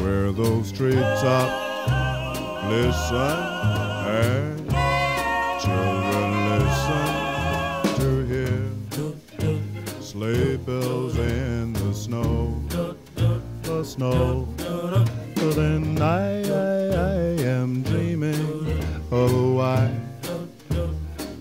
where 0.00 0.32
those 0.32 0.72
treetops 0.72 2.40
listen 2.68 3.38
and 4.08 4.70
children 5.62 6.28
listen 6.58 7.94
to 8.00 8.08
hear 8.26 10.00
sleigh 10.00 10.56
bells 10.56 11.16
in 11.16 11.72
the 11.74 11.94
snow, 11.94 12.60
the 13.62 13.84
snow. 13.84 14.48
But 15.40 15.54
then 15.54 16.02
I, 16.02 16.42
I, 16.42 16.88
I 16.90 17.14
am 17.44 17.82
dreaming 17.82 18.82
of 19.12 19.32
a 19.32 19.52
white 19.52 20.00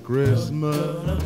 Christmas 0.04 1.24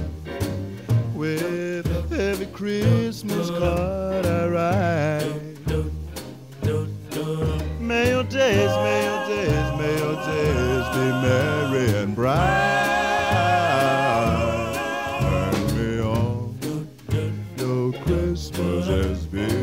with 1.13 1.85
every 2.13 2.45
Christmas 2.47 3.49
card 3.49 4.25
I 4.25 4.47
write. 4.47 5.57
May 7.81 8.09
your 8.11 8.23
days, 8.23 8.71
may 8.85 9.03
your 9.03 9.27
days, 9.27 9.71
may 9.77 9.95
your 9.99 10.15
days 10.25 10.85
be 10.95 11.05
merry 11.27 11.87
and 12.03 12.15
bright. 12.15 12.39
And 15.21 15.75
may 15.75 15.99
all 15.99 16.55
your 17.57 17.91
Christmases 18.05 19.25
be 19.25 19.45
white. 19.45 19.60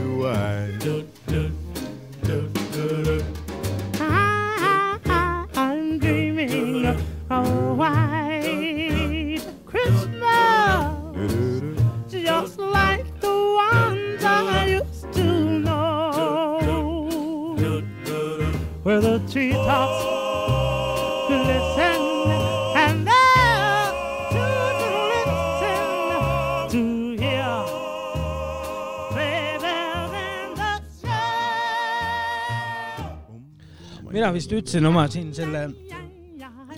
Mina 34.28 34.36
vist 34.36 34.52
ütlesin 34.52 34.84
oma 34.84 35.06
siin 35.08 35.30
selle 35.32 35.62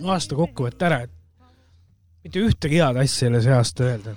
aasta 0.07 0.37
kokkuvõtte 0.39 0.87
ära, 0.87 1.01
et 1.03 1.15
mitte 2.23 2.43
ühtegi 2.47 2.79
head 2.79 3.01
asja 3.01 3.27
ei 3.27 3.33
ole 3.33 3.41
see 3.43 3.55
aasta 3.57 3.87
öelda. 3.89 4.13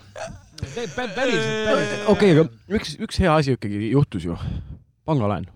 päriselt, 0.62 1.16
päriselt. 1.18 2.04
okei, 2.14 2.36
aga 2.36 2.44
üks, 2.78 2.94
üks 3.02 3.18
hea 3.24 3.34
asi 3.34 3.56
ikkagi 3.58 3.90
juhtus 3.90 4.28
ju, 4.30 4.38
pangalaen. 5.10 5.48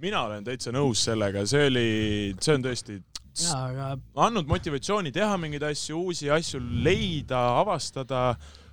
mina 0.00 0.24
olen 0.24 0.46
täitsa 0.46 0.72
nõus 0.72 1.04
sellega, 1.04 1.44
see 1.50 1.68
oli, 1.68 1.86
see 2.40 2.56
on 2.56 2.64
tõesti 2.64 2.96
jaa, 2.96 3.60
aga 3.68 3.90
andnud 4.24 4.48
motivatsiooni 4.48 5.12
teha 5.12 5.36
mingeid 5.42 5.68
asju, 5.68 6.00
uusi 6.00 6.32
asju 6.32 6.62
leida, 6.64 7.42
avastada, 7.60 8.30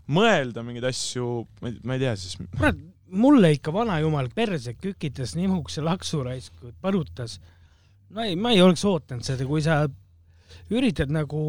mõelda 0.07 0.63
mingeid 0.63 0.87
asju, 0.93 1.41
ma 1.59 1.75
ei, 1.99 2.05
tea 2.05 2.15
siis, 2.15 2.39
kurat, 2.55 2.79
mulle 3.11 3.51
ikka 3.57 3.75
vanajumal 3.75 4.31
perse 4.31 4.77
kükitas 4.79 5.35
nihukese 5.35 5.83
laksu 5.83 6.23
raisku, 6.23 6.71
ma 8.13 8.27
ei, 8.27 8.35
ma 8.35 8.51
ei 8.53 8.61
oleks 8.61 8.83
ootanud 8.87 9.25
seda, 9.25 9.47
kui 9.47 9.63
sa 9.63 9.81
üritad 10.71 11.11
nagu, 11.13 11.41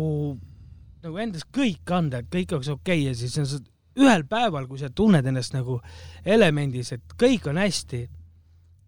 nagu 1.03 1.21
endast 1.23 1.51
kõik 1.55 1.93
anda, 1.95 2.23
et 2.23 2.31
kõik 2.33 2.57
oleks 2.57 2.71
okei 2.73 3.03
okay 3.03 3.09
ja 3.11 3.15
siis 3.19 3.37
on 3.43 3.49
sa 3.51 3.61
ühel 4.03 4.25
päeval, 4.29 4.67
kui 4.71 4.81
sa 4.81 4.89
tunned 4.89 5.27
ennast 5.29 5.55
nagu 5.57 5.79
elemendis, 6.25 6.95
et 6.97 7.17
kõik 7.21 7.49
on 7.51 7.61
hästi 7.61 8.03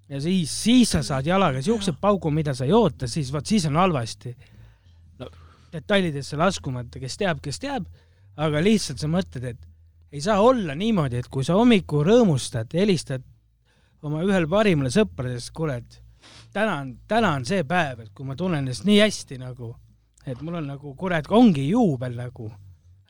ja 0.08 0.20
siis, 0.20 0.52
siis 0.52 0.94
sa 0.94 1.02
saad 1.04 1.28
jalaga 1.28 1.62
siukse 1.64 1.94
paugu, 2.00 2.32
mida 2.32 2.54
sa 2.56 2.66
ei 2.68 2.72
oota, 2.76 3.08
siis 3.10 3.32
vot 3.32 3.46
siis 3.46 3.66
on 3.68 3.76
halvasti. 3.80 4.34
no 5.18 5.28
detailidesse 5.72 6.38
laskumata, 6.40 7.00
kes 7.02 7.18
teab, 7.20 7.42
kes 7.44 7.60
teab, 7.60 7.86
aga 8.36 8.62
lihtsalt 8.62 9.02
sa 9.02 9.10
mõtled, 9.10 9.44
et 9.54 10.14
ei 10.14 10.22
saa 10.22 10.40
olla 10.40 10.76
niimoodi, 10.78 11.18
et 11.18 11.28
kui 11.28 11.44
sa 11.44 11.56
hommikul 11.58 12.04
rõõmustad, 12.06 12.70
helistad 12.74 13.24
oma 14.04 14.22
ühele 14.22 14.46
parimale 14.48 14.92
sõpradest, 14.94 15.50
kuule, 15.56 15.80
et 15.82 16.03
täna 16.54 16.76
on, 16.80 16.92
täna 17.10 17.34
on 17.38 17.46
see 17.48 17.64
päev, 17.68 18.04
et 18.04 18.12
kui 18.14 18.26
ma 18.28 18.36
tunnen 18.38 18.62
ennast 18.62 18.86
nii 18.86 19.00
hästi 19.02 19.40
nagu, 19.42 19.74
et 20.26 20.40
mul 20.42 20.60
on 20.60 20.70
nagu 20.74 20.94
kurat, 20.98 21.28
ongi 21.34 21.66
juubel 21.68 22.16
nagu, 22.18 22.50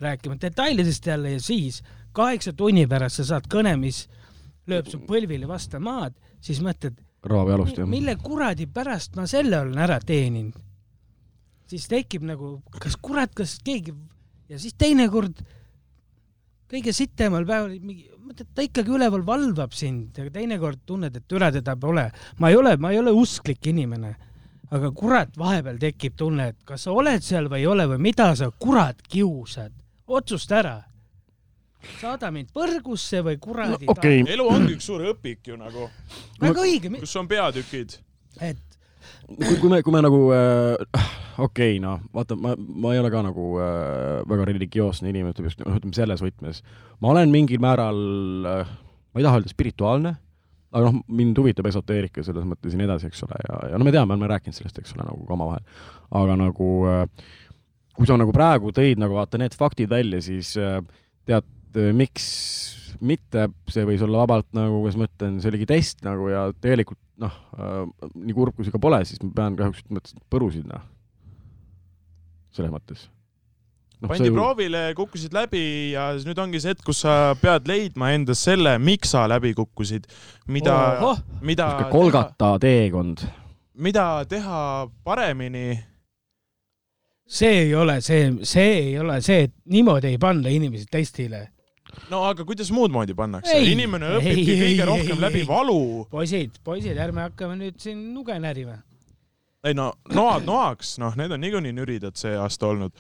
rääkima 0.01 0.38
detailidest 0.40 1.07
jälle 1.07 1.36
ja 1.36 1.40
siis 1.40 1.82
kaheksa 2.12 2.53
tunni 2.53 2.86
pärast 2.90 3.20
sa 3.20 3.28
saad 3.34 3.49
kõne, 3.51 3.76
mis 3.80 4.05
lööb 4.70 4.88
su 4.90 5.01
põlvili 5.07 5.49
vastu 5.49 5.80
maad, 5.82 6.16
siis 6.45 6.62
mõtled, 6.64 6.97
kraavi 7.24 7.55
alust 7.57 7.78
jah. 7.80 7.88
mille 7.88 8.16
kuradi 8.20 8.66
pärast 8.66 9.16
ma 9.16 9.26
selle 9.30 9.61
olen 9.61 9.78
ära 9.80 10.01
teeninud. 10.01 10.57
siis 11.68 11.86
tekib 11.88 12.24
nagu, 12.28 12.59
kas 12.80 12.97
kurat, 13.01 13.32
kas 13.34 13.59
keegi 13.64 13.95
ja 14.49 14.59
siis 14.59 14.74
teinekord 14.78 15.40
kõige 16.70 16.92
sitemal 16.92 17.47
päeval 17.49 17.78
mingi, 17.80 18.09
mõtled, 18.25 18.51
ta 18.55 18.64
ikkagi 18.64 18.95
üleval 18.97 19.25
valvab 19.27 19.75
sind, 19.77 20.16
aga 20.18 20.33
teinekord 20.35 20.85
tunned, 20.89 21.16
et 21.16 21.37
üle 21.37 21.51
teda 21.55 21.77
pole. 21.81 22.09
ma 22.39 22.51
ei 22.51 22.57
ole, 22.57 22.77
ma 22.77 22.93
ei 22.93 23.01
ole 23.01 23.12
usklik 23.14 23.66
inimene, 23.70 24.14
aga 24.75 24.91
kurat, 24.97 25.37
vahepeal 25.39 25.79
tekib 25.83 26.16
tunne, 26.18 26.49
et 26.55 26.59
kas 26.66 26.87
sa 26.87 26.97
oled 26.97 27.22
seal 27.25 27.49
või 27.53 27.62
ei 27.62 27.70
ole 27.70 27.87
või 27.95 28.03
mida 28.09 28.31
sa 28.37 28.51
kurat 28.51 29.03
kiusad, 29.09 29.72
otsusta 30.07 30.59
ära. 30.62 30.77
saada 32.01 32.31
mind 32.33 32.49
põrgusse 32.55 33.20
või 33.25 33.37
kuradi 33.39 33.85
no,. 33.85 33.93
okei 33.93 34.22
okay., 34.22 34.33
elu 34.33 34.47
ongi 34.49 34.77
üks 34.79 34.87
suur 34.89 35.05
õpik 35.12 35.51
ju 35.51 35.59
nagu, 35.61 35.91
väga 36.41 36.64
õige, 36.64 36.93
kus 37.01 37.16
on 37.20 37.29
peatükid. 37.29 37.99
et 38.41 38.74
kui, 39.29 39.59
kui 39.61 39.70
me, 39.72 39.81
kui 39.85 39.95
me 39.95 40.03
nagu 40.05 40.20
äh,, 40.35 41.07
okei 41.39 41.77
okay,, 41.77 41.79
noh, 41.83 42.03
vaata, 42.14 42.37
ma, 42.39 42.55
ma 42.57 42.95
ei 42.95 43.03
ole 43.03 43.12
ka 43.12 43.22
nagu 43.27 43.47
äh, 43.62 44.20
väga 44.31 44.49
religioosne 44.51 45.11
inimene, 45.11 45.35
ütleme 45.35 45.53
noh, 45.64 45.79
ütleme 45.81 45.97
selles 45.97 46.25
võtmes. 46.25 46.61
ma 47.03 47.14
olen 47.14 47.33
mingil 47.33 47.62
määral 47.62 48.03
äh,, 48.51 48.75
ma 49.14 49.22
ei 49.22 49.27
taha 49.27 49.41
öelda 49.41 49.53
spirituaalne, 49.53 50.16
aga 50.75 50.91
noh, 50.91 51.01
mind 51.09 51.39
huvitab 51.41 51.70
esoteerika 51.70 52.25
selles 52.27 52.47
mõttes 52.49 52.75
ja 52.75 52.81
nii 52.81 52.89
edasi, 52.91 53.11
eks 53.11 53.25
ole, 53.27 53.41
ja, 53.49 53.62
ja 53.72 53.81
no 53.81 53.87
me 53.87 53.95
teame, 53.95 54.11
me 54.11 54.18
oleme 54.18 54.33
rääkinud 54.35 54.59
sellest, 54.59 54.83
eks 54.83 54.97
ole, 54.99 55.09
nagu 55.09 55.25
ka 55.27 55.37
omavahel. 55.39 55.64
aga 56.14 56.39
nagu 56.45 56.70
äh, 56.91 57.03
kui 57.95 58.09
sa 58.11 58.18
nagu 58.18 58.35
praegu 58.35 58.72
tõid 58.75 59.01
nagu 59.01 59.16
vaata 59.16 59.41
need 59.41 59.55
faktid 59.59 59.93
välja, 59.93 60.20
siis 60.25 60.55
äh, 60.59 60.81
tead, 61.29 61.47
miks 61.97 62.27
mitte, 63.05 63.49
see 63.70 63.87
võis 63.89 64.03
olla 64.05 64.22
vabalt 64.22 64.51
nagu, 64.57 64.79
kuidas 64.83 64.99
ma 64.99 65.09
ütlen, 65.09 65.41
see 65.43 65.51
oligi 65.51 65.66
test 65.68 66.05
nagu 66.07 66.29
ja 66.31 66.47
tegelikult 66.62 67.01
noh 67.22 67.35
äh,, 67.59 67.83
nii 68.14 68.37
kurb 68.37 68.57
kui 68.57 68.66
see 68.66 68.75
ka 68.75 68.81
pole, 68.83 69.01
siis 69.07 69.22
ma 69.22 69.33
pean 69.37 69.59
kahjuks 69.59 69.85
ütlema, 69.85 70.03
et 70.03 70.25
põrusid 70.33 70.66
noh, 70.70 70.83
selles 72.55 72.72
mõttes 72.75 73.07
no,. 74.01 74.09
pandi 74.11 74.33
proovile, 74.35 74.85
kukkusid 74.99 75.35
läbi 75.37 75.64
ja 75.95 76.11
siis 76.16 76.27
nüüd 76.29 76.41
ongi 76.43 76.62
see 76.62 76.75
hetk, 76.75 76.85
kus 76.87 77.05
sa 77.05 77.35
pead 77.41 77.70
leidma 77.70 78.12
endas 78.16 78.43
selle, 78.47 78.77
miks 78.83 79.14
sa 79.14 79.27
läbi 79.31 79.55
kukkusid, 79.59 80.07
mida 80.51 80.77
Ohoh., 81.01 81.25
mida, 81.47 81.70
kolgata 81.93 82.55
teekond. 82.62 83.27
mida 83.75 84.09
teha 84.31 84.87
paremini 85.07 85.68
see 87.27 87.64
ei 87.64 87.75
ole 87.75 88.01
see, 88.05 88.31
see 88.43 88.70
ei 88.83 88.99
ole 89.01 89.20
see, 89.25 89.49
et 89.49 89.55
niimoodi 89.70 90.12
ei 90.12 90.18
panda 90.20 90.53
inimesi 90.53 90.87
testile. 90.91 91.49
No 92.11 92.22
aga 92.28 92.45
kuidas 92.49 92.70
muud 92.74 92.92
moodi 92.95 93.14
pannakse? 93.16 93.57
Inimene 93.70 94.14
õpibki 94.18 94.57
kõige 94.61 94.86
rohkem 94.88 95.16
ei, 95.16 95.22
läbi 95.26 95.42
ei. 95.42 95.49
valu. 95.49 95.78
poisid, 96.11 96.61
poisid, 96.64 96.99
ärme 97.01 97.26
hakkame 97.28 97.57
nüüd 97.61 97.80
siin 97.82 98.01
nuge 98.14 98.36
närima, 98.40 98.78
ei 99.64 99.74
no 99.76 99.92
noad 100.14 100.47
noaks, 100.49 100.97
noh, 101.03 101.16
need 101.16 101.32
on 101.32 101.40
niikuinii 101.45 101.72
nüridad 101.76 102.16
see 102.20 102.34
aasta 102.36 102.66
olnud. 102.72 102.92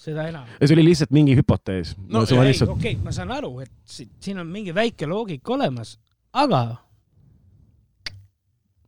seda 0.00 0.28
enam. 0.28 0.46
ja 0.60 0.66
see 0.68 0.76
oli 0.78 0.84
lihtsalt 0.90 1.10
mingi 1.12 1.34
hüpotees 1.38 1.94
No 2.08 2.20
no,. 2.20 2.26
see 2.26 2.38
ei, 2.38 2.46
lihtsalt, 2.50 2.70
okei, 2.76 2.96
ma 3.04 3.12
saan 3.12 3.30
aru, 3.36 3.52
et 3.60 3.72
si- 3.84 4.08
siin 4.20 4.38
on 4.42 4.46
mingi 4.48 4.74
väike 4.74 5.06
loogika 5.06 5.52
olemas, 5.58 5.98
aga 6.32 6.62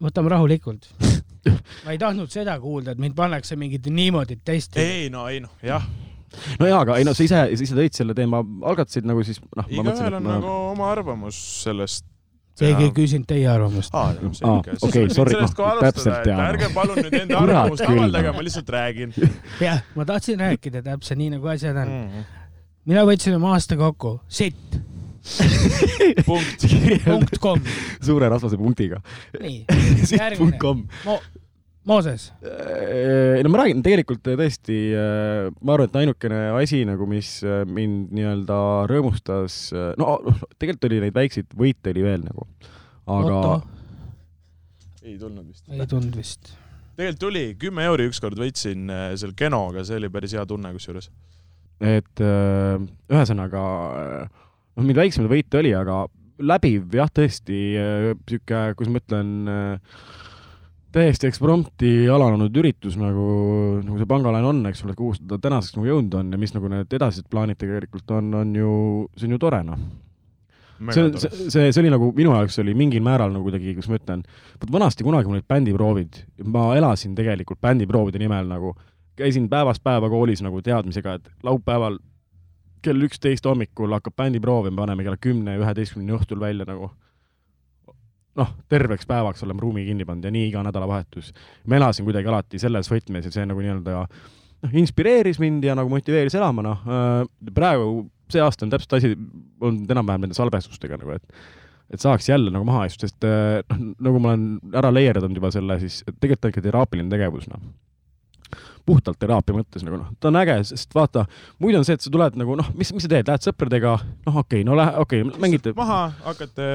võtame 0.03 0.33
rahulikult. 0.33 0.89
ma 1.85 1.93
ei 1.95 1.99
tahtnud 2.01 2.31
seda 2.33 2.57
kuulda, 2.63 2.95
et 2.95 3.03
mind 3.03 3.15
pannakse 3.19 3.57
mingit 3.59 3.87
niimoodi 3.91 4.39
testi. 4.45 4.81
ei 4.81 5.11
no 5.11 5.27
ei 5.31 5.41
noh, 5.45 5.53
jah, 5.63 5.85
no 6.61 6.69
jaa, 6.69 6.81
aga 6.85 6.99
ei 7.01 7.07
no 7.07 7.15
sa 7.17 7.27
ise, 7.27 7.43
sa 7.57 7.67
ise 7.67 7.77
tõid 7.77 7.97
selle 7.97 8.17
teema, 8.19 8.43
algatasid 8.73 9.07
nagu 9.09 9.25
siis 9.27 9.41
noh, 9.43 9.69
igaühel 9.69 10.09
et 10.09 10.19
on 10.19 10.27
ma 10.27 10.39
nagu 10.39 10.55
oma 10.73 10.91
arvamus 10.93 11.39
sellest. 11.63 12.07
keegi 12.61 12.89
ei 12.89 12.95
küsinud 12.97 13.29
teie 13.31 13.49
arvamust. 13.51 13.95
aa, 13.97 14.13
selge. 14.39 14.77
okei, 14.89 15.11
sorry, 15.15 15.39
noh, 15.41 15.57
täpselt 15.81 16.23
tean. 16.27 16.45
ärge 16.51 16.71
palun 16.77 17.01
nüüd 17.01 17.19
enda 17.25 17.43
arvamust 17.43 17.87
avaldage, 17.89 18.37
ma 18.37 18.47
lihtsalt 18.49 18.73
räägin 18.77 19.17
jah, 19.67 19.83
ma 19.99 20.09
tahtsin 20.09 20.41
rääkida 20.43 20.85
täpselt 20.87 21.21
nii, 21.23 21.35
nagu 21.37 21.53
asjad 21.53 21.83
on. 21.85 21.93
mm.. 21.99 22.25
mina 22.93 23.05
võtsin 23.09 23.39
oma 23.39 23.55
aasta 23.57 23.79
kokku, 23.81 24.19
sitt, 24.33 24.81
punkt. 26.27 26.67
punkt 27.07 27.39
kom, 27.43 27.63
suure 28.03 28.29
rasvase 28.33 28.59
punktiga. 28.61 29.03
nii, 29.41 29.63
Järgmine. 30.13 30.59
Punkt 31.83 31.91
kom. 31.91 31.91
Mo-, 31.91 31.97
Mooses, 31.97 32.29
no 33.43 33.53
ma 33.53 33.63
räägin 33.63 33.83
tegelikult 33.83 34.23
tõesti, 34.27 34.79
ma 35.61 35.77
arvan, 35.77 35.91
et 35.91 36.01
ainukene 36.03 36.41
asi 36.61 36.85
nagu, 36.89 37.09
mis 37.11 37.39
äh, 37.47 37.63
mind 37.67 38.15
nii-öelda 38.15 38.63
rõõmustas, 38.91 39.61
no 39.99 40.17
tegelikult 40.59 40.91
oli 40.91 41.05
neid 41.07 41.17
väikseid 41.17 41.55
võite 41.59 41.95
oli 41.95 42.07
veel 42.07 42.27
nagu, 42.27 42.49
aga 43.07 43.39
Otto 43.43 43.81
ei 45.03 45.19
tulnud 45.19 45.49
vist. 45.49 45.69
ei 45.69 45.87
tulnud 45.87 46.17
vist. 46.17 46.53
tegelikult 46.97 47.21
tuli, 47.21 47.45
kümme 47.61 47.85
euri 47.89 48.09
ükskord 48.11 48.39
võitsin 48.39 48.91
äh, 48.93 49.11
seal 49.19 49.35
Genoga, 49.39 49.85
see 49.87 49.99
oli 49.99 50.11
päris 50.13 50.35
hea 50.37 50.45
tunne 50.49 50.73
kusjuures. 50.77 51.11
et 51.83 52.23
äh, 52.23 52.79
ühesõnaga 53.11 53.63
äh, 53.99 54.43
noh, 54.77 54.87
mind 54.87 55.01
väiksemaid 55.03 55.33
võite 55.33 55.63
oli, 55.63 55.75
aga 55.77 56.05
läbiv 56.43 56.95
jah, 56.97 57.11
tõesti 57.11 57.63
äh, 57.79 58.11
sihuke, 58.29 58.65
kuidas 58.79 58.95
ma 58.95 59.03
ütlen 59.03 59.33
äh,, 59.51 59.97
täiesti 60.93 61.29
ekspromti 61.29 61.91
alanenud 62.13 62.57
üritus 62.61 62.99
nagu, 63.01 63.27
nagu 63.81 63.99
see 64.01 64.09
pangalaen 64.09 64.47
on, 64.49 64.63
eks 64.69 64.85
ole, 64.87 64.95
kuhu 64.99 65.17
ta 65.29 65.39
tänaseks 65.41 65.79
nagu 65.79 65.89
jõudnud 65.89 66.17
on 66.21 66.33
ja 66.35 66.41
mis 66.41 66.55
nagu 66.57 66.71
need 66.73 66.93
edasised 66.99 67.29
plaanid 67.33 67.61
tegelikult 67.61 68.13
on, 68.19 68.33
on 68.43 68.55
ju, 68.57 68.73
see 69.17 69.29
on 69.29 69.37
ju 69.37 69.41
tore 69.43 69.63
noh. 69.67 69.83
see, 70.91 71.09
see, 71.17 71.49
see, 71.49 71.67
see 71.71 71.83
oli 71.83 71.93
nagu 71.95 72.11
minu 72.17 72.35
jaoks 72.35 72.59
oli 72.63 72.75
mingil 72.77 73.05
määral 73.07 73.33
nagu 73.33 73.47
kuidagi, 73.47 73.73
kuidas 73.77 73.91
ma 73.93 74.01
ütlen, 74.01 74.25
vot 74.61 74.73
vanasti 74.79 75.07
kunagi 75.07 75.31
mul 75.31 75.39
olid 75.39 75.49
bändiproovid, 75.49 76.23
ma 76.45 76.71
elasin 76.77 77.15
tegelikult 77.19 77.63
bändiproovide 77.63 78.21
nimel 78.21 78.51
nagu, 78.51 78.75
käisin 79.17 79.49
päevast 79.53 79.85
päeva 79.85 80.11
koolis 80.13 80.43
nagu 80.45 80.61
teadmisega, 80.65 81.21
et 81.21 81.31
laupäeval 81.47 82.01
kell 82.83 83.07
üksteist 83.07 83.47
hommikul 83.47 83.95
hakkab 83.95 84.17
bändiproov 84.19 84.67
ja 84.67 84.75
me 84.75 84.83
paneme 84.83 85.07
kella 85.07 85.21
kümne, 85.23 85.55
üheteistkümneni 85.63 86.19
õhtul 86.19 86.43
välja 86.43 86.67
nagu 86.69 86.91
noh, 88.39 88.55
terveks 88.73 89.09
päevaks 89.09 89.45
oleme 89.47 89.61
ruumi 89.63 89.85
kinni 89.87 90.07
pannud 90.09 90.25
ja 90.29 90.33
nii 90.35 90.49
iga 90.51 90.63
nädalavahetus. 90.67 91.33
ma 91.67 91.79
elasin 91.79 92.07
kuidagi 92.09 92.31
alati 92.33 92.61
selles 92.63 92.91
võtmes 92.93 93.29
ja 93.29 93.35
see 93.35 93.45
nagu 93.49 93.61
nii-öelda 93.61 93.99
noh, 94.03 94.77
inspireeris 94.83 95.41
mind 95.43 95.65
ja 95.67 95.77
nagu 95.79 95.93
motiveeris 95.93 96.39
elama, 96.39 96.65
noh 96.65 96.87
praegu 97.55 98.07
see 98.33 98.43
aasta 98.43 98.67
on 98.67 98.73
täpselt 98.73 98.97
asi 98.99 99.13
olnud 99.61 99.91
enam-vähem 99.93 100.27
nende 100.27 100.39
salvestustega 100.39 101.01
nagu, 101.01 101.19
et 101.19 101.93
et 101.93 102.01
saaks 102.01 102.29
jälle 102.31 102.49
nagu 102.49 102.65
maha 102.65 102.87
istuda, 102.89 103.11
sest 103.11 103.27
eh, 103.29 103.59
noh, 103.69 103.95
nagu 104.07 104.21
ma 104.23 104.33
olen 104.33 104.77
ära 104.81 104.93
leierdunud 104.95 105.37
juba 105.37 105.51
selle, 105.53 105.77
siis 105.83 106.01
tegelikult 106.09 106.47
on 106.49 106.55
ikka 106.55 106.65
teraapiline 106.65 107.13
tegevus, 107.13 107.49
noh 107.53 107.67
puhtalt 108.87 109.19
teraapia 109.21 109.57
mõttes 109.57 109.85
nagu 109.87 109.99
noh, 110.01 110.11
ta 110.21 110.31
on 110.31 110.39
äge, 110.41 110.57
sest 110.73 110.95
vaata, 110.97 111.25
muidu 111.63 111.81
on 111.81 111.87
see, 111.87 111.97
et 111.99 112.05
sa 112.05 112.13
tuled 112.13 112.39
nagu 112.41 112.57
noh, 112.59 112.71
mis, 112.79 112.93
mis 112.95 113.05
sa 113.07 113.11
teed, 113.13 113.29
lähed 113.31 113.47
sõpradega, 113.47 113.95
noh, 114.27 114.39
okei 114.43 114.63
okay,, 114.63 114.67
no 114.69 114.77
lähe, 114.79 114.95
okei 115.03 115.25
okay,, 115.27 115.41
mängite, 115.43 115.75
maha, 115.79 116.01
hakkate 116.27 116.67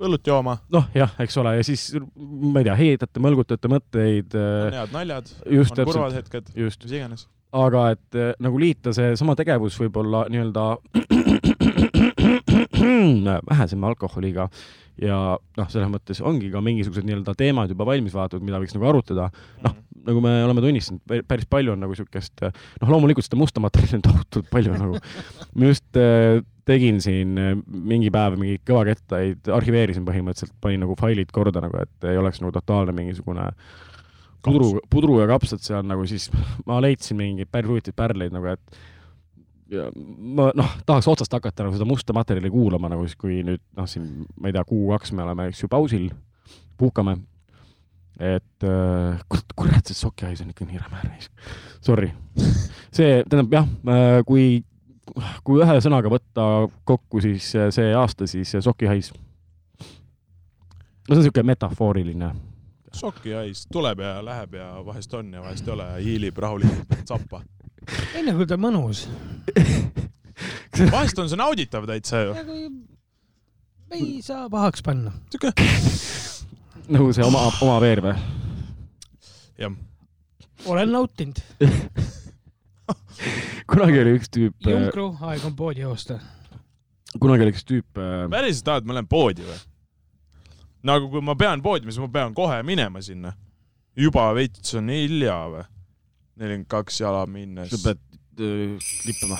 õlut 0.00 0.32
jooma, 0.32 0.58
noh 0.72 0.88
jah, 0.96 1.12
eks 1.22 1.36
ole, 1.42 1.56
ja 1.58 1.66
siis 1.66 1.90
ma 1.96 2.62
ei 2.62 2.68
tea, 2.68 2.78
heitate, 2.80 3.22
mõlgutate 3.22 3.72
mõtteid, 3.72 4.36
on 4.38 4.78
head 4.80 4.96
naljad, 4.96 5.34
on 5.46 5.84
kurvad 5.84 6.16
hetked, 6.18 6.52
mis 6.56 6.80
iganes. 6.88 7.26
aga 7.64 7.86
et 7.96 8.18
eh, 8.18 8.32
nagu 8.42 8.60
liita 8.62 8.94
seesama 8.96 9.36
tegevus 9.38 9.78
võib-olla 9.80 10.26
nii-öelda 10.30 10.68
vähesema 13.50 13.90
alkoholiga 13.90 14.48
ja 15.00 15.16
noh, 15.38 15.68
selles 15.72 15.90
mõttes 15.92 16.20
ongi 16.24 16.50
ka 16.52 16.62
mingisugused 16.64 17.06
nii-öelda 17.06 17.34
teemad 17.38 17.72
juba 17.72 17.86
valmis 17.88 18.14
vaadatud, 18.16 18.44
mida 18.44 18.60
võiks 18.60 18.74
nagu 18.76 18.88
arutada, 18.90 19.28
noh, 19.64 19.76
nagu 20.06 20.22
me 20.24 20.32
oleme 20.44 20.64
tunnistanud, 20.64 21.24
päris 21.28 21.48
palju 21.50 21.74
on 21.74 21.82
nagu 21.84 21.96
siukest, 21.96 22.44
noh, 22.44 22.92
loomulikult 22.92 23.26
seda 23.26 23.40
musta 23.40 23.62
materjali 23.64 24.00
on 24.00 24.06
tohutult 24.06 24.50
palju 24.52 24.76
nagu. 24.76 25.00
ma 25.56 25.70
just 25.70 26.00
äh, 26.00 26.40
tegin 26.68 27.00
siin 27.04 27.38
äh, 27.40 27.52
mingi 27.66 28.12
päev 28.14 28.36
mingeid 28.40 28.64
kõvakettaid, 28.68 29.52
arhiveerisin 29.56 30.06
põhimõtteliselt, 30.08 30.56
panin 30.62 30.84
nagu 30.84 30.96
failid 31.00 31.32
korda 31.34 31.64
nagu, 31.64 31.84
et 31.84 32.10
ei 32.10 32.20
oleks 32.20 32.42
nagu 32.44 32.52
totaalne 32.56 32.94
mingisugune 32.96 33.48
pudru, 34.44 34.72
pudru 34.92 35.20
ja 35.20 35.28
kapsad 35.30 35.64
seal 35.64 35.84
nagu 35.86 36.06
siis 36.08 36.28
ma 36.68 36.80
leidsin 36.84 37.18
mingeid 37.20 37.50
päris 37.52 37.72
huvitavaid 37.72 38.00
pärleid 38.00 38.36
nagu, 38.36 38.52
et 38.52 38.80
ma 39.70 40.50
noh, 40.56 40.76
tahaks 40.86 41.08
otsast 41.10 41.34
hakata 41.36 41.66
nagu 41.66 41.76
seda 41.76 41.86
musta 41.88 42.14
materjali 42.16 42.50
kuulama 42.50 42.90
nagu 42.90 43.04
siis, 43.06 43.18
kui 43.20 43.40
nüüd 43.46 43.62
noh, 43.78 43.88
siin 43.90 44.08
ma 44.40 44.50
ei 44.50 44.56
tea, 44.56 44.64
kuu-kaks 44.66 45.14
me 45.16 45.24
oleme, 45.24 45.50
eks 45.50 45.64
ju, 45.64 45.70
pausil, 45.70 46.08
puhkame. 46.80 47.18
et 48.20 48.66
äh, 48.68 49.20
kurat, 49.56 49.86
see 49.86 49.96
sokihais 49.96 50.42
on 50.44 50.50
ikka 50.52 50.66
nii 50.68 50.80
räme 50.80 50.98
reis. 51.06 51.30
Sorry. 51.80 52.10
see, 52.92 53.22
tähendab 53.24 53.54
jah, 53.54 53.70
kui, 54.28 54.60
kui 55.46 55.62
ühe 55.62 55.78
sõnaga 55.80 56.12
võtta 56.12 56.44
kokku, 56.84 57.22
siis 57.24 57.54
see 57.54 57.94
aasta, 57.96 58.28
siis 58.28 58.52
sokihais. 58.60 59.14
no 59.14 61.08
see 61.08 61.16
on 61.16 61.22
niisugune 61.22 61.48
metafooriline 61.54 62.34
šoki 62.94 63.32
hais, 63.32 63.64
tuleb 63.72 64.02
ja 64.02 64.18
läheb 64.24 64.54
ja 64.58 64.68
vahest 64.86 65.14
on 65.14 65.32
ja 65.34 65.42
vahest 65.42 65.68
ei 65.68 65.74
ole 65.74 65.88
hiilib 66.02 66.38
rahulikult 66.38 67.08
sappa. 67.08 67.42
Ei 68.14 68.24
nagu 68.26 68.46
ta 68.46 68.58
mõnus. 68.60 69.06
vahest 70.92 71.18
on 71.20 71.28
see 71.30 71.38
nauditav 71.40 71.86
täitsa 71.88 72.24
ju. 72.24 72.34
nagu 72.36 72.56
ei 73.90 74.20
saa 74.22 74.48
pahaks 74.50 74.82
panna. 74.86 75.12
siuke, 75.32 75.52
nagu 76.88 77.10
see 77.16 77.26
oma, 77.26 77.46
oma 77.64 77.78
veer 77.82 78.02
või? 78.04 78.14
jah, 79.60 79.74
olen 80.66 80.92
nautinud. 80.94 81.40
kunagi 83.70 84.00
oli 84.02 84.14
üks 84.18 84.30
tüüp, 84.32 84.54
Junkru, 84.66 85.10
aeg 85.26 85.44
on 85.46 85.56
poodi 85.56 85.84
joosta. 85.84 86.20
kunagi 87.18 87.46
oli 87.46 87.54
üks 87.54 87.66
tüüp, 87.66 87.90
päriselt 88.30 88.66
tahad, 88.68 88.88
ma 88.88 88.96
lähen 88.98 89.10
poodi 89.10 89.46
või? 89.46 89.58
nagu 90.86 91.10
kui 91.12 91.24
ma 91.24 91.36
pean 91.38 91.62
poodi, 91.64 91.90
siis 91.90 92.00
ma 92.02 92.08
pean 92.12 92.34
kohe 92.36 92.62
minema 92.66 93.02
sinna. 93.04 93.34
juba 93.96 94.30
veits 94.36 94.78
on 94.78 94.88
hilja 94.92 95.36
või? 95.52 95.66
Nelikümmend 96.40 96.68
kaks 96.72 97.00
jala 97.00 97.26
minnes 97.26 97.70
sa. 97.70 97.76
pead 97.84 97.98
öö, 98.40 98.78
klippima. 99.02 99.38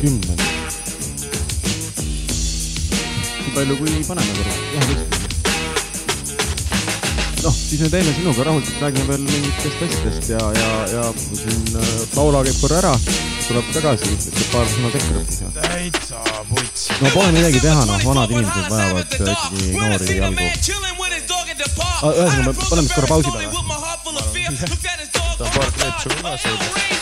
kümnend. 0.00 0.40
nii 3.40 3.54
palju, 3.54 3.76
kui 3.76 4.04
paneme 4.08 4.32
korra, 4.38 4.54
üheteistkümne. 4.74 5.09
noh, 7.50 7.56
siis 7.56 7.80
me 7.82 7.88
teeme 7.90 8.12
sinuga 8.14 8.44
rahulikult, 8.46 8.80
räägime 8.82 9.06
veel 9.08 9.22
mingitest 9.26 9.82
asjadest 9.86 10.28
ja, 10.30 10.42
ja, 10.54 10.70
ja 10.94 11.02
siin 11.34 11.78
äh, 11.80 11.88
Paula 12.14 12.42
käib 12.46 12.58
korra 12.62 12.78
ära, 12.78 12.92
tuleb 13.46 13.72
tagasi, 13.74 14.12
ütleb 14.14 14.52
paar 14.52 14.70
sõna 14.70 14.92
sekka 14.94 15.16
lõpus 15.16 15.40
ja. 15.42 15.50
täitsa 15.58 16.22
puts. 16.50 16.86
no 17.00 17.12
pole 17.16 17.32
midagi 17.34 17.62
teha, 17.64 17.82
noh, 17.90 18.06
vanad 18.06 18.36
inimesed 18.36 18.70
vajavad 18.70 19.18
äh, 19.18 19.34
ikkagi 19.34 19.66
noori 19.74 20.20
jalgu. 20.20 20.48
ühesõnaga, 22.12 22.46
me 22.46 22.56
paneme 22.62 22.86
siis 22.86 22.96
korra 22.96 23.12
pausi 23.16 23.30
peale. 23.34 23.46
ta 25.40 25.44
on 25.44 25.54
paar 25.56 25.70
kleepsu 25.78 26.08
ka 26.22 26.36
söönud. 26.36 26.99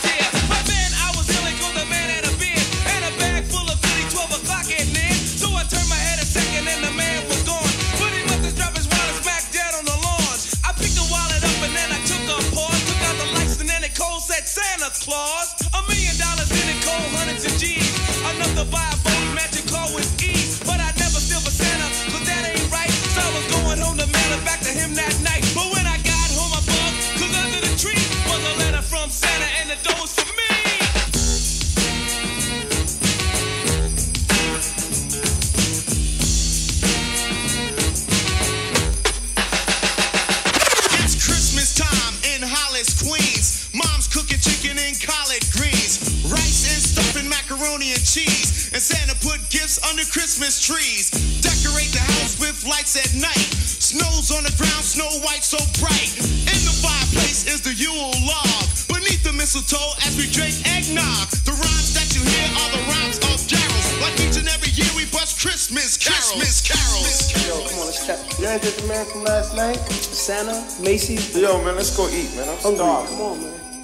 Ain't 68.59 68.65
just 68.65 68.81
the 68.81 68.89
man 68.89 69.07
from 69.07 69.23
last 69.25 69.55
night? 69.55 69.77
Santa, 69.77 70.53
Macy's. 70.83 71.37
Yo, 71.37 71.63
man, 71.65 71.77
let's 71.77 71.97
go 71.97 72.09
eat, 72.09 72.35
man. 72.35 72.49
I'm 72.49 72.57
Hungry. 72.59 72.77
starving. 72.77 73.17
Come 73.17 73.23
on, 73.23 73.43
man. 73.43 73.78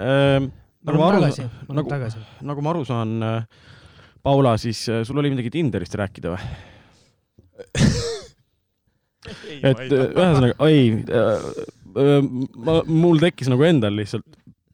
Nagu 0.00 0.96
ma 0.96 1.10
aru 1.10 1.20
tagasi, 1.20 1.44
ma 1.44 1.74
olen 1.74 1.90
nagu, 1.90 2.24
nagu 2.52 2.64
ma 2.64 2.74
aru 2.74 2.86
saan, 2.88 3.10
Paula, 4.22 4.56
siis 4.60 4.88
äh, 4.88 5.04
sul 5.04 5.18
oli 5.20 5.30
midagi 5.32 5.50
Tinderist 5.52 5.94
rääkida 5.96 6.34
või? 6.34 6.42
et 9.70 9.86
äh, 9.86 10.04
ühesõnaga, 10.12 10.54
ei, 10.68 10.80
ma, 12.60 12.72
mul 12.88 13.18
tekkis 13.22 13.48
nagu 13.52 13.62
endal 13.68 13.94
lihtsalt, 13.96 14.26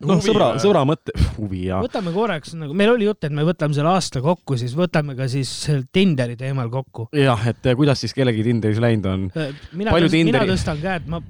noh, 0.05 0.21
sõbra, 0.25 0.51
sõbra 0.63 0.83
mõte, 0.89 1.15
huvi 1.39 1.67
ja, 1.71 1.81
võtame 1.85 2.13
korraks 2.15 2.53
nagu, 2.59 2.77
meil 2.77 2.93
oli 2.93 3.09
jutt, 3.09 3.25
et 3.29 3.33
me 3.37 3.47
võtame 3.47 3.77
selle 3.77 3.95
aasta 3.95 4.21
kokku, 4.25 4.59
siis 4.61 4.75
võtame 4.77 5.17
ka 5.19 5.29
siis 5.33 5.53
Tinderi 5.93 6.37
teemal 6.41 6.69
kokku. 6.73 7.09
jah, 7.17 7.47
et 7.49 7.65
äh, 7.67 7.79
kuidas 7.79 8.03
siis 8.05 8.15
kellelgi 8.17 8.45
Tinderis 8.47 8.83
läinud 8.83 9.09
on. 9.13 9.27
mina 9.73 9.97
tõst, 9.97 10.19
mina 10.27 10.45
tõstan 10.53 10.83
käed, 10.83 11.09
ma 11.11 11.23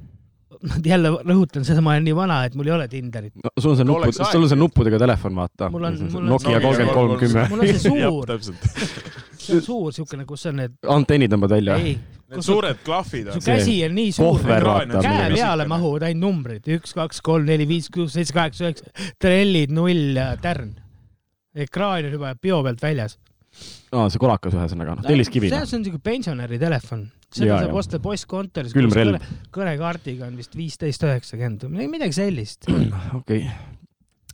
ma 0.67 0.79
jälle 0.85 1.11
rõhutan 1.27 1.65
seda, 1.67 1.83
ma 1.85 1.95
olen 1.95 2.07
nii 2.07 2.15
vana, 2.17 2.39
et 2.49 2.55
mul 2.59 2.69
ei 2.71 2.75
ole 2.77 2.89
Tinderit. 2.91 3.35
no 3.43 3.51
sul 3.61 3.75
on 3.75 3.79
see 3.79 3.87
aeg. 3.97 4.19
sul 4.33 4.47
on 4.47 4.51
see 4.51 4.59
nuppudega 4.59 4.99
telefon, 5.03 5.35
vaata. 5.37 5.71
Mul 5.71 5.85
on- 5.91 5.99
mul 6.11 6.23
on 6.23 6.29
Nokia 6.33 6.57
see- 6.57 6.63
kolmkümmend 6.65 6.95
kolm 6.95 7.17
kümme. 7.21 7.47
mul 7.51 7.61
on 7.61 7.67
see 7.67 7.83
suur, 7.91 8.27
täpselt. 8.31 8.69
see 9.47 9.57
on 9.59 9.63
suur 9.63 9.93
siukene, 9.93 10.25
kus 10.29 10.47
on 10.51 10.57
need, 10.63 10.77
antennid 10.97 11.33
tõmbad 11.35 11.57
välja. 11.59 11.77
ei, 11.83 11.99
Need 12.27 12.43
suured 12.43 12.81
klahvid 12.83 13.29
su 13.31 13.37
on. 13.39 13.43
see- 13.45 13.55
käsi 13.55 13.75
on 13.87 13.93
nii 13.95 14.15
suur, 14.17 14.41
käe 14.43 15.29
peale 15.31 15.67
mahuvad 15.71 16.09
ainult 16.09 16.25
numbrid, 16.25 16.65
üks, 16.75 16.95
kaks, 16.97 17.21
kolm, 17.23 17.47
neli, 17.47 17.69
viis, 17.71 17.87
kuus, 17.95 18.17
seitse, 18.17 18.35
kaheksa, 18.35 18.67
üheksa, 18.67 19.13
trellid, 19.23 19.71
null 19.75 20.19
ja 20.19 20.33
tärn. 20.43 20.75
ekraan 21.55 22.09
on 22.09 22.17
juba 22.19 22.35
peo 22.41 22.59
pealt 22.67 22.83
väljas. 22.83 23.15
aa, 23.93 24.09
see 24.11 24.19
kolakas 24.21 24.57
ühesõnaga, 24.59 24.99
noh, 24.99 25.07
telliskivi. 25.07 25.53
see 25.55 25.79
on 25.79 25.87
siuke 25.87 26.03
pensionäri 26.03 26.59
telefon, 26.59 27.07
seda 27.31 27.63
saab 27.63 27.79
osta 27.79 28.03
postkontoris. 28.03 28.75
Külmrelv. 28.75 29.23
kõnekaardiga 29.55 30.27
on 30.27 30.37
vist 30.37 30.59
viisteist 30.59 31.07
üheksakümmend 31.07 31.69
või 31.71 31.87
midagi 31.95 32.19
sellist. 32.19 32.67
okei. 33.21 33.47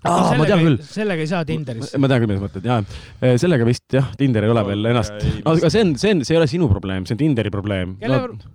aa, 0.08 0.34
ma 0.38 0.48
tean 0.48 0.64
küll. 0.66 0.78
sellega 0.86 1.24
ei 1.24 1.30
saa 1.30 1.44
Tinderisse. 1.48 2.00
ma 2.02 2.10
tean 2.10 2.22
küll, 2.22 2.32
mida 2.32 2.40
sa 2.40 2.46
mõtled, 2.46 2.68
jaa. 2.70 3.36
sellega 3.42 3.68
vist 3.68 3.98
jah, 3.98 4.10
Tinder 4.18 4.46
ei 4.46 4.54
ole 4.54 4.64
veel 4.70 4.90
ennast, 4.92 5.14
aga 5.44 5.72
see 5.72 5.84
on, 5.86 5.94
see 6.00 6.16
on, 6.16 6.24
see 6.26 6.36
ei 6.36 6.40
ole 6.42 6.50
sinu 6.50 6.68
probleem, 6.72 7.06
see 7.08 7.16
on 7.16 7.22
Tinderi 7.22 7.52
probleem 7.54 7.96
Kelle 8.02 8.20
no,. 8.26 8.52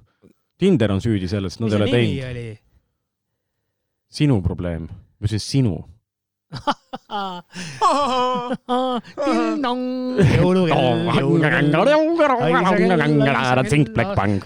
Tinder 0.58 0.90
on 0.90 1.04
süüdi 1.04 1.30
selles, 1.30 1.60
nad 1.62 1.74
ei 1.74 1.78
ole 1.78 1.92
teinud. 1.92 2.64
sinu 4.20 4.40
probleem, 4.42 4.88
ma 4.90 5.30
ütlesin 5.30 5.44
sinu. 5.44 5.76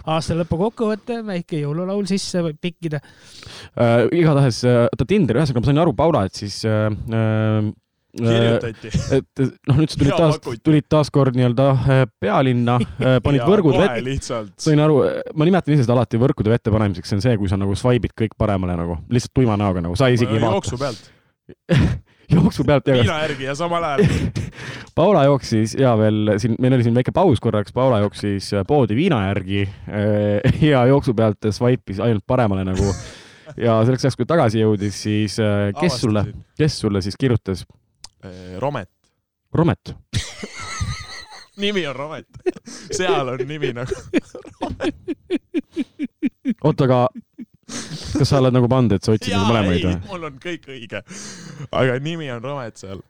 aasta 0.05 0.33
lõpu 0.39 0.55
kokkuvõte, 0.65 1.15
väike 1.27 1.55
jõululaul 1.61 2.05
sisse 2.09 2.37
võib 2.45 2.59
pikkida. 2.61 2.97
Äh, 3.77 4.07
igatahes, 4.17 4.57
oota 4.65 5.05
Tinder, 5.07 5.35
ühesõnaga 5.41 5.61
ma 5.61 5.67
sain 5.69 5.83
aru, 5.85 5.93
Paula, 5.97 6.19
et 6.29 6.35
siis 6.41 6.55
äh, 6.69 6.87
äh, 7.13 7.61
kirjutati. 8.17 8.91
et 9.15 9.41
noh, 9.69 9.79
nüüd 9.79 9.93
sa 9.93 9.99
tulid 10.01 10.17
taas 10.17 10.39
tulid 10.65 10.87
taaskord 10.91 11.37
nii-öelda 11.37 11.67
äh, 11.71 12.03
pealinna, 12.21 12.77
panid 13.25 13.45
võrgud 13.47 13.77
vette. 13.79 14.41
sain 14.59 14.83
aru, 14.83 15.01
ma 15.35 15.47
nimetan 15.47 15.75
ise 15.75 15.85
seda 15.85 15.95
alati 15.97 16.19
võrkude 16.21 16.53
vette 16.53 16.73
panemiseks, 16.73 17.11
see 17.11 17.19
on 17.19 17.25
see, 17.25 17.37
kui 17.39 17.51
sa 17.51 17.59
nagu 17.61 17.75
swipe'id 17.77 18.15
kõik 18.17 18.37
paremale 18.39 18.77
nagu, 18.79 18.99
lihtsalt 19.11 19.35
tuima 19.39 19.57
näoga 19.59 19.83
nagu, 19.85 19.97
sa 19.99 20.11
isegi 20.11 20.37
ei 20.37 20.43
vaata. 20.43 20.59
jooksu 20.59 20.81
pealt, 20.81 21.11
jooksu 22.35 22.63
pealt 22.67 22.87
ja 22.87 22.95
viina 22.95 23.19
järgi 23.25 23.47
ja 23.49 23.55
samal 23.55 23.83
ajal. 23.83 24.05
Paula 24.97 25.23
jooksis 25.23 25.75
ja 25.79 25.93
veel 25.99 26.33
siin, 26.41 26.55
meil 26.59 26.75
oli 26.75 26.85
siin 26.85 26.95
väike 26.95 27.13
paus 27.15 27.39
korraks, 27.43 27.73
Paula 27.75 28.01
jooksis 28.03 28.51
poodi 28.67 28.95
viina 28.95 29.21
järgi 29.29 29.61
eh, 29.63 30.61
ja 30.71 30.85
jooksu 30.89 31.15
pealt 31.17 31.49
swipe'is 31.49 32.01
ainult 32.03 32.25
paremale 32.27 32.65
nagu. 32.67 32.93
ja 33.57 33.79
selleks 33.85 34.05
ajaks, 34.05 34.19
kui 34.19 34.27
tagasi 34.29 34.63
jõudis, 34.63 35.03
siis 35.03 35.39
eh, 35.39 35.71
kes 35.79 36.01
sulle, 36.03 36.25
kes 36.59 36.79
sulle 36.83 37.01
siis 37.03 37.17
kirjutas? 37.19 37.65
Romet, 38.61 38.91
Romet. 39.53 39.95
nimi 41.63 41.87
on 41.87 41.95
Romet. 41.95 42.27
seal 42.91 43.33
on 43.33 43.47
nimi 43.47 43.73
nagu. 43.73 43.95
oota, 46.63 46.85
aga 46.85 47.07
kas 48.17 48.29
sa 48.29 48.39
oled 48.41 48.55
nagu 48.55 48.69
pannud, 48.71 48.97
et 48.97 49.05
sa 49.05 49.15
otsid 49.15 49.33
nagu 49.35 49.49
mõlemaid 49.49 49.87
või? 49.87 49.95
mul 50.09 50.27
on 50.29 50.41
kõik 50.41 50.67
õige. 50.71 51.03
aga 51.71 51.99
nimi 52.03 52.29
on 52.33 52.43
Romet 52.43 52.81
seal. 52.81 53.03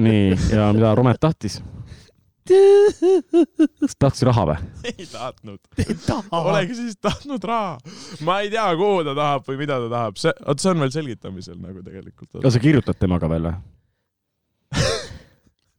nii, 0.00 0.36
ja 0.54 0.70
mida 0.76 0.94
Romet 0.98 1.20
tahtis? 1.22 1.60
kas 3.80 3.96
tahtis 4.00 4.24
raha 4.26 4.46
või? 4.50 4.70
ei 4.90 5.06
tahtnud. 5.06 5.60
olegi 6.40 6.78
siis 6.78 6.96
tahtnud 7.00 7.44
raha. 7.46 7.76
ma 8.26 8.40
ei 8.44 8.52
tea, 8.52 8.68
kuhu 8.78 9.04
ta 9.06 9.14
tahab 9.18 9.50
või 9.50 9.60
mida 9.64 9.78
ta 9.84 9.90
tahab, 9.92 10.20
see, 10.20 10.34
vot 10.46 10.62
see 10.62 10.72
on 10.72 10.86
veel 10.86 10.94
selgitamisel 10.96 11.60
nagu 11.60 11.84
tegelikult. 11.86 12.40
kas 12.40 12.56
sa 12.56 12.62
kirjutad 12.62 12.98
temaga 13.00 13.30
veel 13.30 13.50
või? 13.50 13.60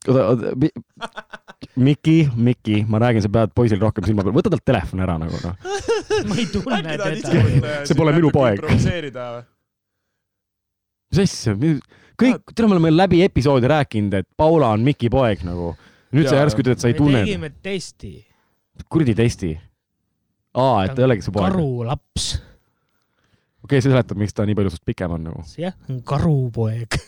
oota, 0.08 0.28
oota, 0.28 0.56
Miki, 1.76 2.30
Miki, 2.36 2.86
ma 2.90 3.00
räägin, 3.00 3.22
sa 3.24 3.30
pead 3.32 3.54
poisil 3.56 3.80
rohkem 3.80 4.06
silma 4.08 4.26
peal, 4.26 4.36
võta 4.36 4.52
talt 4.52 4.66
telefon 4.66 5.04
ära 5.06 5.16
nagu 5.22 5.38
noh. 5.44 5.56
ma 6.30 6.38
ei 6.38 6.48
tunne 6.52 6.82
teda. 6.86 7.12
ise 7.16 7.86
See 7.88 7.98
pole 7.98 8.14
minu 8.16 8.32
poeg. 8.34 8.64
mis 11.12 11.22
asja, 11.24 11.56
kõik, 11.56 12.54
tead, 12.54 12.66
me 12.66 12.78
oleme 12.78 12.92
läbi 12.94 13.22
episoodi 13.26 13.70
rääkinud, 13.72 14.20
et 14.22 14.30
Paula 14.38 14.74
on 14.76 14.84
Miki 14.86 15.10
poeg 15.14 15.46
nagu. 15.48 15.74
nüüd 16.12 16.28
sa 16.28 16.36
Jaa. 16.36 16.46
järsku 16.46 16.64
ütled, 16.64 16.80
et 16.80 16.84
sa 16.84 16.90
ei 16.90 16.98
me 16.98 17.02
tunne. 17.04 17.24
tegime 17.26 17.54
testi. 17.64 18.14
kuradi 18.90 19.16
testi. 19.16 19.54
aa, 20.58 20.86
et 20.86 20.96
ta 20.96 21.04
ei 21.04 21.10
olegi 21.12 21.28
su 21.28 21.36
poeg. 21.36 21.46
okei 21.46 21.60
karulaps. 21.62 22.30
okay,, 23.64 23.80
see 23.80 23.90
seletab, 23.92 24.20
miks 24.20 24.34
ta 24.34 24.50
nii 24.50 24.58
palju 24.58 24.74
sinust 24.74 24.88
pikem 24.88 25.14
on 25.14 25.30
nagu. 25.30 25.46
jah, 25.62 25.78
on 25.90 26.02
karupoeg. 26.04 27.00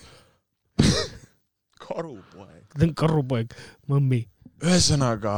karupoeg. 1.87 2.42
Ta 2.74 2.88
on 2.88 2.95
karupoeg, 2.97 3.53
mõmmi. 3.91 4.24
ühesõnaga 4.63 5.34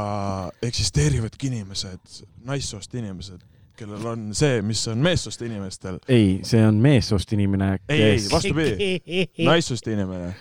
eksisteerivadki 0.62 1.50
inimesed, 1.50 2.20
naissoost 2.46 2.94
inimesed, 2.94 3.42
kellel 3.76 4.04
on 4.06 4.28
see, 4.36 4.60
mis 4.64 4.84
on 4.88 5.02
meessoost 5.04 5.42
inimestel. 5.46 5.98
ei, 6.08 6.40
see 6.46 6.62
on 6.66 6.78
meessoost 6.82 7.32
inimene, 7.36 7.76
ei, 7.88 8.02
ei, 8.02 8.20
vastupidi, 8.32 8.90
naissoost 9.50 9.88
inimene. 9.92 10.34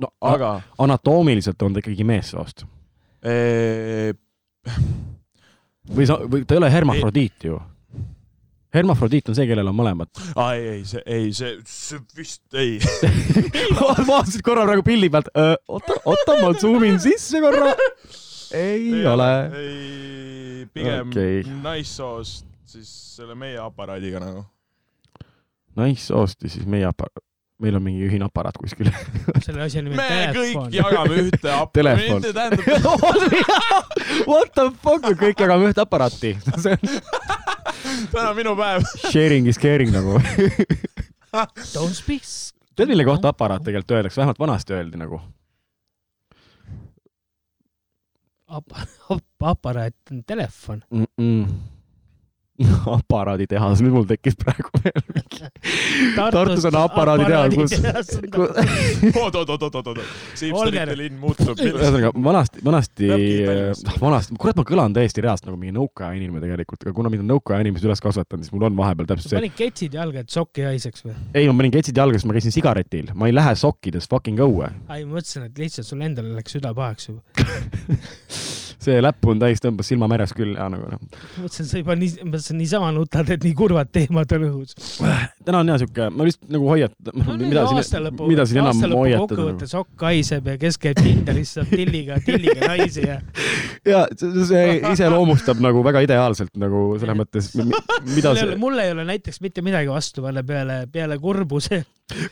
no 0.00 0.12
aga 0.20 0.60
anatoomiliselt 0.78 1.62
on 1.62 1.76
ta 1.76 1.84
ikkagi 1.84 2.04
meessoost. 2.04 2.66
ee, 3.24 4.12
või 5.96 6.08
sa, 6.08 6.18
või 6.24 6.44
ta 6.44 6.56
ei 6.56 6.62
ole 6.62 6.72
hermafrodiit 6.72 7.48
ju. 7.50 7.60
Hermafrodiit 8.74 9.30
on 9.30 9.38
see, 9.38 9.48
kellel 9.50 9.70
on 9.70 9.78
mõlemad. 9.78 10.10
aa, 10.34 10.52
ei, 10.58 10.68
ei 10.76 10.84
see, 10.88 11.02
ei 11.06 11.32
see, 11.36 11.56
see 11.66 12.02
vist 12.16 12.58
ei. 12.58 12.78
vaatasid 14.10 14.44
korra 14.46 14.66
praegu 14.68 14.86
pildi 14.86 15.10
pealt, 15.12 15.32
oota, 15.68 15.98
oota, 16.04 16.38
ma 16.42 16.52
zoom 16.60 16.86
in 16.88 17.00
sisse 17.02 17.42
korra. 17.42 17.74
ei 18.56 19.02
ole. 19.06 19.32
ei, 19.62 20.68
pigem 20.74 21.10
okay. 21.10 21.42
naissoost 21.64 22.46
siis 22.70 22.90
selle 23.16 23.34
meie 23.38 23.58
aparaadiga 23.62 24.22
nagu. 24.22 24.44
naissoost 25.78 26.42
ja 26.42 26.52
siis 26.52 26.66
meie 26.70 26.86
aparaat, 26.88 27.24
meil 27.60 27.76
on 27.76 27.82
mingi 27.84 28.06
ühine 28.08 28.26
aparaat 28.26 28.56
kuskil. 28.60 28.88
selle 29.44 29.64
asja 29.66 29.82
nimi 29.84 29.96
me 29.98 30.06
on 30.08 30.36
kõik 30.36 30.54
telefon. 30.54 30.70
jagame 30.74 31.18
ühte 31.24 31.56
Telefon. 31.78 32.24
aparaati. 32.24 32.32
tähendab, 32.38 32.60
What 34.30 34.54
the 34.56 34.68
fuck, 34.82 35.04
me 35.04 35.14
kõik 35.24 35.42
jagame 35.44 35.70
ühte 35.70 35.84
aparaati. 35.84 36.32
see 36.56 36.76
on 36.76 38.08
täna 38.12 38.30
on 38.30 38.38
minu 38.38 38.54
päev. 38.58 38.86
sharing 39.10 39.50
is 39.50 39.60
caring 39.60 39.92
nagu. 39.94 40.16
Don't 41.74 41.94
speak. 41.96 42.24
tead, 42.76 42.88
mille 42.90 43.04
kohta 43.08 43.34
aparaat 43.34 43.66
tegelikult 43.66 43.98
öeldakse, 43.98 44.20
vähemalt 44.22 44.40
vanasti 44.40 44.76
öeldi 44.78 45.00
nagu. 45.00 45.20
aparaat 48.50 49.94
on 50.10 50.24
telefon. 50.26 50.82
mm. 50.90 51.04
-mm. 51.20 51.79
aparaaditehas, 52.96 53.80
nüüd 53.84 53.94
mul 53.94 54.06
tekkis 54.08 54.36
praegu 54.40 54.70
veel 54.76 55.00
mingi. 55.14 55.48
Tartus 56.16 56.66
on 56.68 56.76
aparaaditehas, 56.80 57.56
kus, 57.56 58.52
oot, 59.22 59.38
oot, 59.40 59.48
oot, 59.48 59.62
oot, 59.62 59.78
oot, 59.80 59.90
oot. 59.92 60.00
Siimsterite 60.38 60.96
linn 60.98 61.18
muutub. 61.20 61.54
ühesõnaga 61.56 62.12
vanasti, 62.14 62.64
vanasti 62.66 63.10
Tallinnas., 63.10 63.82
vanasti, 64.02 64.38
kurat, 64.40 64.60
ma 64.60 64.66
kõlan 64.68 64.96
täiesti 64.96 65.24
reaalselt 65.24 65.50
nagu 65.50 65.60
mingi 65.60 65.74
nõukaaja 65.78 66.18
inimene 66.20 66.44
tegelikult, 66.44 66.84
aga 66.86 66.94
kuna 66.96 67.12
mind 67.12 67.24
on 67.24 67.34
nõukaaja 67.34 67.66
inimesed 67.66 67.88
üles 67.88 68.04
kasvatanud, 68.04 68.46
siis 68.46 68.54
mul 68.56 68.68
on 68.68 68.78
vahepeal 68.78 69.10
täpselt 69.10 69.32
see, 69.32 69.40
panid 69.40 69.56
ketsid 69.58 69.98
jalga, 70.00 70.24
et 70.24 70.32
sokk 70.36 70.62
ei 70.62 70.70
haiseks 70.72 71.06
või? 71.06 71.16
ei, 71.32 71.48
ma 71.48 71.56
panin 71.62 71.76
ketsid 71.78 72.00
jalga, 72.02 72.20
sest 72.20 72.30
ma 72.30 72.36
käisin 72.36 72.56
sigaretil, 72.56 73.12
ma 73.16 73.30
ei 73.30 73.36
lähe 73.36 73.56
sokkides 73.60 74.08
fucking 74.10 74.40
õue. 74.44 74.70
ai, 74.88 75.04
ma 75.04 75.18
mõtlesin, 75.18 75.48
et 75.48 75.60
lihtsalt 75.64 75.88
sul 75.88 76.08
endal 76.08 76.32
läks 76.36 76.58
süda 76.58 76.74
pahaks 76.76 77.12
juba. 77.12 77.22
See 78.84 79.00
läpp 79.02 79.26
on 79.30 79.40
täis, 79.42 79.62
tõmbas 79.62 79.90
silma 79.90 80.08
meres 80.10 80.34
küll 80.36 80.54
ja 80.56 80.68
nagu 80.72 80.88
noh. 80.90 81.02
mõtlesin, 81.42 81.68
sa 81.68 81.82
juba 81.82 81.96
nii, 81.98 82.24
mõtlesin 82.26 82.60
niisama 82.60 82.90
nutad, 82.96 83.30
et 83.34 83.44
nii 83.46 83.54
kurvad 83.58 83.92
teemad 83.92 84.36
on 84.36 84.46
õhus. 84.50 84.76
täna 85.44 85.62
on 85.62 85.72
hea 85.72 85.80
siuke, 85.84 86.10
ma 86.14 86.28
lihtsalt 86.28 86.54
nagu 86.56 86.70
hoiatan, 86.70 87.24
mida 87.40 87.66
siin, 87.70 88.10
mida 88.20 88.48
siin 88.48 88.62
enam 88.64 88.84
hoiatada 88.96 89.26
kokkuvõte, 89.26 89.66
nagu.. 89.66 89.72
sokk 89.74 90.06
haiseb 90.08 90.52
ja 90.52 90.56
kes 90.60 90.80
käib 90.80 91.00
Tinderis, 91.00 91.54
saab 91.58 91.72
tilliga, 91.72 92.20
tilliga 92.24 92.72
naisi 92.72 93.06
ja 93.06 93.20
ja 93.92 94.02
see, 94.18 94.64
iseloomustab 94.92 95.60
nagu 95.62 95.82
väga 95.84 96.02
ideaalselt 96.04 96.52
nagu 96.60 96.82
selles 97.00 97.18
mõttes, 97.18 97.48
mida 98.14 98.34
see, 98.36 98.58
mul 98.60 98.78
ei 98.82 98.92
ole 98.94 99.06
näiteks 99.08 99.40
mitte 99.44 99.64
midagi 99.64 99.90
vastu 99.90 100.24
peale, 100.24 100.44
peale, 100.46 100.82
peale 100.92 101.18
kurbuse. 101.20 101.82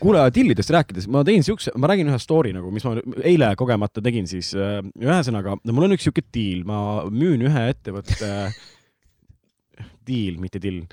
kuule, 0.03 0.25
tillidest 0.35 0.73
rääkides, 0.75 1.07
ma 1.13 1.23
tegin 1.27 1.45
siukse, 1.47 1.73
ma 1.79 1.91
räägin 1.91 2.11
ühe 2.11 2.19
story 2.23 2.53
nagu, 2.55 2.71
mis 2.75 2.85
ma 2.87 2.97
eile 3.23 3.53
kogemata 3.59 4.03
tegin 4.05 4.27
siis 4.31 4.51
äh,, 4.59 4.81
ühesõnaga, 4.99 5.55
mul 5.71 5.87
on 5.87 5.95
üks 5.95 6.09
siuke 6.09 6.25
deal, 6.39 6.65
ma 6.69 6.81
müün 7.11 7.47
ühe 7.49 7.69
ettevõtte, 7.75 8.33
deal, 10.09 10.39
mitte 10.41 10.61
till. 10.61 10.87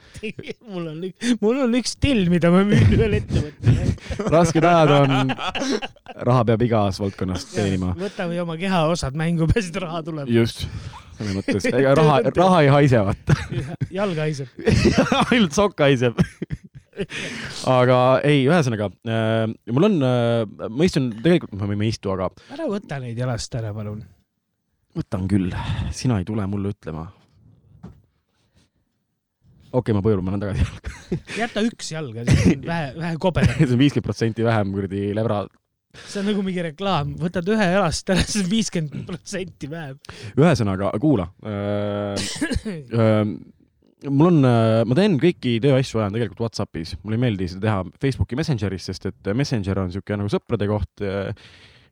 mul 0.69 0.89
on, 0.91 1.01
mul 1.41 1.61
on 1.65 1.77
üks 1.79 1.95
till, 2.01 2.25
mida 2.31 2.51
ma 2.53 2.63
müün 2.67 2.93
ühele 2.97 3.21
ettevõttele. 3.21 3.87
rasked 4.35 4.67
ajad 4.67 4.93
on, 4.99 5.33
raha 6.27 6.43
peab 6.51 6.65
igas 6.67 6.99
valdkonnas 7.01 7.47
teenima. 7.53 7.93
võtame 7.99 8.39
oma 8.43 8.57
kehaosad 8.59 9.17
mängu, 9.19 9.47
peaasi, 9.51 9.71
et 9.73 9.81
raha 9.85 10.03
tuleb. 10.05 10.31
just, 10.31 10.65
selles 11.17 11.39
mõttes, 11.39 11.69
ega 11.71 11.95
raha, 11.99 12.19
raha 12.35 12.61
ei 12.65 12.71
haise, 12.75 13.03
vaata. 13.09 13.37
jalg 13.93 14.23
haiseb. 14.25 14.51
ainult 15.29 15.55
sokk 15.57 15.85
haiseb. 15.85 16.19
aga 17.67 18.01
ei, 18.23 18.45
ühesõnaga 18.47 18.87
äh, 19.03 19.49
mul 19.75 19.89
on 19.89 19.97
äh,, 20.07 20.67
ma 20.71 20.87
istun, 20.87 21.09
tegelikult 21.23 21.57
ma 21.59 21.67
võin 21.67 21.87
istu, 21.89 22.13
aga 22.13 22.31
ära 22.55 22.69
võta 22.71 23.01
neid 23.03 23.19
jalast 23.19 23.57
ära, 23.59 23.73
palun. 23.75 24.03
Võtan 24.95 25.27
küll, 25.29 25.51
sina 25.95 26.19
ei 26.21 26.27
tule 26.27 26.45
mulle 26.49 26.71
ütlema. 26.75 27.05
okei 29.75 29.91
okay,, 29.91 29.95
ma 29.97 30.01
pöörun, 30.05 30.23
ma 30.23 30.35
lähen 30.35 30.45
tagasi. 30.45 30.65
jäta 31.41 31.63
üks 31.67 31.91
jalg, 31.91 32.15
vähe, 32.15 32.87
vähe 32.95 33.13
kobedat. 33.19 33.57
see 33.59 33.75
on 33.75 33.81
viiskümmend 33.81 34.07
protsenti 34.07 34.45
vähem 34.47 34.71
kuradi 34.75 35.09
lebra. 35.17 35.41
see 36.05 36.21
on 36.21 36.29
nagu 36.31 36.45
mingi 36.45 36.63
reklaam, 36.69 37.11
võtad 37.19 37.51
ühe 37.51 37.67
jalast 37.73 38.13
ära, 38.15 38.23
siis 38.23 38.45
on 38.45 38.53
viiskümmend 38.53 39.03
protsenti 39.09 39.71
vähem. 39.71 39.99
ühesõnaga, 40.39 40.93
kuula 41.03 41.27
äh,. 41.43 42.31
Äh, 42.65 43.21
mul 44.11 44.31
on, 44.31 44.41
ma 44.87 44.97
teen 44.97 45.19
kõiki 45.19 45.57
tööasju 45.63 45.99
ajan 45.99 46.15
tegelikult 46.15 46.43
Whatsappis, 46.45 46.95
mulle 47.03 47.19
ei 47.19 47.25
meeldi 47.27 47.47
seda 47.51 47.67
teha 47.67 47.85
Facebooki 48.01 48.37
Messengeris, 48.39 48.87
sest 48.91 49.09
et 49.09 49.31
Messenger 49.35 49.81
on 49.83 49.91
siuke 49.93 50.19
nagu 50.19 50.31
sõprade 50.31 50.67
koht. 50.69 51.03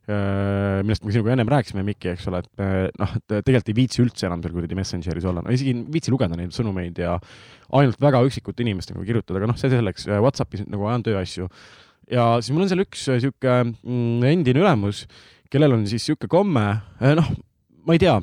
Millest 0.08 1.04
me 1.04 1.14
sinuga 1.14 1.32
ennem 1.32 1.48
rääkisime, 1.48 1.84
Mikki, 1.86 2.10
eks 2.12 2.26
ole, 2.28 2.42
et 2.44 2.60
me 2.60 2.66
noh, 3.00 3.14
et 3.16 3.36
tegelikult 3.38 3.70
ei 3.72 3.76
viitsi 3.78 4.02
üldse 4.04 4.28
enam 4.28 4.42
seal 4.44 4.52
kuradi 4.52 4.76
Messengeris 4.76 5.24
olla, 5.30 5.44
no 5.44 5.54
isegi 5.54 5.72
ei 5.72 5.84
viitsi 5.94 6.12
lugeda 6.12 6.36
neid 6.36 6.52
sõnumeid 6.56 7.00
ja 7.00 7.14
ainult 7.78 8.00
väga 8.04 8.20
üksikute 8.26 8.64
inimestega 8.66 9.00
kirjutada, 9.06 9.40
aga 9.40 9.48
noh, 9.48 9.58
see 9.60 9.72
selleks, 9.72 10.08
Whatsappis 10.12 10.66
nagu 10.68 10.90
ajan 10.90 11.06
tööasju. 11.08 11.48
ja 12.12 12.26
siis 12.40 12.52
mul 12.52 12.66
on 12.66 12.72
seal 12.72 12.84
üks 12.84 13.08
äh, 13.08 13.22
sihuke 13.24 13.56
mm, 13.64 14.28
endine 14.28 14.60
ülemus, 14.60 15.06
kellel 15.52 15.78
on 15.78 15.88
siis 15.88 16.04
sihuke 16.04 16.28
komme, 16.28 16.66
noh, 17.00 17.32
ma 17.84 17.96
ei 17.96 18.00
tea, 18.00 18.14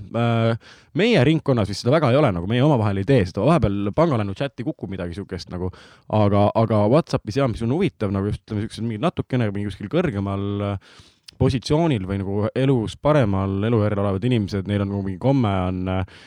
meie 0.98 1.22
ringkonnas 1.26 1.70
vist 1.70 1.84
seda 1.84 1.94
väga 1.94 2.10
ei 2.12 2.18
ole, 2.20 2.32
nagu 2.34 2.48
meie 2.50 2.64
omavahel 2.66 3.02
ei 3.02 3.08
tee 3.08 3.22
seda, 3.30 3.44
vahepeal 3.46 3.92
pangalaenu 3.98 4.34
chati 4.38 4.66
kukub 4.66 4.90
midagi 4.92 5.16
siukest 5.18 5.52
nagu, 5.54 5.70
aga, 6.18 6.48
aga 6.58 6.82
Whatsappis 6.92 7.38
ja 7.38 7.48
mis 7.50 7.62
on 7.66 7.74
huvitav 7.76 8.14
nagu 8.14 8.32
just 8.32 8.42
ütleme, 8.44 8.66
siuksed 8.66 8.86
mingid 8.88 9.06
natukene 9.06 9.50
mingi 9.54 9.70
kuskil 9.70 9.92
kõrgemal 9.92 10.66
äh, 10.66 10.94
positsioonil 11.42 12.06
või 12.08 12.22
nagu 12.22 12.46
elus 12.56 12.96
paremal 13.02 13.58
elujärjel 13.68 14.04
olevad 14.06 14.30
inimesed, 14.30 14.70
neil 14.70 14.86
on 14.86 14.92
nagu 14.94 15.04
mingi 15.06 15.22
komme 15.22 15.52
on 15.68 15.84
äh, 15.90 16.18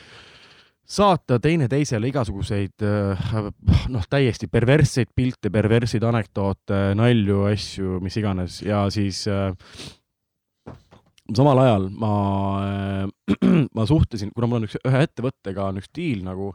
saata 0.85 1.39
teineteisele 1.41 2.11
igasuguseid 2.11 2.85
äh, 2.85 3.27
noh, 3.93 4.07
täiesti 4.09 4.49
perversseid 4.51 5.13
pilte, 5.15 5.51
perversseid 5.53 6.05
anekdoote, 6.05 6.81
nalju, 6.97 7.45
asju, 7.49 7.99
mis 8.05 8.17
iganes. 8.21 8.61
Ja 8.65 8.85
siis 8.93 9.23
äh, 9.31 9.49
samal 11.33 11.63
ajal 11.63 11.89
ma, 11.89 12.13
ma 13.77 13.87
suhtlesin, 13.89 14.33
kuna 14.35 14.49
mul 14.49 14.61
on 14.61 14.69
üks, 14.69 14.77
ühe 14.85 15.03
ettevõttega 15.07 15.71
on 15.71 15.81
üks 15.81 15.91
diil 15.95 16.23
nagu, 16.27 16.53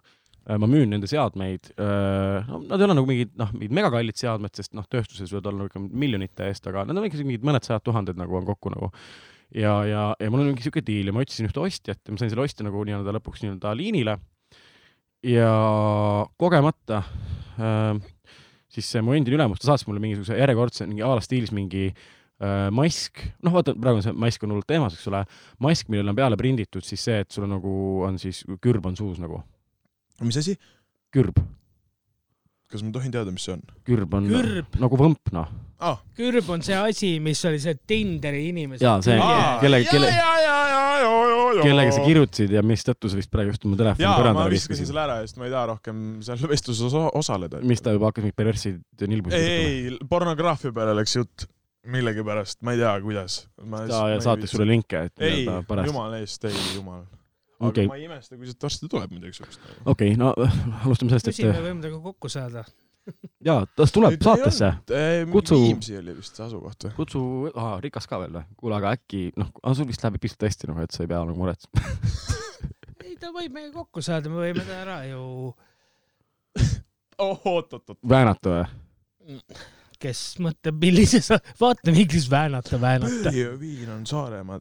ma 0.59 0.67
müün 0.71 0.91
nende 0.91 1.07
seadmeid, 1.11 1.69
no 1.79 2.61
nad 2.65 2.81
ei 2.81 2.87
ole 2.87 2.97
nagu 2.97 3.07
mingid 3.09 3.35
noh, 3.39 3.51
mingid 3.55 3.75
megakallid 3.77 4.19
seadmed, 4.19 4.55
sest 4.57 4.73
noh, 4.75 4.87
tööstuses 4.91 5.31
võivad 5.31 5.51
olla 5.53 5.69
ikka 5.69 5.83
miljonite 5.85 6.49
eest, 6.51 6.67
aga 6.71 6.87
need 6.89 6.99
on 6.99 7.07
ikkagi 7.07 7.27
mingid 7.29 7.47
mõned 7.47 7.67
sajad 7.67 7.85
tuhanded 7.87 8.19
nagu 8.19 8.39
on 8.41 8.49
kokku 8.49 8.73
nagu. 8.75 8.91
ja, 9.55 9.75
ja, 9.87 10.05
ja 10.19 10.31
mul 10.31 10.45
on 10.45 10.53
mingi 10.53 10.67
siuke 10.67 10.83
diil 10.87 11.11
ja 11.11 11.15
ma 11.15 11.23
otsisin 11.25 11.51
ühte 11.51 11.63
ostjat 11.63 12.01
ja 12.03 12.15
ma 12.15 12.23
sain 12.23 12.33
selle 12.33 12.47
ostja 12.47 12.67
nagu 12.67 12.83
nii-öelda 12.87 13.15
lõpuks 13.19 13.45
nii-öelda 13.45 13.75
liinile. 13.79 14.17
ja 15.27 15.53
kogemata 16.41 17.03
äh, 17.61 18.01
siis 18.71 18.89
see 18.91 19.03
mu 19.05 19.15
endine 19.17 19.39
ülemus, 19.39 19.61
ta 19.61 19.71
saatis 19.71 19.87
mulle 19.89 20.03
mingisuguse 20.03 20.39
järjekordse 20.39 20.89
mingi 20.89 21.05
a 21.05 21.13
la 21.15 21.25
stiilis 21.25 21.53
mingi 21.55 21.89
äh, 21.91 22.69
mask, 22.75 23.23
noh, 23.45 23.55
vaata 23.59 23.75
praegu 23.79 24.03
see 24.05 24.15
mask 24.17 24.45
on 24.47 24.55
hullult 24.55 24.69
teemas, 24.71 24.97
eks 24.97 25.09
ole, 25.11 25.25
mask, 25.63 25.91
millele 25.93 26.15
on 26.15 26.19
peale 26.19 26.39
prinditud 26.41 26.87
siis 26.87 27.03
see, 27.07 27.23
et 27.25 27.31
sul 27.35 27.47
on 27.49 27.57
nagu 27.59 27.75
on 28.07 28.19
siis 28.23 28.45
kürb 28.63 28.87
on 28.89 28.99
suus 28.99 29.21
nagu, 29.23 29.43
mis 30.29 30.37
asi? 30.41 30.57
kürb, 31.15 31.39
kas 32.71 32.83
ma 32.87 32.93
tohin 32.95 33.11
teada, 33.15 33.31
mis 33.35 33.45
see 33.49 33.55
on? 33.57 33.63
kürb 33.87 34.13
on 34.15 34.29
Kürb. 34.31 34.77
nagu 34.83 34.99
võmp 35.01 35.33
noh, 35.35 35.49
aa, 35.81 35.97
kürb 36.19 36.49
on 36.55 36.63
see 36.63 36.77
asi, 36.79 37.15
mis 37.25 37.41
oli 37.49 37.59
see 37.63 37.75
Tinderi 37.87 38.49
inimese. 38.53 38.85
Jaa, 38.85 39.01
see- 39.03 39.19
Aa, 39.19 39.59
kelle- 39.63 39.85
kelle- 39.91 40.13
kellega 41.61 41.93
sa 41.93 42.03
kirjutasid 42.05 42.53
ja 42.55 42.63
mistõttu 42.65 43.09
sa 43.11 43.19
vist 43.19 43.31
praegu 43.33 43.51
just 43.53 43.65
oma 43.67 43.77
telefoni 43.81 44.07
põrandale 44.07 44.53
viskasin 44.53 44.77
viskasid, 44.77 44.91
selle 44.93 45.03
ära, 45.03 45.17
sest 45.27 45.39
ma 45.41 45.47
ei 45.49 45.53
taha 45.55 45.67
rohkem 45.73 46.03
seal 46.25 46.45
vestluses 46.51 46.85
osa 46.91 47.07
osaleda. 47.19 47.61
mis 47.67 47.83
ta 47.85 47.93
juba 47.97 48.11
hakkas 48.11 48.25
mingeid 48.27 48.39
perversseid 48.39 49.07
nilbusid 49.11 49.39
ei, 49.41 49.65
ei, 49.91 49.99
pornograafia 50.11 50.73
peale 50.77 50.95
läks 51.01 51.17
jutt 51.19 51.47
millegipärast, 51.91 52.61
ma 52.63 52.75
ei 52.77 52.81
tea, 52.83 52.93
kuidas. 53.01 53.39
ta 53.89 54.21
saatis 54.21 54.53
sulle 54.53 54.67
linke, 54.69 55.07
et 55.09 55.25
ei, 55.25 55.47
jumala 55.87 56.19
eest, 56.21 56.45
ei 56.45 56.55
jumal. 56.77 57.05
Aga 57.61 57.71
Okei. 57.71 57.89
ma 57.91 57.97
ei 57.99 58.07
imesta, 58.09 58.37
kui 58.39 58.49
sealt 58.49 58.65
varsti 58.65 58.89
tuleb 58.91 59.11
midagi 59.13 59.37
siukest. 59.37 59.67
okei, 59.93 60.15
no 60.21 60.31
alustame 60.85 61.13
sellest, 61.13 61.29
küsi, 61.29 61.45
me 61.45 61.57
et 61.59 61.67
võime 61.67 61.85
temaga 61.85 62.01
kokku 62.07 62.31
saada. 62.33 62.65
jaa, 63.49 63.65
tas 63.77 63.93
tuleb 63.95 64.17
saatesse. 64.25 64.71
Kutsu- 65.33 65.61
Viimsi 65.63 65.97
oli 66.01 66.15
vist 66.19 66.39
see 66.39 66.47
asukoht 66.47 66.87
või? 66.89 66.95
kutsu, 66.99 67.23
rikas 67.85 68.09
ka 68.11 68.21
veel 68.23 68.39
või? 68.39 68.45
kuule, 68.61 68.79
aga 68.81 68.95
äkki 68.99 69.27
noh, 69.41 69.51
sul 69.77 69.89
vist 69.91 70.05
läheb 70.05 70.21
pisut 70.23 70.47
hästi 70.49 70.71
nagu, 70.71 70.85
et 70.85 70.97
sa 70.97 71.05
ei 71.05 71.11
pea 71.13 71.21
nagu 71.25 71.37
muretsema. 71.39 71.97
ei, 73.07 73.17
ta 73.21 73.33
võib 73.35 73.57
meiega 73.57 73.75
kokku 73.77 74.05
saada, 74.05 74.33
me 74.33 74.41
võime 74.45 74.65
ta 74.65 74.81
ära 74.85 75.01
ju, 75.11 75.21
oh, 77.21 77.45
oot-oot-oot. 77.53 78.01
väänata 78.09 78.57
või? 78.57 79.41
kes 80.01 80.21
mõtleb, 80.41 80.79
millises, 80.81 81.29
vaata, 81.61 81.93
miks 81.93 82.25
väänata, 82.33 82.79
väänata. 82.81 83.33
viin 83.61 83.91
on 83.93 84.07
Saaremaa. 84.09 84.61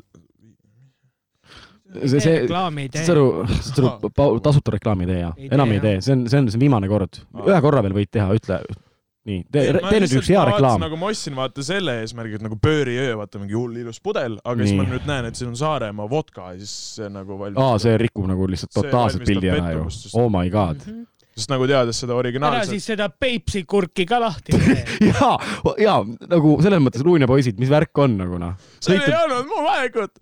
see, 1.94 2.20
see, 2.20 2.36
saad. 2.50 3.10
aru, 3.16 3.26
saad 3.62 3.82
aru, 4.10 4.42
tasuta 4.46 4.76
reklaami 4.76 5.08
ei 5.08 5.14
tee 5.14 5.24
ja 5.24 5.32
enam 5.58 5.74
ei 5.76 5.82
tee, 5.84 5.98
see 6.06 6.16
on, 6.16 6.28
see 6.32 6.44
on 6.44 6.52
see 6.54 6.62
viimane 6.62 6.90
kord. 6.92 7.22
Ühe 7.46 7.60
korra 7.66 7.84
veel 7.86 7.98
võid 7.98 8.12
teha, 8.14 8.30
ütle, 8.38 8.60
nii, 9.30 9.44
tee, 9.52 9.66
tee 9.78 10.02
nüüd 10.04 10.16
üks 10.22 10.32
hea 10.34 10.46
reklaam. 10.52 10.82
nagu 10.86 11.00
ma 11.00 11.12
ostsin, 11.14 11.36
vaata 11.38 11.66
selle 11.66 12.00
eesmärgiga, 12.04 12.40
et 12.40 12.48
nagu 12.48 12.60
pööriöö, 12.62 13.14
vaata 13.20 13.42
mingi 13.42 13.58
hull 13.58 13.78
ilus 13.84 14.02
pudel, 14.04 14.40
aga 14.44 14.64
siis 14.64 14.74
Nii. 14.74 14.82
ma 14.82 14.88
nüüd 14.94 15.08
näen, 15.10 15.30
et 15.30 15.40
siin 15.40 15.52
on 15.52 15.60
Saaremaa 15.60 16.10
vodka 16.12 16.52
ja 16.54 16.60
siis 16.62 16.76
see 17.00 17.12
nagu 17.14 17.40
valmis. 17.42 17.62
aa, 17.64 17.78
see 17.82 17.96
rikub 18.02 18.30
nagu 18.30 18.50
lihtsalt 18.50 18.76
totaalselt 18.78 19.24
valmistab 19.24 19.34
pildi 19.34 19.54
ära 19.56 19.74
ju 19.76 20.20
Oh 20.20 20.30
my 20.34 20.50
god. 20.54 20.86
Sest 21.40 21.52
nagu 21.52 21.68
teades 21.70 22.00
seda 22.04 22.14
ära 22.14 22.22
originaalset. 22.24 22.74
siis 22.76 22.88
seda 22.92 23.08
Peipsi 23.10 23.64
kurki 23.70 24.06
ka 24.10 24.20
lahti 24.22 24.56
tee. 24.58 24.78
ja, 25.08 25.32
ja 25.82 25.96
nagu 26.04 26.56
selles 26.64 26.84
mõttes 26.84 27.04
Ruunia 27.06 27.30
poisid, 27.30 27.60
mis 27.62 27.72
värk 27.72 28.04
on 28.04 28.18
nagu 28.20 28.40
noh. 28.42 28.56
see 28.84 28.98
ei 29.00 29.16
olnud 29.16 29.48
mu 29.50 29.64
valikut. 29.66 30.14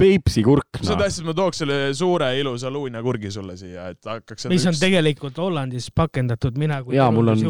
Peipsi 0.00 0.44
kurk 0.46 0.80
sa 0.82 0.94
noh. 0.94 1.00
tahtsid, 1.04 1.26
ma 1.28 1.36
tooks 1.36 1.62
selle 1.62 1.78
suure 1.96 2.30
ilusa 2.40 2.70
luuina 2.72 3.02
kurgi 3.04 3.30
sulle 3.34 3.56
siia, 3.60 3.90
et 3.94 4.10
hakkaks. 4.10 4.48
mis 4.52 4.66
on 4.68 4.76
tegelikult 4.80 5.38
Hollandis 5.42 5.90
pakendatud, 5.96 6.58
mina 6.60 6.82
kui 6.84 6.96
Jaa, 6.98 7.10
mul 7.14 7.34
on- 7.34 7.44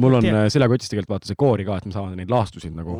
mul 0.00 0.18
on 0.20 0.28
seljakotis 0.54 0.92
tegelikult 0.92 1.16
vaata 1.16 1.30
see 1.30 1.38
koori 1.40 1.66
ka, 1.68 1.78
et 1.80 1.88
me 1.90 1.94
saame 1.96 2.18
neid 2.18 2.32
laastusid 2.32 2.74
nagu, 2.76 2.96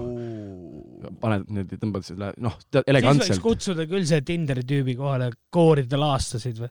paned 1.22 1.48
need, 1.54 1.74
tõmbad 1.80 2.06
selle, 2.06 2.32
noh, 2.42 2.56
siis 2.60 2.80
võiks 2.80 2.92
elegantselt. 2.94 3.42
kutsuda 3.44 3.86
küll 3.90 4.06
see 4.08 4.22
Tinderi 4.26 4.64
tüübi 4.68 4.96
kohale, 4.98 5.30
koorida 5.52 5.98
laastasid 6.00 6.60
või? 6.62 6.70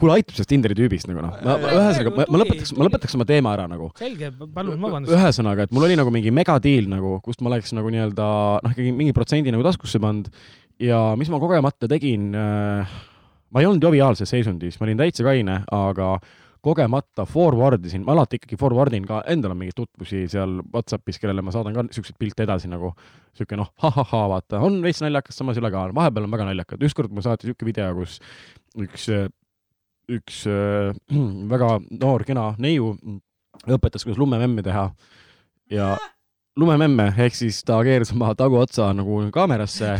kuule, 0.00 0.18
aitab 0.18 0.36
sellest 0.36 0.52
Tinderi 0.52 0.76
tüübist 0.78 1.10
nagu 1.10 1.24
noh. 1.24 1.34
ma, 1.44 1.56
ma 1.62 1.74
ühesõnaga, 1.74 2.14
ma, 2.16 2.26
ma 2.28 2.40
lõpetaks, 2.42 2.72
ma 2.76 2.88
lõpetaks 2.88 3.18
oma 3.18 3.26
teema 3.28 3.52
ära 3.56 3.66
nagu. 3.70 3.90
selge, 3.98 4.30
palun 4.54 4.80
vabandust. 4.82 5.14
ühesõnaga, 5.16 5.68
et 5.68 5.76
mul 5.76 5.88
oli 5.88 5.98
nagu 5.98 6.14
mingi 6.14 6.32
megadiil 6.34 6.88
nagu, 6.90 7.18
kust 7.24 7.44
ma 7.44 7.52
oleks 7.52 7.74
nagu 7.76 7.92
nii-öelda 7.94 8.30
noh, 8.64 8.74
ikkagi 8.74 8.96
mingi 8.96 9.16
protsendi 9.16 9.54
nagu 9.54 9.66
taskusse 9.66 10.00
pannud 10.02 10.32
ja 10.82 11.02
mis 11.20 11.30
ma 11.32 11.40
kogemata 11.42 11.90
tegin 11.90 12.32
äh,, 12.38 12.98
ma 13.54 13.62
ei 13.62 13.68
olnud 13.68 13.84
joviaalses 13.88 14.30
seisundis, 14.30 14.78
ma 14.80 14.88
olin 14.88 15.00
täitsa 15.00 15.26
kaine, 15.26 15.62
aga 15.74 16.16
kogemata 16.64 17.24
forward 17.28 17.84
isin, 17.86 18.02
ma 18.06 18.14
alati 18.16 18.38
ikkagi 18.40 18.58
forward 18.58 18.94
in 18.96 19.06
ka, 19.06 19.20
endal 19.30 19.54
on 19.54 19.60
mingeid 19.60 19.76
tutvusi 19.78 20.24
seal 20.30 20.58
Whatsappis, 20.72 21.20
kellele 21.22 21.42
ma 21.44 21.54
saadan 21.54 21.76
ka 21.76 21.84
siukseid 21.94 22.18
pilte 22.18 22.44
edasi 22.44 22.70
nagu 22.70 22.92
siuke 23.38 23.58
noh, 23.58 23.70
ha-ha-ha, 23.82 24.24
vaata, 24.34 24.62
on 24.66 24.80
veits 24.84 25.02
naljakas, 25.04 25.38
samas 25.38 25.58
ei 25.58 25.62
ole 25.62 25.70
ka, 25.74 25.86
vahepeal 25.96 26.26
on 26.26 26.34
väga 26.34 26.48
naljakad. 26.50 26.82
ükskord 26.88 27.14
mulle 27.14 27.26
saati 27.28 27.50
siuke 27.50 27.68
video, 27.68 27.92
kus 28.00 28.18
üks, 28.78 29.06
üks 30.08 30.44
äh, 30.48 30.92
väga 31.52 31.78
noor 31.90 32.24
kena 32.28 32.52
neiu 32.58 32.94
õpetas, 33.68 34.04
kuidas 34.06 34.20
lumememme 34.20 34.64
teha 34.64 34.88
ja 35.72 35.94
lumememme 36.60 37.12
ehk 37.14 37.36
siis 37.38 37.60
ta 37.66 37.78
keeras 37.86 38.10
oma 38.14 38.32
taguotsa 38.38 38.90
nagu 38.96 39.20
kaamerasse, 39.34 39.96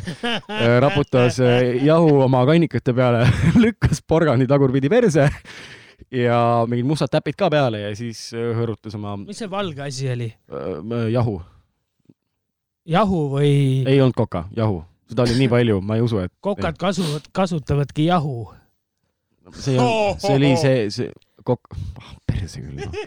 raputas 0.82 1.38
äh, 1.44 1.78
jahu 1.86 2.22
oma 2.26 2.44
kannikate 2.48 2.94
peale, 2.96 3.26
lükkas 3.64 4.02
porgandi 4.02 4.48
tagurpidi 4.50 4.90
perse 4.92 5.28
ja 6.14 6.40
mingid 6.68 6.86
mustad 6.88 7.10
täpid 7.12 7.36
ka 7.38 7.50
peale 7.52 7.82
ja 7.82 7.94
siis 7.96 8.28
äh, 8.34 8.52
hõõrutas 8.56 8.96
oma 8.98 9.16
mis 9.22 9.38
see 9.42 9.50
valge 9.50 9.82
asi 9.84 10.10
oli? 10.12 10.28
äh, 10.50 11.08
jahu. 11.12 11.38
jahu 12.88 13.24
või 13.34 13.52
ei 13.86 14.00
olnud 14.00 14.16
koka, 14.18 14.46
jahu. 14.56 14.82
seda 15.10 15.26
oli 15.26 15.38
nii 15.42 15.50
palju, 15.52 15.80
ma 15.82 15.98
ei 15.98 16.06
usu, 16.06 16.22
et 16.24 16.32
kokad 16.44 16.78
kasuvad, 16.80 17.28
kasutavadki 17.34 18.08
jahu? 18.08 18.48
See 19.56 19.76
ei 19.76 19.80
olnud, 19.82 20.20
see 20.24 20.34
oli 20.38 20.50
see, 20.60 20.82
see 20.94 21.12
kokk, 21.46 21.78
perse 22.28 22.62
küll 22.64 22.82
no.. 22.82 23.06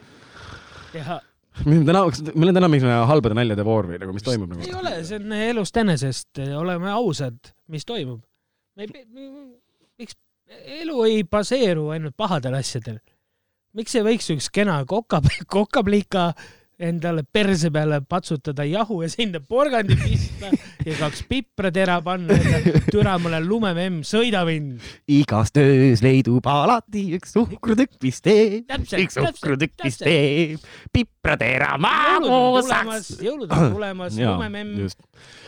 ja 0.98 1.20
meil 1.66 1.82
on 1.82 1.88
täna, 1.90 2.04
meil 2.34 2.52
on 2.52 2.58
täna 2.58 2.70
mingisugune 2.72 2.98
halbade 3.12 3.38
naljade 3.38 3.66
voor 3.68 3.90
või 3.90 4.00
nagu, 4.02 4.16
mis 4.16 4.26
toimub 4.26 4.56
ei 4.56 4.64
nagu? 4.64 4.82
ole, 4.82 4.94
see 5.08 5.20
on 5.20 5.38
elust 5.38 5.80
enesest, 5.82 6.44
oleme 6.58 6.92
ausad, 6.94 7.54
mis 7.72 7.88
toimub. 7.88 8.22
me 8.80 8.88
ei, 8.88 9.28
miks 10.00 10.18
elu 10.82 11.04
ei 11.08 11.24
baseeru 11.28 11.90
ainult 11.96 12.16
pahadel 12.20 12.56
asjadel? 12.60 13.00
miks 13.78 13.96
ei 13.96 14.06
võiks 14.06 14.32
üks 14.34 14.50
kena 14.54 14.80
koka, 14.88 15.22
kokaplika 15.58 16.32
endale 16.82 17.24
perse 17.24 17.70
peale 17.74 18.02
patsutada 18.10 18.66
jahu 18.68 19.02
ja 19.04 19.10
sinna 19.12 19.42
porgandi 19.42 19.96
pista 20.00 20.50
ja 20.88 20.96
kaks 21.00 21.24
pipratera 21.30 22.00
panna 22.06 22.38
ja 22.38 22.82
türa 22.88 23.18
mulle 23.22 23.42
lumememm, 23.46 24.02
sõida 24.08 24.44
mind. 24.48 24.82
igas 25.12 25.54
töös 25.56 26.04
leidub 26.06 26.48
alati 26.50 27.06
üks 27.18 27.36
suhkrutükk, 27.38 28.00
mis 28.04 28.22
teeb, 28.26 28.66
üks 29.02 29.20
suhkrutükk, 29.20 29.78
mis 29.86 30.02
teeb 30.02 30.66
pipratera 30.94 31.76
magusaks., 31.82 33.14
jõulud 33.22 33.52
on 33.52 33.78
tulemas, 33.78 34.18
lumememm, 34.18 34.90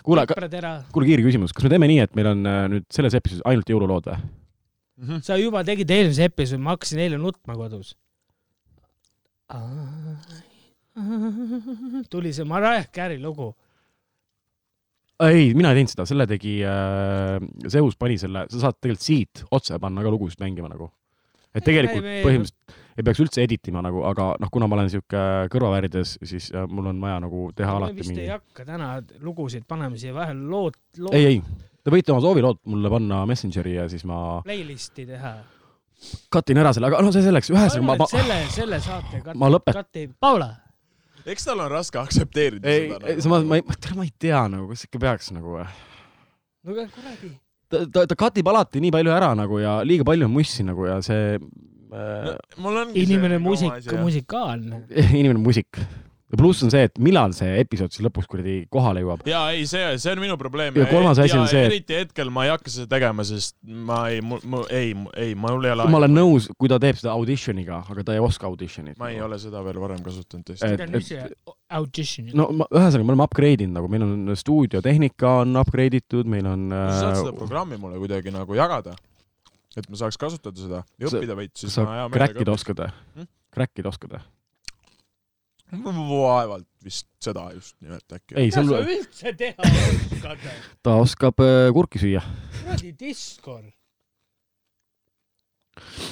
pipratera. 0.06 0.78
kuule 0.94 1.10
kiire 1.10 1.26
küsimus, 1.26 1.56
kas 1.56 1.68
me 1.68 1.74
teeme 1.74 1.90
nii, 1.92 2.00
et 2.06 2.16
meil 2.20 2.32
on 2.36 2.48
äh, 2.48 2.64
nüüd 2.78 2.88
selles 2.94 3.18
episoodis 3.18 3.46
ainult 3.50 3.74
jõululood 3.74 4.14
või? 4.14 4.22
sa 5.26 5.38
juba 5.42 5.64
tegid 5.66 5.90
eelmise 5.92 6.30
episoodi, 6.30 6.62
ma 6.64 6.76
hakkasin 6.78 7.02
eile 7.04 7.20
nutma 7.22 7.58
kodus. 7.58 7.96
tuli 12.14 12.34
see 12.34 12.46
Mariah 12.48 12.88
Carey 12.94 13.20
lugu. 13.22 13.54
ei, 15.24 15.54
mina 15.54 15.72
ei 15.72 15.82
teinud 15.82 15.94
seda, 15.94 16.06
selle 16.10 16.28
tegi 16.30 16.60
äh,, 16.68 17.40
Zeus 17.70 17.98
pani 17.98 18.20
selle, 18.22 18.46
sa 18.52 18.68
saad 18.68 18.80
tegelikult 18.80 19.08
siit 19.08 19.44
otse 19.52 19.80
panna 19.82 20.04
ka 20.06 20.14
lugusid 20.14 20.42
mängima 20.44 20.70
nagu. 20.72 20.92
et 21.54 21.66
tegelikult 21.66 22.06
Ei, 22.06 22.20
ei, 22.20 22.26
põhimõtteliselt 22.26 22.82
ei 22.98 23.06
peaks 23.06 23.22
üldse 23.24 23.44
edit 23.44 23.70
ima 23.72 23.82
nagu, 23.82 24.04
aga 24.06 24.34
noh, 24.42 24.52
kuna 24.54 24.68
ma 24.70 24.78
olen 24.78 24.90
sihuke 24.94 25.22
kõrvaväärides, 25.54 26.18
siis 26.30 26.50
äh, 26.54 26.68
mul 26.70 26.92
on 26.92 27.02
vaja 27.02 27.20
nagu 27.24 27.48
teha 27.58 27.74
me 27.74 27.82
alati 27.82 28.02
vist 28.02 28.12
mingi 28.12 28.26
ei. 28.28 28.32
hakka 28.36 28.66
täna 28.68 28.90
lugusid 29.26 29.66
panema 29.70 29.98
siia 30.00 30.14
vahele, 30.16 30.46
lood, 30.50 30.78
lood 31.02 31.18
ei, 31.18 31.32
ei, 31.32 31.70
te 31.82 31.94
võite 31.94 32.14
oma 32.14 32.24
soovilood 32.26 32.62
mulle 32.70 32.92
panna 32.94 33.24
Messengeri 33.30 33.78
ja 33.80 33.88
siis 33.92 34.06
ma 34.10 34.20
playlist'i 34.46 35.08
teha. 35.10 35.34
cut 36.34 36.54
in 36.54 36.62
ära 36.62 36.74
selle, 36.76 36.92
aga 36.92 37.02
no 37.06 37.14
see 37.16 37.26
selleks, 37.26 37.50
ühesõnaga 37.54 37.88
ma, 37.90 37.98
ma, 38.04 38.10
selle, 38.12 38.40
selle 38.54 38.82
saate 38.84 39.24
kat-, 39.26 39.40
ma 39.40 39.50
lõpet-, 39.54 39.80
kati, 39.82 40.06
Paula, 40.22 40.52
eks 41.26 41.48
tal 41.48 41.64
on 41.64 41.72
raske 41.72 42.00
aktsepteerida 42.02 42.70
ei, 42.70 42.88
seda 42.90 43.14
ei, 43.14 43.28
ma, 43.32 43.40
ma 43.48 43.60
ei, 43.60 43.66
ma 43.98 44.08
ei 44.08 44.14
tea 44.20 44.44
nagu, 44.52 44.68
kas 44.72 44.88
ikka 44.88 45.02
peaks 45.04 45.32
nagu. 45.36 45.60
no 45.60 46.76
aga 46.76 46.88
kuradi. 46.94 47.34
ta, 47.72 47.84
ta, 47.88 48.06
ta 48.12 48.18
cut 48.20 48.40
ib 48.42 48.50
alati 48.52 48.84
nii 48.84 48.94
palju 48.96 49.14
ära 49.16 49.34
nagu 49.38 49.60
ja 49.64 49.80
liiga 49.88 50.08
palju 50.08 50.30
on 50.30 50.36
mussi 50.36 50.66
nagu 50.68 50.88
ja 50.90 51.00
see 51.06 51.38
äh, 51.38 52.32
mul 52.64 52.82
ongi 52.86 53.06
inimene 53.06 53.40
see 53.40 53.46
muusik 53.48 53.94
musikaalne. 54.00 54.84
inimene 55.22 55.40
muusik. 55.44 55.80
Ja 56.34 56.38
pluss 56.40 56.64
on 56.66 56.72
see, 56.74 56.88
et 56.90 56.96
millal 56.98 57.34
see 57.38 57.52
episood 57.62 57.94
siis 57.94 58.02
lõpuks 58.08 58.26
kuradi 58.32 58.56
kohale 58.74 59.04
jõuab. 59.04 59.22
ja 59.30 59.44
ei, 59.54 59.68
see, 59.70 59.84
see 60.02 60.12
on 60.16 60.22
minu 60.24 60.34
probleem. 60.42 60.74
Ja 60.82 60.88
kolmas 60.90 61.20
asi 61.22 61.38
on 61.38 61.46
see, 61.52 61.62
et- 61.68 61.72
eriti 61.72 61.98
hetkel 62.00 62.32
ma 62.34 62.48
ei 62.48 62.52
hakka 62.56 62.74
seda 62.74 62.88
tegema, 62.96 63.22
sest 63.28 63.56
ma 63.64 64.00
ei, 64.10 64.22
mu 64.26 64.64
ei, 64.74 64.96
ei, 65.16 65.36
mul 65.38 65.64
ei 65.70 65.76
ole 65.76 65.86
ma 65.94 66.00
olen 66.02 66.16
nõus, 66.18 66.50
kui 66.58 66.72
ta 66.72 66.80
teeb 66.82 66.98
seda 66.98 67.14
auditioniga, 67.14 67.84
aga 67.94 68.04
ta 68.10 68.18
ei 68.18 68.24
oska 68.26 68.50
auditionit. 68.50 68.98
ma 68.98 69.12
ei 69.14 69.22
ole 69.22 69.38
seda 69.40 69.62
veel 69.64 69.78
varem 69.84 70.02
kasutanud 70.04 70.50
tõesti. 70.50 70.66
Et- 70.74 70.82
see 70.82 70.88
on 70.90 70.94
nüüd 70.98 71.08
see 71.08 71.54
audition. 71.78 72.30
no 72.34 72.50
ma, 72.52 72.66
ühesõnaga, 72.74 73.06
me 73.06 73.14
oleme 73.16 73.28
upgrade 73.30 73.64
inud 73.68 73.78
nagu, 73.78 73.88
meil 73.94 74.04
on 74.10 74.36
stuudiotehnika 74.42 75.38
on 75.46 75.56
upgrade 75.62 76.02
itud, 76.02 76.26
meil 76.30 76.46
on 76.50 76.70
sa 76.74 77.00
saad 77.00 77.20
seda 77.22 77.34
äh, 77.34 77.38
programmi 77.46 77.78
mulle 77.82 78.02
kuidagi 78.02 78.34
nagu 78.34 78.58
jagada, 78.58 78.98
et 79.78 79.86
ma 79.90 79.98
saaks 80.02 80.18
kasutada 80.22 80.58
seda 80.66 80.84
ja 80.98 81.10
õppida 81.10 81.38
veits, 81.38 81.62
siis 81.62 81.74
sa 81.78 81.86
ma 81.86 82.02
hea 82.02 82.10
crack'ida 82.18 82.54
oskad 82.58 82.82
või 82.82 82.92
Hmm?? 83.18 83.30
Crack'ida 83.54 83.90
oskad 83.94 84.18
või? 84.18 84.22
Vaevalt 85.82 86.68
vist 86.84 87.08
seda 87.24 87.46
just 87.54 87.76
nimelt 87.82 88.16
äkki. 88.16 88.36
ei, 88.36 88.50
mida 88.50 88.64
sul 88.64 88.74
sa, 88.74 88.82
üldse 88.96 89.34
teha 89.40 89.70
oskad? 89.70 90.44
ta 90.86 90.98
oskab 91.02 91.44
äh, 91.44 91.70
kurki 91.76 92.02
süüa. 92.02 92.24
kuradi 92.60 92.94
Discord. 93.00 93.72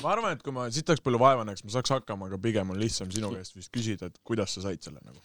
ma 0.01 0.13
arvan, 0.15 0.37
et 0.37 0.43
kui 0.45 0.55
ma 0.55 0.67
siit 0.73 0.89
oleks 0.89 1.03
palju 1.05 1.21
vaeva 1.21 1.45
näeks, 1.47 1.65
ma 1.65 1.75
saaks 1.75 1.93
hakkama, 1.97 2.31
aga 2.31 2.39
pigem 2.41 2.73
on 2.73 2.81
lihtsam 2.81 3.11
sinu 3.13 3.33
käest 3.35 3.57
vist 3.57 3.71
küsida, 3.75 4.09
et 4.09 4.17
kuidas 4.27 4.55
sa 4.57 4.65
said 4.65 4.81
selle 4.83 5.01
nagu. 5.03 5.21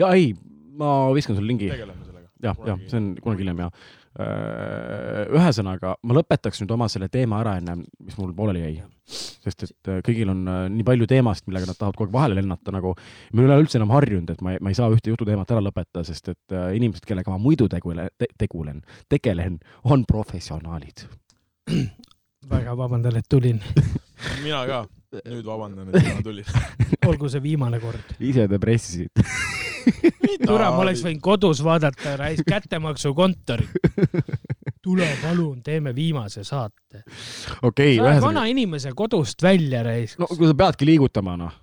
ja 0.00 0.12
ei, 0.16 0.34
ma 0.76 1.10
viskan 1.16 1.38
sulle 1.38 1.52
lingi. 1.52 1.70
tegeleme 1.72 2.04
sellega. 2.08 2.28
jah, 2.44 2.62
jah, 2.72 2.86
see 2.90 3.00
on 3.00 3.12
kunagi 3.22 3.46
hiljem 3.46 3.64
ja 3.66 3.70
ühesõnaga, 4.18 5.94
ma 6.02 6.14
lõpetaks 6.16 6.58
nüüd 6.62 6.72
oma 6.74 6.88
selle 6.90 7.06
teema 7.12 7.38
ära 7.44 7.54
enne, 7.60 7.76
mis 8.02 8.16
mul 8.18 8.32
pooleli 8.34 8.64
jäi. 8.64 8.80
sest 9.10 9.62
et 9.64 9.88
äh, 9.90 10.00
kõigil 10.06 10.28
on 10.30 10.42
äh, 10.50 10.64
nii 10.70 10.84
palju 10.86 11.06
teemasid, 11.10 11.46
millega 11.48 11.70
nad 11.70 11.78
tahavad 11.78 11.96
kogu 11.98 12.08
aeg 12.08 12.14
vahele 12.14 12.36
lennata 12.40 12.74
nagu. 12.74 12.94
ma 13.32 13.42
ei 13.42 13.46
ole 13.46 13.60
üldse 13.62 13.78
enam 13.78 13.94
harjunud, 13.94 14.30
et 14.30 14.42
ma 14.42 14.54
ei, 14.54 14.58
ma 14.60 14.70
ei 14.70 14.78
saa 14.78 14.90
ühte 14.90 15.14
jututeemat 15.14 15.50
ära 15.54 15.62
lõpetada, 15.62 16.04
sest 16.06 16.32
et 16.34 16.54
äh, 16.56 16.74
inimesed, 16.78 17.06
kellega 17.06 17.30
ma 17.30 17.38
muidu 17.38 17.68
tegule- 17.70 18.10
te,, 18.18 18.26
tegulen, 18.38 18.82
tegelen, 19.08 19.60
on 19.84 20.04
professionaalid. 20.04 21.06
väga 22.50 22.76
vabandan, 22.76 23.16
et 23.16 23.30
tulin. 23.30 23.62
mina 24.42 24.66
ka. 24.66 24.84
nüüd 25.22 25.46
vabandan, 25.46 25.94
et 25.94 26.14
ma 26.14 26.22
tulin. 26.26 26.44
olgu 27.06 27.30
see 27.30 27.42
viimane 27.46 27.78
kord. 27.82 28.14
ise 28.18 28.48
te 28.50 28.58
pressisid. 28.58 29.22
türa, 30.46 30.70
ma 30.70 30.84
oleks 30.84 31.02
võinud 31.04 31.22
kodus 31.24 31.62
vaadata 31.64 32.16
raisk 32.20 32.48
kättemaksukontorit. 32.48 33.70
tule 34.84 35.08
palun, 35.22 35.60
teeme 35.62 35.92
viimase 35.94 36.44
saate. 36.44 37.02
okei, 37.62 37.96
sa 37.96 38.02
oled 38.02 38.14
ühesõnaga, 38.14 38.22
vana 38.24 38.46
inimese 38.50 38.94
kodust 38.96 39.42
välja 39.44 39.82
raisk 39.84 40.22
no. 40.22 40.30
kui 40.30 40.48
sa 40.48 40.56
peadki 40.56 40.88
liigutama, 40.88 41.36
noh, 41.40 41.58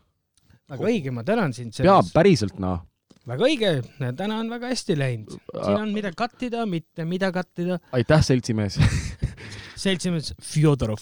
väga 0.70 0.92
õige, 0.92 1.14
ma 1.16 1.26
tänan 1.28 1.56
sind 1.56 1.74
peab 1.74 2.04
sellest. 2.06 2.14
päriselt, 2.14 2.60
noh. 2.62 2.84
väga 3.28 3.50
õige, 3.50 3.72
täna 4.20 4.42
on 4.44 4.52
väga 4.54 4.70
hästi 4.74 5.00
läinud. 5.00 5.34
siin 5.56 5.80
on 5.80 5.96
mida 5.96 6.14
kattida, 6.14 6.66
mitte 6.70 7.08
mida 7.10 7.32
kattida. 7.34 7.80
aitäh, 7.98 8.22
seltsimees 8.30 8.78
seltsimees 9.88 10.34
Fjodorov. 10.42 11.02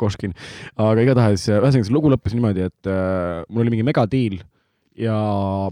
Koškin. 0.00 0.34
aga 0.76 1.02
igatahes, 1.02 1.48
ühesõnaga 1.50 1.86
see 1.86 1.94
lugu 1.94 2.10
lõppes 2.12 2.34
niimoodi, 2.36 2.70
et 2.70 2.90
äh, 2.90 3.42
mul 3.48 3.64
oli 3.64 3.74
mingi 3.74 3.86
megadiil 3.86 4.40
ja 5.00 5.16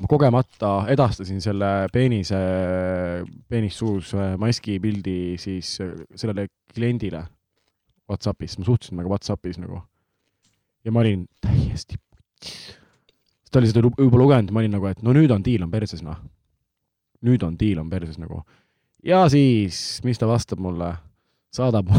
ma 0.00 0.08
kogemata 0.08 0.72
edastasin 0.92 1.42
selle 1.44 1.88
peenise, 1.92 2.38
peenissuus 3.48 4.14
maski 4.40 4.78
pildi 4.80 5.36
siis 5.40 5.76
äh, 5.84 5.92
sellele 6.16 6.48
kliendile 6.74 7.24
Whatsappis, 8.08 8.56
ma 8.58 8.64
suhtlesin 8.64 8.94
temaga 8.94 9.12
Whatsappis 9.12 9.58
nagu. 9.60 9.82
ja 10.84 10.92
ma 10.92 11.00
olin 11.00 11.26
täiesti 11.44 11.98
putsis. 11.98 12.78
ta 13.52 13.60
oli 13.60 13.68
seda 13.68 13.82
juba 13.84 14.18
lugenud, 14.18 14.52
ma 14.52 14.62
olin 14.62 14.76
nagu, 14.78 14.86
et 14.88 15.02
no 15.02 15.12
nüüd 15.12 15.32
on 15.34 15.44
diil 15.44 15.62
on 15.66 15.70
perses, 15.70 16.02
noh. 16.02 16.16
nüüd 17.24 17.44
on 17.44 17.58
diil 17.60 17.80
on 17.82 17.90
perses 17.90 18.18
nagu. 18.18 18.42
ja 19.04 19.26
siis, 19.28 20.00
mis 20.04 20.18
ta 20.18 20.28
vastab 20.30 20.62
mulle, 20.64 20.94
saadab 21.52 21.92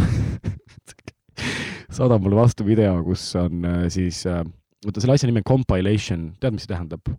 saadab 1.97 2.23
mulle 2.23 2.41
vastu 2.41 2.65
video, 2.65 3.03
kus 3.05 3.27
on 3.37 3.65
äh, 3.65 3.85
siis 3.93 4.25
äh, 4.25 4.41
vaata 4.85 5.03
selle 5.03 5.17
asja 5.17 5.29
nimi 5.29 5.41
on 5.43 5.49
compilation, 5.49 6.29
tead, 6.39 6.55
mis 6.55 6.65
see 6.65 6.73
tähendab? 6.73 7.11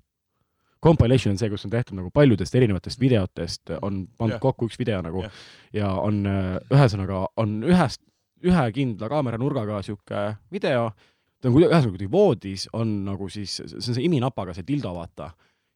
Compilation 0.80 1.34
on 1.34 1.40
see, 1.40 1.50
kus 1.52 1.66
on 1.68 1.72
tehtud 1.74 1.98
nagu 1.98 2.08
paljudest 2.14 2.54
erinevatest 2.56 3.00
videotest 3.00 3.74
on 3.82 4.06
pandud 4.16 4.38
yeah. 4.38 4.44
kokku 4.46 4.70
üks 4.70 4.78
video 4.80 5.02
nagu 5.04 5.26
yeah. 5.26 5.42
ja 5.76 5.90
on 6.00 6.22
äh, 6.28 6.54
ühesõnaga 6.72 7.26
on 7.42 7.58
ühest, 7.68 8.00
ühe 8.46 8.64
kindla 8.72 9.10
kaameranurgaga 9.12 9.82
sihuke 9.84 10.22
video, 10.52 10.88
ta 11.36 11.50
on 11.50 11.56
kuidagi, 11.58 11.74
ühesõnaga 11.74 11.96
kuidagi 11.98 12.12
voodis 12.14 12.66
on 12.72 12.94
nagu 13.10 13.28
siis, 13.32 13.58
see 13.60 13.82
on 13.82 13.88
see 13.90 14.06
iminapaga 14.08 14.56
see 14.56 14.64
dildo, 14.68 14.94
vaata. 14.96 15.34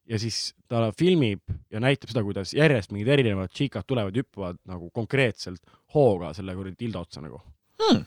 ja 0.08 0.20
siis 0.20 0.54
ta 0.68 0.88
filmib 0.96 1.44
ja 1.72 1.84
näitab 1.84 2.08
seda, 2.14 2.24
kuidas 2.24 2.54
järjest 2.56 2.96
mingid 2.96 3.12
erinevad 3.12 3.52
tšikad 3.52 3.84
tulevad, 3.84 4.16
hüppavad 4.16 4.56
nagu 4.72 4.88
konkreetselt 4.88 5.60
hooga 5.92 6.32
selle 6.32 6.56
kuradi 6.56 6.80
dildo 6.80 7.04
otsa 7.04 7.20
nagu 7.24 7.42
Hmm. 7.74 8.04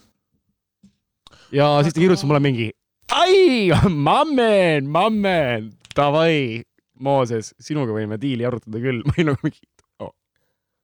ja 1.52 1.66
siis 1.84 1.94
ta 1.94 2.00
kirjutas 2.00 2.24
mulle 2.24 2.40
mingi 2.40 2.72
ai, 3.18 3.72
mammen, 3.90 4.90
mammen, 4.92 5.72
davai, 5.96 6.64
Mooses, 7.04 7.52
sinuga 7.62 7.94
võime 7.94 8.18
diili 8.22 8.46
arutada 8.48 8.80
küll. 8.82 9.04
ma 9.06 9.14
olin 9.14 9.32
nagu 9.32 9.46
mingi 9.46 9.62
oh,, 10.02 10.14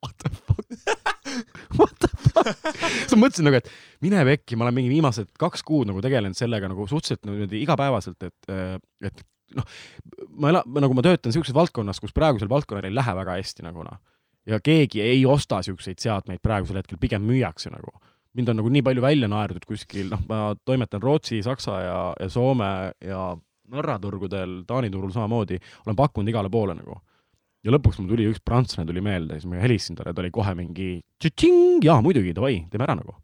what 0.06 0.16
the 0.22 0.30
fuck, 0.30 0.66
what 1.80 1.96
the 2.00 2.10
fuck. 2.28 2.66
siis 3.04 3.16
ma 3.16 3.24
mõtlesin 3.26 3.48
nagu, 3.50 3.60
et 3.60 3.70
mine 4.06 4.24
pekki, 4.30 4.58
ma 4.58 4.68
olen 4.68 4.78
mingi 4.78 4.94
viimased 4.94 5.32
kaks 5.42 5.66
kuud 5.68 5.90
nagu 5.90 6.04
tegelenud 6.06 6.38
sellega 6.38 6.70
nagu 6.70 6.88
suhteliselt 6.90 7.24
nagu 7.26 7.40
niimoodi 7.40 7.62
igapäevaselt, 7.66 8.30
et, 8.30 8.54
et 9.10 9.26
noh, 9.58 9.78
ma 10.38 10.54
elan, 10.54 10.80
nagu 10.86 10.98
ma 10.98 11.06
töötan 11.06 11.36
siukses 11.36 11.56
valdkonnas, 11.56 12.02
kus 12.04 12.16
praegusel 12.16 12.52
valdkonnal 12.52 12.90
ei 12.90 12.96
lähe 12.96 13.18
väga 13.20 13.38
hästi 13.40 13.66
nagu 13.66 13.86
noh. 13.86 14.02
ja 14.50 14.60
keegi 14.64 15.02
ei 15.02 15.26
osta 15.30 15.62
siukseid 15.66 16.02
seadmeid 16.04 16.42
praegusel 16.46 16.82
hetkel, 16.82 17.02
pigem 17.02 17.26
müüakse 17.26 17.74
nagu 17.74 17.94
mind 18.38 18.50
on 18.50 18.62
nagu 18.62 18.70
nii 18.74 18.84
palju 18.86 19.04
välja 19.04 19.30
naerdud 19.30 19.66
kuskil, 19.70 20.10
noh, 20.12 20.22
ma 20.30 20.54
toimetan 20.66 21.02
Rootsi, 21.04 21.42
Saksa 21.46 21.80
ja, 21.84 21.98
ja 22.20 22.30
Soome 22.30 22.70
ja 23.04 23.26
Norra 23.74 23.98
turgudel, 24.02 24.62
Taani 24.68 24.90
turul 24.92 25.14
samamoodi, 25.14 25.58
olen 25.86 25.98
pakkunud 25.98 26.30
igale 26.30 26.52
poole 26.54 26.76
nagu. 26.78 27.00
ja 27.64 27.72
lõpuks 27.72 28.02
mul 28.02 28.10
tuli 28.12 28.26
üks 28.28 28.42
prantslane 28.44 28.90
tuli 28.90 29.00
meelde, 29.00 29.38
siis 29.38 29.48
ma 29.48 29.62
helistasin 29.62 29.96
talle, 29.96 30.12
ta 30.12 30.20
oli 30.20 30.34
kohe 30.36 30.52
mingi 30.58 30.88
tšing, 31.24 31.86
jaa 31.86 32.02
muidugi, 32.04 32.34
davai, 32.36 32.58
teeme 32.72 32.84
ära 32.84 32.98
nagu. 33.00 33.16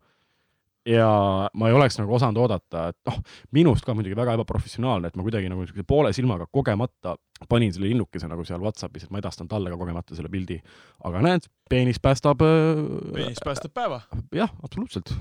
Ja 0.89 1.09
ma 1.53 1.69
ei 1.69 1.75
oleks 1.77 1.99
nagu 1.99 2.15
osanud 2.15 2.39
oodata, 2.41 2.89
et 2.93 3.09
noh, 3.09 3.19
minust 3.55 3.85
ka 3.85 3.95
muidugi 3.97 4.17
väga 4.17 4.35
ebaprofessionaalne, 4.39 5.11
et 5.11 5.19
ma 5.19 5.25
kuidagi 5.25 5.51
nagu 5.51 5.63
niisuguse 5.63 5.85
poole 5.87 6.11
silmaga 6.15 6.49
kogemata 6.51 7.15
panin 7.49 7.73
selle 7.75 7.91
linnukese 7.91 8.27
nagu 8.31 8.43
seal 8.47 8.61
Whatsappis, 8.63 9.05
et 9.05 9.13
ma 9.13 9.21
edastan 9.21 9.47
talle 9.51 9.71
ka 9.71 9.79
kogemata 9.79 10.17
selle 10.17 10.31
pildi. 10.33 10.59
aga 11.07 11.23
näed, 11.25 11.49
peenis 11.69 12.01
päästab 12.03 12.43
äh, 12.45 12.83
peenis 13.13 13.41
päästab 13.45 13.73
päeva. 13.73 14.01
jah, 14.35 14.51
absoluutselt. 14.63 15.13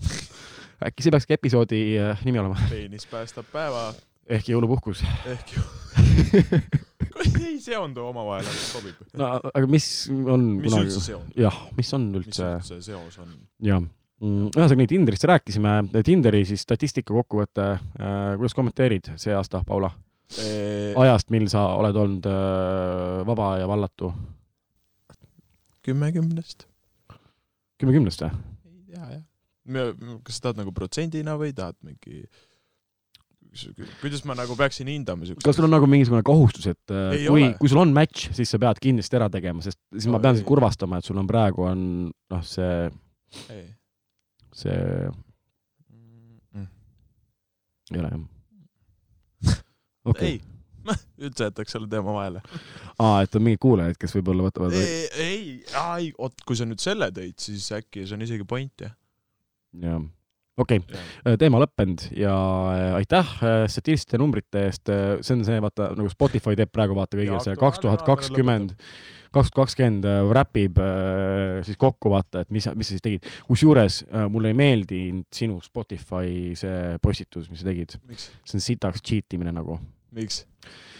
äkki 0.84 1.04
see 1.04 1.14
peakski 1.14 1.38
episoodi 1.38 1.82
äh, 2.00 2.24
nimi 2.24 2.40
olema, 2.40 2.68
peenis 2.70 3.06
päästab 3.10 3.50
päeva 3.52 3.90
ehk 4.28 4.50
jõulupuhkus. 4.52 5.02
ehk 5.28 5.56
ju. 5.56 5.64
ei 7.48 7.56
seondu 7.62 8.04
omavahel, 8.08 8.46
aga 8.46 8.64
sobib. 8.64 8.98
no 9.18 9.30
aga 9.50 9.70
mis 9.70 9.86
on 10.12 10.48
mis 10.62 10.76
üldse 10.76 11.04
seondub? 11.04 11.38
jah, 11.40 11.62
mis 11.78 11.94
on 11.96 12.10
mis 12.12 12.20
üldse, 12.22 12.50
üldse 12.58 12.80
seos 12.90 13.18
on? 13.22 13.32
jah. 13.64 13.84
Ühesõnaga 14.18 14.80
nii 14.80 14.90
Tinderist 14.90 15.26
rääkisime, 15.28 15.72
Tinderi 16.06 16.42
siis 16.48 16.64
statistika 16.66 17.14
kokkuvõte, 17.14 17.68
kuidas 18.38 18.56
kommenteerid 18.56 19.12
see 19.20 19.34
aasta, 19.36 19.62
Paula? 19.66 19.92
ajast, 20.98 21.30
mil 21.32 21.46
sa 21.48 21.62
oled 21.78 21.96
olnud 21.96 22.26
äh, 22.28 23.22
vaba 23.28 23.54
ja 23.62 23.68
vallatu? 23.70 24.10
kümme 25.88 26.10
kümnest. 26.12 26.66
kümme 27.80 27.94
kümnest 27.94 28.26
või? 28.26 28.34
tea 28.90 29.06
jah. 29.14 29.94
kas 30.26 30.36
sa 30.36 30.48
tahad 30.48 30.60
nagu 30.60 30.74
protsendina 30.76 31.38
või 31.40 31.54
tahad 31.56 31.78
mingi 31.86 32.26
kuidas 34.02 34.20
ma 34.28 34.36
nagu 34.36 34.52
peaksin 34.58 34.90
hindama 34.92 35.24
siukest 35.24 35.46
kas 35.46 35.56
sul 35.56 35.64
on 35.64 35.72
nagu 35.72 35.88
mingisugune 35.88 36.20
kohustus, 36.26 36.68
et 36.68 36.92
äh, 36.92 37.14
Ei 37.16 37.24
kui 37.30 37.48
kui 37.62 37.72
sul 37.72 37.80
on 37.80 37.94
match, 37.96 38.28
siis 38.36 38.52
sa 38.52 38.60
pead 38.60 38.82
kindlasti 38.82 39.16
ära 39.16 39.30
tegema, 39.32 39.64
sest 39.64 39.80
siis 39.94 40.10
ma 40.10 40.18
No 40.18 40.26
pean 40.26 40.36
ei. 40.36 40.42
sind 40.42 40.50
kurvastama, 40.50 41.00
et 41.00 41.08
sul 41.08 41.22
on 41.22 41.30
praegu 41.30 41.64
on 41.70 41.80
noh, 42.10 42.44
see, 42.44 42.90
ei 43.48 43.66
see 44.58 44.76
mm. 46.54 46.68
ei 47.94 48.02
ole 48.02 48.12
jah. 48.12 49.58
okei 50.12 50.38
üldse 51.24 51.48
jätaks 51.48 51.74
selle 51.74 51.88
teema 51.90 52.14
vahele. 52.14 52.42
aa, 52.98 53.22
et 53.24 53.34
on 53.36 53.44
mingid 53.44 53.62
kuulajad, 53.62 53.98
kes 54.00 54.14
võib-olla 54.18 54.46
võtavad, 54.48 54.76
ei, 54.78 55.02
ei, 55.24 55.42
ei, 55.64 56.12
oot, 56.18 56.38
kui 56.46 56.58
sa 56.58 56.68
nüüd 56.68 56.82
selle 56.82 57.10
tõid, 57.14 57.36
siis 57.42 57.66
äkki 57.76 58.06
see 58.06 58.16
on 58.18 58.24
isegi 58.26 58.46
point 58.48 58.84
jah. 58.84 58.94
jah, 59.82 60.00
okei 60.60 60.80
okay., 60.82 61.36
teema 61.40 61.60
lõppenud 61.64 62.08
ja 62.18 62.34
äh, 62.72 62.88
aitäh 63.00 63.36
äh, 63.42 63.60
statistiliste 63.70 64.20
numbrite 64.20 64.66
eest, 64.68 64.88
see 64.88 65.36
on 65.36 65.46
see, 65.46 65.60
vaata 65.64 65.92
nagu 65.98 66.10
Spotify 66.12 66.58
teeb 66.58 66.72
praegu 66.74 66.96
vaata 66.98 67.20
kõigil 67.20 67.40
see 67.44 67.58
kaks 67.60 67.84
tuhat 67.84 68.04
kakskümmend, 68.08 68.74
kaks 69.34 69.52
tuhat 69.52 69.56
kakskümmend 69.68 70.06
räpib 70.34 70.80
äh, 70.82 71.60
siis 71.66 71.78
kokku 71.80 72.12
vaata, 72.12 72.44
et 72.44 72.52
mis, 72.54 72.68
mis 72.78 72.90
sa 72.90 72.96
siis 72.96 73.04
tegid. 73.04 73.28
kusjuures 73.48 74.02
äh, 74.08 74.28
mulle 74.32 74.52
ei 74.52 74.58
meeldinud 74.58 75.28
sinu 75.34 75.60
Spotify 75.64 76.54
see 76.58 76.98
postitus, 77.02 77.50
mis 77.52 77.62
sa 77.62 77.70
tegid, 77.70 77.98
see 78.18 78.58
on 78.58 78.64
sitaks 78.64 79.04
cheat 79.04 79.38
imine 79.38 79.54
nagu, 79.54 79.78
miks? 80.16 80.44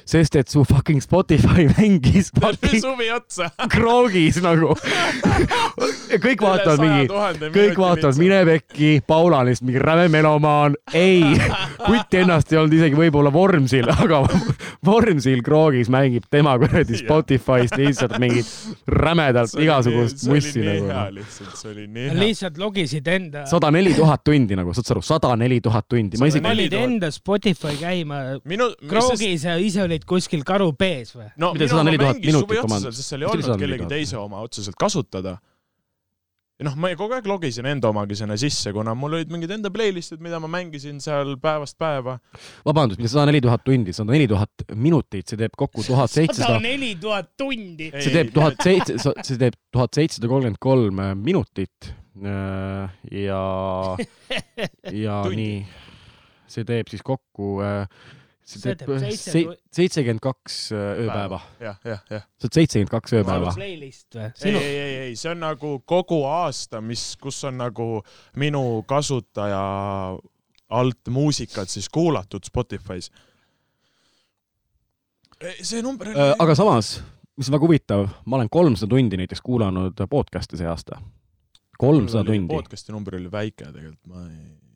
sest 0.08 0.38
et 0.40 0.48
su 0.48 0.64
fucking 0.64 1.02
Spotify 1.04 1.66
mängis 1.76 2.32
fucking 2.36 2.80
suvi 2.80 3.10
otsa. 3.12 3.50
kroogis 3.72 4.40
nagu. 4.44 4.74
kõik 6.22 6.42
vaatavad 6.42 6.80
mingi, 6.82 7.50
kõik 7.54 7.78
vaatavad, 7.80 8.18
mine 8.20 8.38
pekki, 8.48 8.90
Paula 9.06 9.42
on 9.42 9.50
lihtsalt 9.50 9.68
mingi 9.68 9.82
räme 9.82 10.06
melomaan. 10.12 10.76
ei, 10.96 11.22
kutt 11.88 12.14
ennast 12.18 12.52
ei 12.52 12.58
olnud 12.60 12.76
isegi 12.78 12.98
võib-olla 12.98 13.32
Vormsil, 13.34 13.88
aga 13.92 14.22
Vormsil 14.88 15.42
kroogis 15.44 15.90
mängib 15.92 16.28
tema 16.30 16.54
kuradi 16.60 16.96
Jah. 16.96 17.02
Spotify'st 17.02 17.76
lihtsalt 17.80 18.16
mingit 18.22 18.48
rämedalt 18.88 19.56
igasugust 19.64 20.24
mussi 20.30 20.64
nagu 20.64 20.88
lihtsalt, 21.18 21.56
see 21.58 21.72
oli 21.72 21.86
nii 21.86 22.08
hea. 22.08 22.18
lihtsalt 22.22 22.60
logisid 22.62 23.10
enda, 23.12 23.44
sada 23.50 23.72
neli 23.74 23.94
tuhat 23.98 24.24
tundi 24.26 24.58
nagu, 24.58 24.74
saad 24.76 24.88
sa 24.88 24.96
aru, 24.96 25.04
sada 25.04 25.34
neli 25.40 25.60
tuhat 25.64 25.88
tundi, 25.90 26.20
ma 26.20 26.30
isegi, 26.30 26.44
panid 26.46 26.72
4000. 26.72 26.88
enda 26.88 27.12
Spotify 27.14 27.74
käima 27.80 28.22
minu, 28.48 28.70
kroogis 28.88 29.44
ja 29.48 29.58
ise 29.60 29.84
olid 29.84 30.06
kuskil 30.08 30.44
karu 30.48 30.72
pees 30.78 31.14
või? 31.16 31.28
no 31.36 31.52
Mida, 31.56 31.68
minu 31.68 31.82
oma 31.82 31.84
104 31.84 31.98
000 31.98 32.08
mängis 32.08 32.38
suvi 32.38 32.58
otseselt, 32.62 32.98
sest 32.98 33.12
seal 33.12 33.24
ei 33.24 33.30
olnud 33.30 33.46
104 33.46 33.62
kellegi 33.64 33.84
000? 33.84 33.94
teise 33.94 34.18
oma 34.20 34.42
otseselt 34.44 34.78
kasutada. 34.78 35.38
Ja 36.58 36.66
noh, 36.66 36.74
ma 36.80 36.90
kogu 36.98 37.14
aeg 37.14 37.26
logisin 37.30 37.68
enda 37.70 37.92
omagi 37.92 38.16
sinna 38.18 38.34
sisse, 38.40 38.72
kuna 38.74 38.94
mul 38.98 39.14
olid 39.18 39.30
mingid 39.30 39.52
enda 39.54 39.70
playlist'id, 39.70 40.18
mida 40.24 40.40
ma 40.42 40.50
mängisin 40.50 40.98
seal 41.02 41.36
päevast 41.42 41.78
päeva. 41.78 42.16
vabandust, 42.66 42.98
mitte 42.98 43.12
sada 43.12 43.28
neli 43.30 43.42
tuhat 43.44 43.62
tundi, 43.66 43.94
sada 43.94 44.14
neli 44.16 44.26
tuhat 44.30 44.66
minutit, 44.74 45.28
see 45.30 45.38
teeb 45.38 45.54
kokku 45.58 45.84
tuhat 45.88 46.10
sada 46.10 46.26
seitsesada, 46.26 46.58
neli 46.64 46.96
tuhat 46.98 47.30
tundi. 47.38 47.92
see 47.94 48.14
teeb 48.14 48.34
tuhat 48.34 48.58
seitse, 48.64 48.98
see 48.98 49.38
teeb 49.38 49.58
tuhat 49.74 50.00
seitsesada 50.00 50.32
kolmkümmend 50.32 50.62
kolm 50.62 51.02
minutit. 51.22 51.92
ja, 52.18 53.42
ja 55.04 55.20
Tundi. 55.22 55.38
nii, 55.38 55.58
see 56.50 56.66
teeb 56.66 56.90
siis 56.90 57.06
kokku, 57.06 57.60
see 58.48 58.74
teeb 58.78 58.88
seitsekümmend 59.74 60.22
kaks 60.24 60.56
ööpäeva. 60.72 61.40
jah, 61.60 61.76
jah, 61.84 62.00
jah. 62.10 62.24
see 62.40 62.48
on 62.48 62.54
seitsekümmend 62.56 62.92
kaks 62.92 63.14
ööpäeva. 63.18 63.52
playlist 63.56 64.16
või? 64.16 64.30
ei, 64.48 64.54
ei, 64.56 64.78
ei, 64.78 64.96
ei, 65.08 65.16
see 65.20 65.32
on 65.34 65.42
nagu 65.44 65.74
kogu 65.88 66.22
aasta, 66.28 66.80
mis, 66.84 67.10
kus 67.20 67.42
on 67.48 67.60
nagu 67.60 67.88
minu 68.40 68.64
kasutaja 68.88 69.62
alt 70.68 71.12
muusikat 71.12 71.72
siis 71.72 71.88
kuulatud 71.92 72.48
Spotify's. 72.48 73.10
see 75.62 75.82
number 75.82 76.10
oli 76.12 76.18
Äh, 76.18 76.34
aga 76.38 76.56
samas, 76.58 76.98
mis 77.36 77.48
on 77.48 77.58
väga 77.58 77.68
huvitav, 77.68 78.08
ma 78.24 78.40
olen 78.40 78.48
kolmsada 78.50 78.90
tundi 78.94 79.20
näiteks 79.20 79.44
kuulanud 79.44 80.00
podcast'e 80.10 80.60
see 80.60 80.68
aasta. 80.68 81.02
kolmsada 81.78 82.24
tundi. 82.32 82.54
podcast'i 82.54 82.92
number 82.96 83.16
oli 83.20 83.30
väike 83.32 83.68
tegelikult, 83.68 84.06
ma 84.06 84.24
ei. 84.28 84.67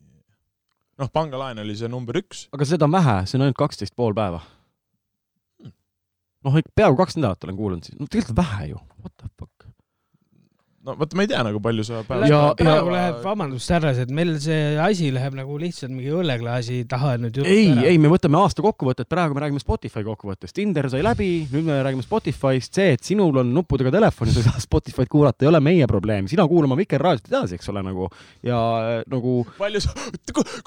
noh, 1.01 1.09
pangalaen 1.13 1.61
oli 1.63 1.75
see 1.79 1.89
number 1.91 2.17
üks. 2.21 2.47
aga 2.55 2.67
seda 2.69 2.87
on 2.89 2.95
vähe, 2.95 3.15
see 3.29 3.39
on 3.39 3.47
ainult 3.47 3.59
kaksteist 3.59 3.95
pool 3.95 4.15
päeva 4.17 4.41
Hmm.. 5.63 5.71
noh, 6.45 6.59
peaaegu 6.75 6.97
kaks 6.99 7.17
nädalat 7.19 7.43
olen 7.47 7.57
kuulanud 7.59 7.89
no 7.99 8.07
tegelikult 8.09 8.39
vähe 8.41 8.69
ju, 8.73 8.81
what 9.03 9.13
the 9.17 9.29
fuck. 9.39 9.52
No 10.83 10.95
vot, 10.99 11.13
ma 11.15 11.23
ei 11.23 11.29
tea 11.31 11.41
nagu 11.47 11.59
palju 11.63 11.83
sa 11.87 12.01
päevas 12.07 12.29
Ja- 12.31 12.41
praegu 12.59 12.91
läheb, 12.91 13.19
vabandust, 13.23 13.71
härrased, 13.71 14.11
meil 14.13 14.33
see 14.43 14.75
asi 14.83 15.11
läheb 15.15 15.37
nagu 15.37 15.55
lihtsalt 15.61 15.93
mingi 15.93 16.11
õlleklaasi 16.11 16.81
taha 16.91 17.15
nüüd 17.23 17.39
ei, 17.43 17.69
ei, 17.93 17.99
me 18.01 18.11
võtame 18.11 18.39
aasta 18.41 18.65
kokkuvõtet, 18.65 19.07
praegu 19.11 19.37
me 19.37 19.45
räägime 19.45 19.63
Spotify 19.63 20.03
kokkuvõttest, 20.07 20.55
Tinder 20.57 20.89
sai 20.91 21.03
läbi, 21.05 21.29
nüüd 21.53 21.69
me 21.69 21.79
räägime 21.85 22.03
Spotify'st, 22.05 22.75
see, 22.75 22.97
et 22.97 23.07
sinul 23.07 23.39
on 23.43 23.53
nuppudega 23.55 23.93
telefon 23.95 24.27
ja 24.31 24.33
sa 24.35 24.43
ei 24.43 24.49
saa 24.49 24.65
Spotify'd 24.65 25.11
kuulata, 25.11 25.45
ei 25.45 25.51
ole 25.53 25.63
meie 25.63 25.87
probleem, 25.89 26.27
sina 26.31 26.47
kuula 26.51 26.67
oma 26.69 26.79
Vikerraadiot 26.79 27.31
edasi, 27.31 27.59
eks 27.59 27.71
ole, 27.71 27.85
nagu. 27.87 28.09
Ja 28.43 28.59
nagu 29.07 29.39
palju 29.57 29.83
sa, 29.83 29.95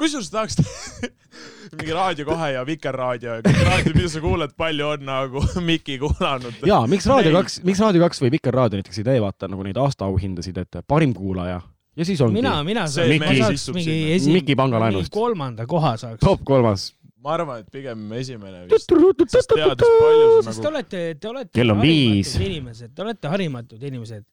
kusjuures 0.01 0.33
tahaks 0.33 0.61
mingi 1.77 1.93
Raadio 1.93 2.25
kahe 2.29 2.53
ja 2.55 2.63
Vikerraadio 2.67 3.35
ja 3.35 3.41
raadiod, 3.45 3.97
mida 3.99 4.09
sa 4.09 4.21
kuulad, 4.25 4.53
palju 4.57 4.87
on 4.95 5.03
nagu 5.09 5.43
Miki 5.69 5.99
kuulanud. 6.01 6.63
ja 6.69 6.79
miks 6.91 7.07
Raadio 7.11 7.35
kaks, 7.37 7.59
miks 7.67 7.81
Raadio 7.83 8.03
kaks 8.05 8.23
või 8.25 8.33
Vikerraadio 8.37 8.81
näiteks 8.81 9.03
ei 9.03 9.07
tee 9.11 9.19
vaata 9.23 9.49
nagu 9.53 9.67
neid 9.67 9.77
aastaauhindasid, 10.07 10.59
et 10.63 10.79
parim 10.89 11.15
kuulaja 11.15 11.61
ja 11.97 12.05
siis 12.05 12.21
ongi 12.21 12.41
mina, 12.41 12.59
mina 12.65 12.87
saan, 12.91 13.09
mees 13.09 13.23
ma 13.25 13.49
saaks 13.49 13.67
mingi 13.75 13.97
esi-, 14.17 14.33
Miki 14.35 14.57
pangalaenust. 14.59 15.13
kolmanda 15.15 15.67
koha 15.67 15.97
saaks. 16.01 16.21
top 16.21 16.45
kolmas. 16.45 16.93
ma 17.25 17.35
arvan, 17.35 17.63
et 17.65 17.71
pigem 17.73 18.07
esimene 18.21 18.67
vist, 18.71 18.93
sest 19.33 19.55
teades 19.55 19.95
palju 20.01 20.29
sa 20.43 20.53
sest 20.53 20.61
te 20.61 20.69
nagu, 20.69 20.73
olete, 20.75 21.03
te 21.21 21.31
olete 21.33 21.55
Kell 21.57 21.75
on 21.75 21.83
viis. 21.83 22.35
harimatud 22.37 22.51
inimesed, 22.51 22.95
te 22.95 23.07
olete 23.07 23.33
harimatud 23.33 23.87
inimesed. 23.91 24.27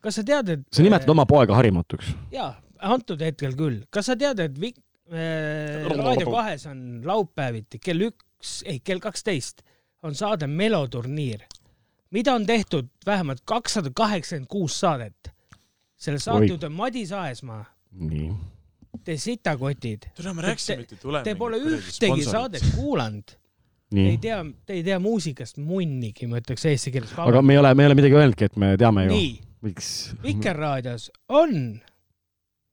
kas 0.00 0.20
sa 0.20 0.26
tead, 0.30 0.54
et 0.56 0.66
sa 0.72 0.86
nimetad 0.86 1.14
oma 1.14 1.26
poega 1.28 1.58
harimatuks. 1.58 2.14
jaa, 2.34 2.52
antud 2.94 3.24
hetkel 3.26 3.56
küll. 3.58 3.82
kas 3.90 4.08
sa 4.12 4.16
tead, 4.16 4.40
et 4.46 4.58
Vik- 4.58 4.80
äh,, 5.12 5.88
Raadio 5.90 6.30
kahes 6.32 6.68
on 6.70 7.02
laupäeviti 7.04 7.82
kell 7.82 8.08
üks, 8.10 8.60
ei 8.64 8.78
kell 8.80 9.02
kaksteist 9.02 9.64
on 10.06 10.14
saade 10.14 10.46
Meloturniir, 10.46 11.42
mida 12.10 12.34
on 12.34 12.46
tehtud 12.46 12.88
vähemalt 13.06 13.42
kakssada 13.44 13.90
kaheksakümmend 13.94 14.48
kuus 14.48 14.80
saadet. 14.80 15.32
selle 15.96 16.18
saatejuht 16.18 16.64
on 16.64 16.72
Madis 16.72 17.12
Aesmaa, 17.12 17.64
nii. 17.90 18.30
Te 19.04 19.16
sitakotid. 19.16 20.10
tule 20.16 20.34
me 20.34 20.42
rääkisime, 20.42 20.82
et 20.82 20.92
ei 20.92 20.98
tule. 21.02 21.22
Te 21.22 21.34
pole 21.34 21.58
ühtegi 21.58 22.24
saadet 22.24 22.62
kuulanud, 22.74 23.24
te 23.24 23.96
nii 23.96 24.08
ei. 24.10 24.18
tea, 24.22 24.38
te 24.66 24.78
ei 24.78 24.84
tea 24.84 24.98
muusikast 25.02 25.58
munnigi, 25.58 26.26
ma 26.30 26.38
ütleks 26.42 26.66
eesti 26.70 26.94
keeles. 26.94 27.14
aga 27.18 27.42
me 27.42 27.56
ei 27.56 27.58
ole, 27.58 27.74
me 27.74 27.82
ei 27.82 27.90
ole 27.90 27.98
midagi 27.98 28.18
öelnudki, 28.20 28.48
et 28.50 28.56
me 28.56 28.76
teame 28.80 29.08
ju. 29.08 29.12
nii, 29.16 29.32
miks? 29.66 29.92
Vikerraadios 30.22 31.10
on 31.28 31.80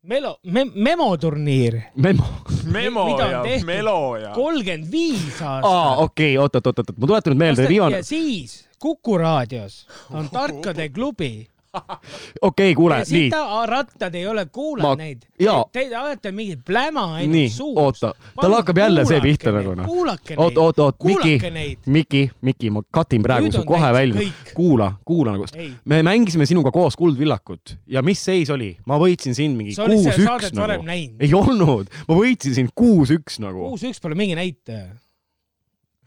melo- 0.07 0.39
me,, 0.43 0.65
memoturniir, 0.65 1.81
Memo. 1.95 2.23
Memo 2.63 3.05
Mida 3.05 3.25
on 3.25 3.49
ja? 3.49 3.65
Melo 3.65 4.17
ja. 4.17 4.31
kolmkümmend 4.35 4.91
viis 4.91 5.41
aa, 5.41 5.55
aastat. 5.57 6.03
okei, 6.05 6.37
oot, 6.37 6.55
oot, 6.55 6.67
oot, 6.67 6.79
oot, 6.79 6.93
ma 6.97 7.07
tuletan 7.07 7.33
nüüd 7.33 7.43
meelde, 7.43 7.67
viimane 7.69 8.01
ja, 8.01 8.05
siis 8.05 8.61
Kuku 8.79 9.17
raadios 9.17 9.85
on 10.13 10.29
Tarkade 10.29 10.89
klubi 10.93 11.47
okei, 12.49 12.75
kuule, 12.75 12.97
nii, 13.03 13.05
sitarattad 13.05 14.15
ei 14.15 14.27
ole 14.27 14.45
kuulanud 14.45 14.89
Ma- 14.89 14.95
neid. 15.03 15.25
Te 15.71 15.85
ajate 15.89 16.31
mingit 16.35 16.63
pläma 16.65 17.05
ainult 17.19 17.35
nii, 17.35 17.49
suus. 17.49 17.77
oota, 17.81 18.13
tal 18.41 18.55
hakkab 18.57 18.81
jälle 18.83 19.05
see 19.09 19.21
pihta 19.23 19.53
nagu 19.55 19.75
noh. 19.77 19.87
kuulake 19.89 20.37
oot, 20.37 20.53
neid, 20.53 20.61
oot, 20.63 20.79
oot, 20.79 20.97
Miki 21.03 21.15
kuulake, 21.19 21.51
neid. 21.53 21.79
Miki, 21.85 22.23
Miki, 22.41 22.71
ma 22.73 22.83
katin 22.91 23.23
praegu 23.25 23.51
su 23.53 23.63
kohe 23.67 23.91
välja 23.93 24.27
kuula, 24.53 24.91
kuula 25.05 25.35
nagu. 25.37 25.47
me 25.85 26.01
mängisime 26.03 26.45
sinuga 26.49 26.71
koos 26.75 26.97
Kuldvillakut 26.99 27.77
ja 27.87 28.03
mis 28.05 28.23
seis 28.25 28.49
oli? 28.53 28.73
ma 28.85 28.99
võitsin 29.01 29.35
sind 29.37 29.57
mingi 29.59 29.75
kuus-üks 29.75 30.53
nagu. 30.55 30.85
ei 31.19 31.33
olnud, 31.33 31.91
ma 32.07 32.19
võitsin 32.19 32.55
sind 32.57 32.75
kuus-üks 32.75 33.39
nagu. 33.43 33.71
kuus-üks 33.71 34.01
pole 34.03 34.17
mingi 34.17 34.37
näitaja. 34.37 34.93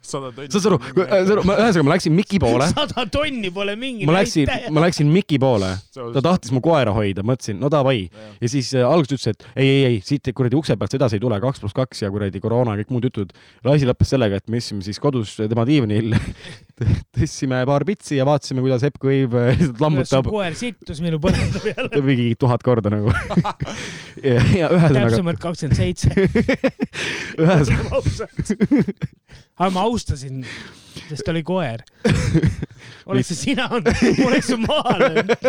Sada 0.00 0.30
tonni. 0.32 0.50
saad 0.52 0.64
sa 0.64 0.70
aru, 0.70 0.78
ühesõnaga 0.94 1.84
ma 1.86 1.94
läksin 1.94 2.14
Miki 2.16 2.40
poole, 2.44 2.68
sada 2.70 3.04
tonni 3.12 3.50
pole 3.54 3.74
mingi 3.78 4.08
ma 4.08 4.18
läksin, 4.18 4.50
ma 4.74 4.84
läksin 4.84 5.10
Miki 5.12 5.40
poole, 5.42 5.70
ta 6.16 6.22
tahtis 6.24 6.52
mu 6.54 6.62
koera 6.64 6.94
hoida, 6.96 7.24
mõtlesin, 7.26 7.58
no 7.60 7.70
davai. 7.72 8.06
ja 8.40 8.50
siis 8.50 8.70
äh, 8.76 8.86
alguses 8.86 9.18
ütles, 9.18 9.34
et 9.34 9.48
ei, 9.54 9.68
ei, 9.68 9.84
ei 9.90 10.00
siit 10.06 10.30
kuradi 10.36 10.58
ukse 10.58 10.76
pealt 10.78 10.98
edasi 10.98 11.18
ei 11.18 11.24
tule, 11.24 11.40
kaks 11.42 11.62
pluss 11.64 11.76
kaks 11.76 12.04
ja 12.04 12.12
kuradi 12.14 12.42
koroona 12.42 12.76
ja 12.76 12.82
kõik 12.82 12.94
muud 12.96 13.08
jutud. 13.10 13.34
asi 13.64 13.88
lõppes 13.88 14.14
sellega, 14.14 14.40
et 14.40 14.48
me 14.48 14.62
istusime 14.62 14.86
siis 14.86 15.00
kodus 15.02 15.36
tema 15.40 15.66
diivanil, 15.68 16.14
tõstsime 17.16 17.60
paar 17.68 17.84
pitsi 17.88 18.18
ja 18.18 18.26
vaatasime, 18.28 18.62
kuidas 18.64 18.84
Epp 18.86 18.98
Kõiv 19.02 19.34
lihtsalt 19.48 19.82
lammutab 19.82 20.28
koer 20.30 20.56
sittus 20.58 21.02
minu 21.04 21.20
põranda 21.22 21.62
peale. 21.66 22.02
mingi 22.04 22.32
tuhat 22.40 22.64
korda 22.66 22.92
nagu. 22.94 23.12
ja, 24.22 24.38
ja 24.56 24.70
ühesõnaga, 24.72 25.08
täpsemalt 25.08 25.42
kakskümmend 25.42 25.78
seitse. 25.78 26.12
ühesõnaga, 27.38 28.02
aga 29.58 29.70
ma 29.74 29.86
austasin, 29.86 30.42
sest 31.08 31.24
ta 31.24 31.32
oli 31.32 31.42
koer. 31.46 31.84
oleks 33.08 33.30
see 33.30 33.38
sina 33.38 33.68
olnud, 33.72 33.88
oleks 34.26 34.50
su 34.50 34.58
löönud. 34.58 35.48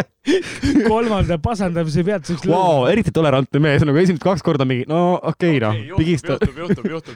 kolmanda 0.88 1.38
pasandamise 1.42 2.04
pealt 2.06 2.30
Vau, 2.46 2.86
eriti 2.90 3.12
tolerantne 3.16 3.62
mees, 3.64 3.84
nagu 3.88 4.00
esimesed 4.00 4.24
kaks 4.24 4.44
korda 4.46 4.68
mingi, 4.68 4.86
no 4.90 5.18
okei 5.18 5.58
okay, 5.58 5.84
noh, 5.90 5.98
pigista 6.00 6.38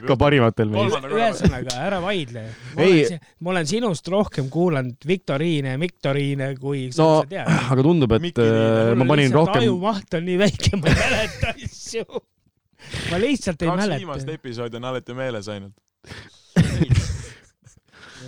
ka 0.08 0.16
parimatel 0.20 0.72
mees. 0.72 0.90
Kolmanda 0.90 1.10
korra- 1.10 1.30
ühesõnaga, 1.30 1.78
ära 1.86 2.00
vaidle. 2.04 2.44
Ei. 2.84 3.06
ma 3.44 3.54
olen 3.54 3.70
sinust 3.70 4.08
rohkem 4.12 4.50
kuulanud 4.52 5.08
viktoriine, 5.08 5.76
viktoriine, 5.80 6.52
kui 6.60 6.86
no 6.92 6.98
sa 6.98 7.10
tead. 7.30 7.50
aga 7.74 7.86
tundub, 7.86 8.16
et 8.18 8.28
Mikki 8.28 8.44
äh, 8.44 8.94
ma 8.98 9.08
panin 9.08 9.34
rohkem, 9.34 9.64
ajumaht 9.64 10.20
on 10.20 10.28
nii 10.28 10.38
väike, 10.44 10.76
ma 10.80 10.92
ei 10.92 11.00
mäleta 11.02 11.54
asju. 11.54 12.24
ma 13.10 13.20
lihtsalt 13.22 13.64
ei 13.64 13.72
kaks 13.72 13.92
viimast 13.96 14.24
mäleta. 14.26 14.40
episoodi 14.40 14.80
on 14.80 14.92
alati 14.92 15.20
meeles 15.20 15.52
ainult. 15.52 15.76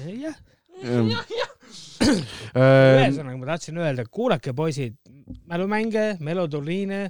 jah, 0.04 0.40
äh, 0.86 2.16
ühesõnaga 2.56 3.36
ma 3.36 3.52
tahtsin 3.52 3.78
öelda, 3.82 4.06
kuulake 4.10 4.54
poisid, 4.56 4.98
mälumänge, 5.46 6.16
meloturniine 6.20 7.06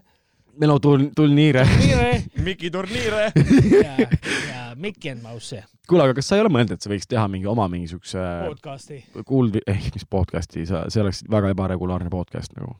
meloturniire. 0.56 1.66
Miki 2.46 2.70
turniire. 2.72 3.26
ja, 3.76 4.06
ja 4.48 4.62
Mickey 4.76 5.10
and 5.12 5.20
Mouse 5.20 5.60
kuule, 5.86 6.06
aga 6.06 6.16
kas 6.18 6.30
sa 6.30 6.38
ei 6.38 6.42
ole 6.44 6.50
mõelnud, 6.52 6.74
et 6.74 6.82
sa 6.82 6.90
võiks 6.90 7.08
teha 7.10 7.26
mingi 7.30 7.48
oma 7.50 7.66
mingisuguse 7.70 8.22
podcast'i. 8.48 9.00
kuuld-, 9.28 9.60
eh, 9.70 9.90
mis 9.94 10.06
podcast'i, 10.10 10.66
sa, 10.68 10.84
see 10.92 11.02
oleks 11.02 11.22
väga 11.30 11.52
ebaregulaarne 11.54 12.10
podcast 12.12 12.56
nagu. 12.58 12.76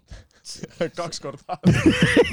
kaks 0.98 1.20
korda. 1.20 1.58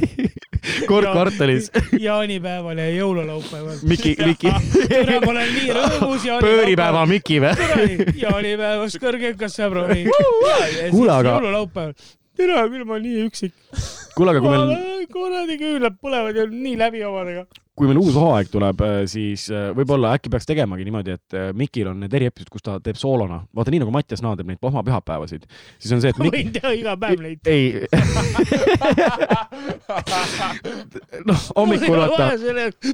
kord 0.89 1.07
kvartalis. 1.11 1.70
jaanipäeval 1.99 2.80
ja 2.80 2.89
jõululaupäeval. 2.93 3.80
Miki, 3.89 4.16
Miki, 4.26 4.51
täna 4.91 5.20
ma 5.24 5.32
olen 5.34 5.53
nii 5.57 5.78
rõõmus 5.78 6.28
pööripäeva. 6.43 7.05
Miki 7.09 7.39
või? 7.43 7.97
jaanipäevast 8.22 8.99
kõrgekas 9.03 9.57
sõbrani. 9.59 10.05
Kuule, 10.91 11.11
aga- 11.16 11.38
jõululaupäeval. 11.39 11.95
tere 12.38 12.61
küll, 12.70 12.86
ma 12.86 12.97
olen 12.97 13.09
nii 13.09 13.26
üksik. 13.28 13.55
kuule, 14.16 14.34
aga 14.36 14.43
kui 14.45 14.53
meil, 14.53 15.05
kuradi 15.14 15.59
küünlad 15.61 15.99
põlevad 16.01 16.39
ja 16.39 16.47
nii 16.49 16.78
läbi 16.80 17.03
omadega. 17.07 17.47
Kui 17.74 17.88
meil 17.90 17.98
uus 17.98 18.14
hooaeg 18.18 18.52
tuleb, 18.54 18.82
siis 19.10 19.48
äh, 19.50 19.72
võib-olla 19.74 20.12
äkki 20.18 20.30
peaks 20.34 20.46
tegemagi 20.46 20.86
niimoodi, 20.86 21.16
et 21.18 21.38
äh, 21.38 21.50
Mikil 21.58 21.88
on 21.90 22.04
need 22.04 22.14
eriepisood, 22.14 22.52
kus 22.54 22.66
ta 22.66 22.78
teeb 22.84 23.00
soolona. 23.02 23.40
vaata 23.56 23.74
nii 23.74 23.82
nagu 23.82 23.94
Mattias 23.94 24.22
Naa 24.22 24.38
teeb 24.38 24.52
neid 24.52 24.62
pohmapühapäevasid, 24.62 25.48
siis 25.82 25.96
on 25.96 26.04
see, 26.04 26.14
et 26.14 26.20
ma 26.22 26.28
Mik... 26.28 26.36
võin 26.38 26.52
teha 26.54 26.72
iga 26.78 26.94
päev 27.02 27.20
neid. 27.26 27.42
ei. 27.50 27.64
noh, 31.30 31.42
hommikul 31.58 31.98
vaata. 32.04 32.30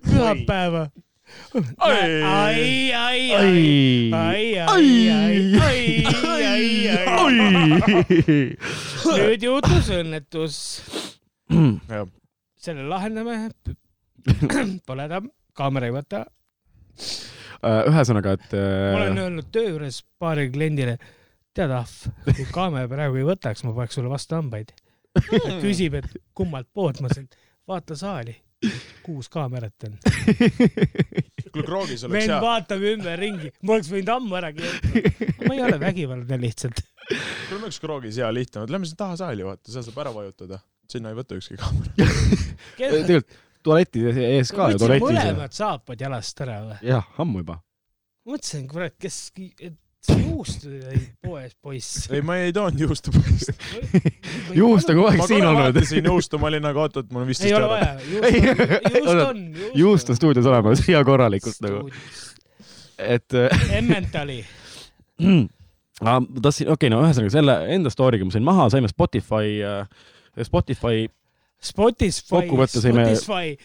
pühapäeva. 0.07 0.87
ai, 1.83 2.23
ai, 2.23 2.93
ai, 2.95 3.21
ai, 3.35 3.51
ai, 4.15 4.45
ai, 4.63 4.63
ai, 4.63 5.35
ai, 5.59 5.83
ai, 6.23 6.47
ai, 6.47 6.67
ai. 6.95 7.35
nüüd 9.27 9.43
juhtus 9.43 9.91
õnnetus. 9.99 10.55
selle 12.63 12.87
lahendame. 12.87 13.51
Pole 14.87 15.07
ta, 15.11 15.21
kaamera 15.57 15.89
ei 15.89 15.95
võta. 15.95 16.25
Äh, 17.59 17.81
ühesõnaga, 17.89 18.35
et 18.37 18.53
ma 18.55 18.99
olen 19.01 19.17
äh, 19.17 19.23
öelnud 19.25 19.49
töö 19.53 19.73
juures 19.73 20.01
paarile 20.21 20.51
kliendile, 20.53 20.97
tead 21.55 21.73
ahv, 21.75 21.95
kui 22.29 22.45
kaamera 22.53 22.87
praegu 22.91 23.19
ei 23.19 23.27
võtaks, 23.27 23.65
ma 23.67 23.73
paneks 23.75 23.99
sulle 23.99 24.11
vastu 24.11 24.37
hambaid. 24.37 24.71
küsib, 25.59 25.97
et 25.99 26.21
kummalt 26.37 26.69
poolt, 26.71 27.01
ma 27.03 27.09
ütlesin, 27.09 27.27
vaata 27.67 27.97
saali, 27.99 28.35
kuus 29.03 29.27
kaamerat 29.33 29.87
on. 29.87 29.97
kuule, 31.49 31.65
Kroogis 31.65 32.05
oleks 32.05 32.13
vend 32.13 32.31
hea. 32.31 32.39
vaatab 32.43 32.85
ümberringi, 32.93 33.51
ma 33.63 33.75
oleks 33.75 33.91
võinud 33.91 34.13
ammu 34.15 34.39
ära 34.39 34.53
keelata. 34.55 35.35
ma 35.47 35.57
ei 35.57 35.65
ole 35.65 35.81
vägivaldne 35.81 36.39
lihtsalt. 36.45 36.83
kuule, 37.09 37.65
miks 37.65 37.81
Kroogis 37.83 38.21
hea 38.21 38.31
lihtne, 38.35 38.63
lähme 38.69 38.87
sinna 38.87 39.03
taha 39.03 39.19
saali, 39.25 39.47
vaata, 39.47 39.71
seal 39.73 39.83
saab 39.87 39.99
ära 40.05 40.15
vajutada. 40.15 40.63
sinna 40.89 41.11
ei 41.11 41.19
võta 41.19 41.35
ükski 41.39 41.59
kaamera. 41.61 42.09
tegelikult 42.79 43.39
tualeti 43.69 44.05
ees 44.09 44.53
ka 44.55 44.71
ju, 44.73 44.81
tualetis. 44.81 45.05
mõlemad 45.05 45.55
saapad 45.55 46.01
jalast 46.07 46.45
ära 46.45 46.61
või? 46.65 46.79
jah, 46.89 47.05
ammu 47.21 47.43
juba. 47.43 47.59
mõtlesin, 48.29 48.65
kurat, 48.69 48.95
kes, 49.01 49.21
juustu 50.07 50.71
tõid 50.71 51.05
poes, 51.23 51.53
poiss. 51.61 52.07
ei, 52.13 52.21
ma 52.25 52.39
ei 52.39 52.53
toonud 52.55 52.79
juustu 52.79 53.11
poest. 53.13 53.51
juust 54.55 54.89
on 54.89 54.99
kogu 54.99 55.09
aeg 55.11 55.21
ma 55.21 55.27
siin 55.29 55.45
olnud. 55.45 55.61
vaatasin 55.67 56.09
juustu, 56.11 56.39
ma 56.41 56.49
olin 56.49 56.65
nagu 56.65 56.81
oot-oot, 56.85 57.11
mul 57.11 57.25
on 57.25 57.27
ei 57.27 57.33
viisteist 57.33 57.57
ole 57.57 57.69
vaja, 57.73 57.91
juust 58.07 58.25
on, 58.31 58.95
juust 58.95 59.23
on. 59.27 59.43
juust 59.81 60.13
on 60.13 60.19
stuudios 60.21 60.49
olemas 60.49 60.83
ja 60.93 61.03
korralikult 61.05 61.61
nagu, 61.65 61.85
et 62.97 63.37
äh, 63.37 63.63
Emmentali. 63.81 64.39
ma 66.05 66.19
tahtsin, 66.39 66.71
okei 66.71 66.87
okay,, 66.87 66.93
no 66.93 67.03
ühesõnaga 67.03 67.35
selle 67.35 67.59
enda 67.75 67.91
story'ga 67.93 68.27
ma 68.27 68.35
sain 68.35 68.47
maha, 68.47 68.69
saime 68.71 68.91
Spotify, 68.91 69.59
Spotify, 70.47 71.09
Spotify, 71.59 72.47
Spotify, 72.71 73.57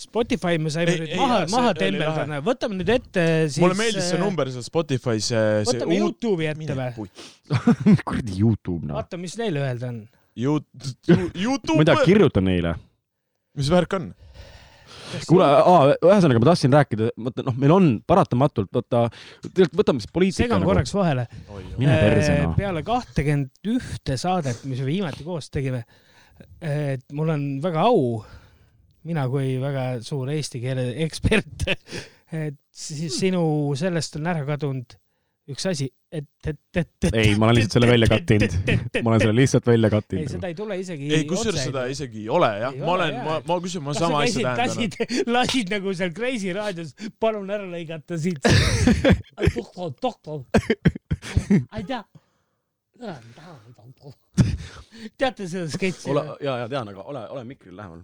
Spotify 0.00 0.58
me 0.60 0.72
saime 0.72 0.94
Ei, 0.94 1.00
nüüd 1.02 1.12
ei, 1.14 1.18
maha 1.20 1.40
maha 1.52 1.72
tembeldada, 1.76 2.40
võtame 2.44 2.78
nüüd 2.78 2.92
ette 2.92 3.24
siis. 3.48 3.60
mulle 3.62 3.76
meeldis 3.78 4.10
see. 4.12 4.20
number 4.20 4.48
seal 4.52 4.64
Spotify's, 4.64 5.30
see 5.32 5.66
võtame 5.68 5.98
uut. 5.98 6.20
Youtube'i 6.20 6.50
ette 6.52 6.76
või? 6.78 7.10
kuradi 8.06 8.38
Youtube 8.38 8.88
noh. 8.88 8.98
vaata, 9.00 9.20
mis 9.20 9.36
neil 9.40 9.60
öelda 9.60 9.92
on. 9.92 10.02
Youtube 10.40 11.76
ma 11.76 11.84
ei 11.84 11.90
tea,, 11.90 12.02
kirjuta 12.06 12.44
neile. 12.44 12.74
mis 13.58 13.72
värk 13.72 13.98
on? 13.98 14.10
kuule, 15.26 15.46
ühesõnaga 16.06 16.42
ma 16.42 16.48
tahtsin 16.50 16.74
rääkida, 16.74 17.10
vaata 17.26 17.44
noh, 17.46 17.56
meil 17.60 17.74
on 17.74 17.88
paratamatult, 18.08 18.70
vaata, 18.74 19.06
tegelikult 19.46 19.80
võtame 19.82 20.04
siis 20.04 20.12
poliitika 20.14 20.44
segan 20.44 20.62
nagu. 20.62 20.70
korraks 20.70 20.94
vahele. 20.94 21.26
mine 21.78 21.96
perse 22.04 22.36
noh. 22.44 22.54
peale 22.58 22.84
kahtekümmet 22.86 23.72
ühte 23.74 24.16
saadet, 24.20 24.62
mis 24.70 24.82
me 24.82 24.88
viimati 24.88 25.26
koos 25.26 25.50
tegime, 25.52 25.82
et 26.60 27.04
mul 27.16 27.34
on 27.34 27.44
väga 27.64 27.84
au, 27.88 28.22
mina 29.08 29.26
kui 29.32 29.54
väga 29.62 29.84
suur 30.06 30.30
eesti 30.32 30.62
keele 30.62 30.90
ekspert, 31.06 31.68
et 32.36 32.58
siis 32.70 33.18
sinu 33.20 33.44
sellest 33.78 34.20
on 34.20 34.28
ära 34.30 34.44
kadunud 34.48 34.98
üks 35.50 35.64
asi, 35.66 35.86
et, 36.12 36.26
et, 36.46 36.58
et, 36.76 36.88
et. 37.08 37.16
ei, 37.16 37.32
ma 37.38 37.48
olen 37.48 37.58
lihtsalt 37.58 37.76
selle 37.78 37.88
välja 37.90 38.08
kattinud. 38.10 38.54
ma 39.04 39.12
olen 39.12 39.22
selle 39.24 39.34
lihtsalt 39.34 39.66
välja 39.70 39.88
ei, 39.88 39.94
kattinud. 39.94 40.32
seda 40.34 40.50
ei 40.50 40.56
tule 40.58 40.76
isegi. 40.78 41.08
ei, 41.16 41.24
kusjuures 41.28 41.64
seda 41.66 41.84
isegi 41.90 42.24
ei 42.24 42.30
ole 42.30 42.50
jah, 42.60 42.76
Ei 42.76 42.84
ma 42.84 42.92
ole, 42.94 43.08
olen, 43.08 43.18
ma, 43.26 43.38
ma 43.48 43.58
küsin, 43.64 43.84
ma 43.86 43.94
sama 43.96 44.22
asja 44.26 44.44
tähendan. 44.44 44.70
lasid, 44.70 44.98
lasid 45.36 45.74
nagu 45.74 45.94
seal 45.98 46.14
Kreisi 46.16 46.54
raadios, 46.56 46.94
palun 47.22 47.50
ära 47.50 47.66
lõigata 47.70 48.18
siit. 48.20 48.46
doktor, 49.56 49.94
doktor, 50.02 50.44
ei 51.78 51.86
tea. 51.88 52.04
teate 55.20 55.46
seda 55.48 55.68
sketši 55.72 56.10
ole, 56.12 56.24
ja, 56.44 56.56
ja 56.62 56.66
tean, 56.70 56.90
aga 56.92 57.04
ole, 57.08 57.22
ole 57.36 57.44
mikril 57.48 57.76
lähemal. 57.76 58.02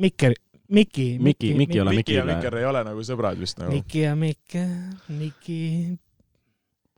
Mikker, 0.00 0.36
Miki, 0.70 1.18
Miki, 1.18 1.54
Miki, 1.58 1.80
ole 1.82 1.94
Miki 1.96 2.14
ja 2.14 2.24
mikrile. 2.24 2.36
Mikker 2.36 2.56
ei 2.60 2.68
ole 2.70 2.84
nagu 2.86 3.04
sõbrad 3.06 3.40
vist 3.40 3.60
nagu. 3.60 3.74
Miki 3.74 4.04
ja 4.04 4.14
Mikke, 4.18 4.64
Miki, 5.18 5.60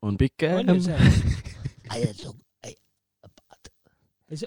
on 0.03 0.19
pikem 0.21 0.73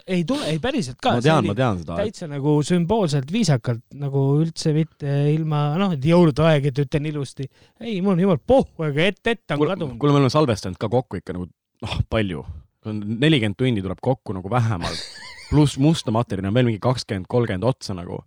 ei 0.08 0.24
tule, 0.26 0.48
ei 0.50 0.60
päriselt 0.62 0.98
ka. 1.02 1.16
ma 1.18 1.22
tean, 1.22 1.46
ma 1.46 1.56
tean 1.58 1.80
seda. 1.82 1.98
täitsa 2.02 2.28
nagu 2.30 2.58
sümboolselt 2.66 3.30
viisakalt 3.34 3.84
nagu 4.02 4.24
üldse 4.42 4.74
mitte 4.76 5.18
ilma 5.34 5.68
noh, 5.80 5.94
et 5.94 6.06
jõulude 6.10 6.42
aeg, 6.48 6.72
et 6.72 6.82
ütlen 6.86 7.06
ilusti. 7.12 7.46
ei, 7.82 8.00
mul 8.02 8.16
on 8.16 8.24
jumal 8.26 8.42
pohhu, 8.42 8.88
aga 8.88 9.10
ett-ett 9.12 9.54
on 9.54 9.62
kadunud. 9.62 9.98
kuule, 10.02 10.16
me 10.16 10.24
oleme 10.24 10.34
salvestanud 10.34 10.80
ka 10.82 10.90
kokku 10.92 11.22
ikka 11.22 11.38
nagu 11.38 11.50
noh, 11.86 11.98
palju. 12.10 12.46
Nelikümmend 12.94 13.58
tundi 13.60 13.82
tuleb 13.86 14.02
kokku 14.04 14.34
nagu 14.38 14.50
vähemalt, 14.52 15.06
pluss 15.50 15.78
musta 15.82 16.14
materjali 16.16 16.50
on 16.52 16.58
veel 16.58 16.72
mingi 16.72 16.82
kakskümmend, 16.84 17.30
kolmkümmend 17.30 17.64
otsa 17.68 17.96
nagu. 17.98 18.24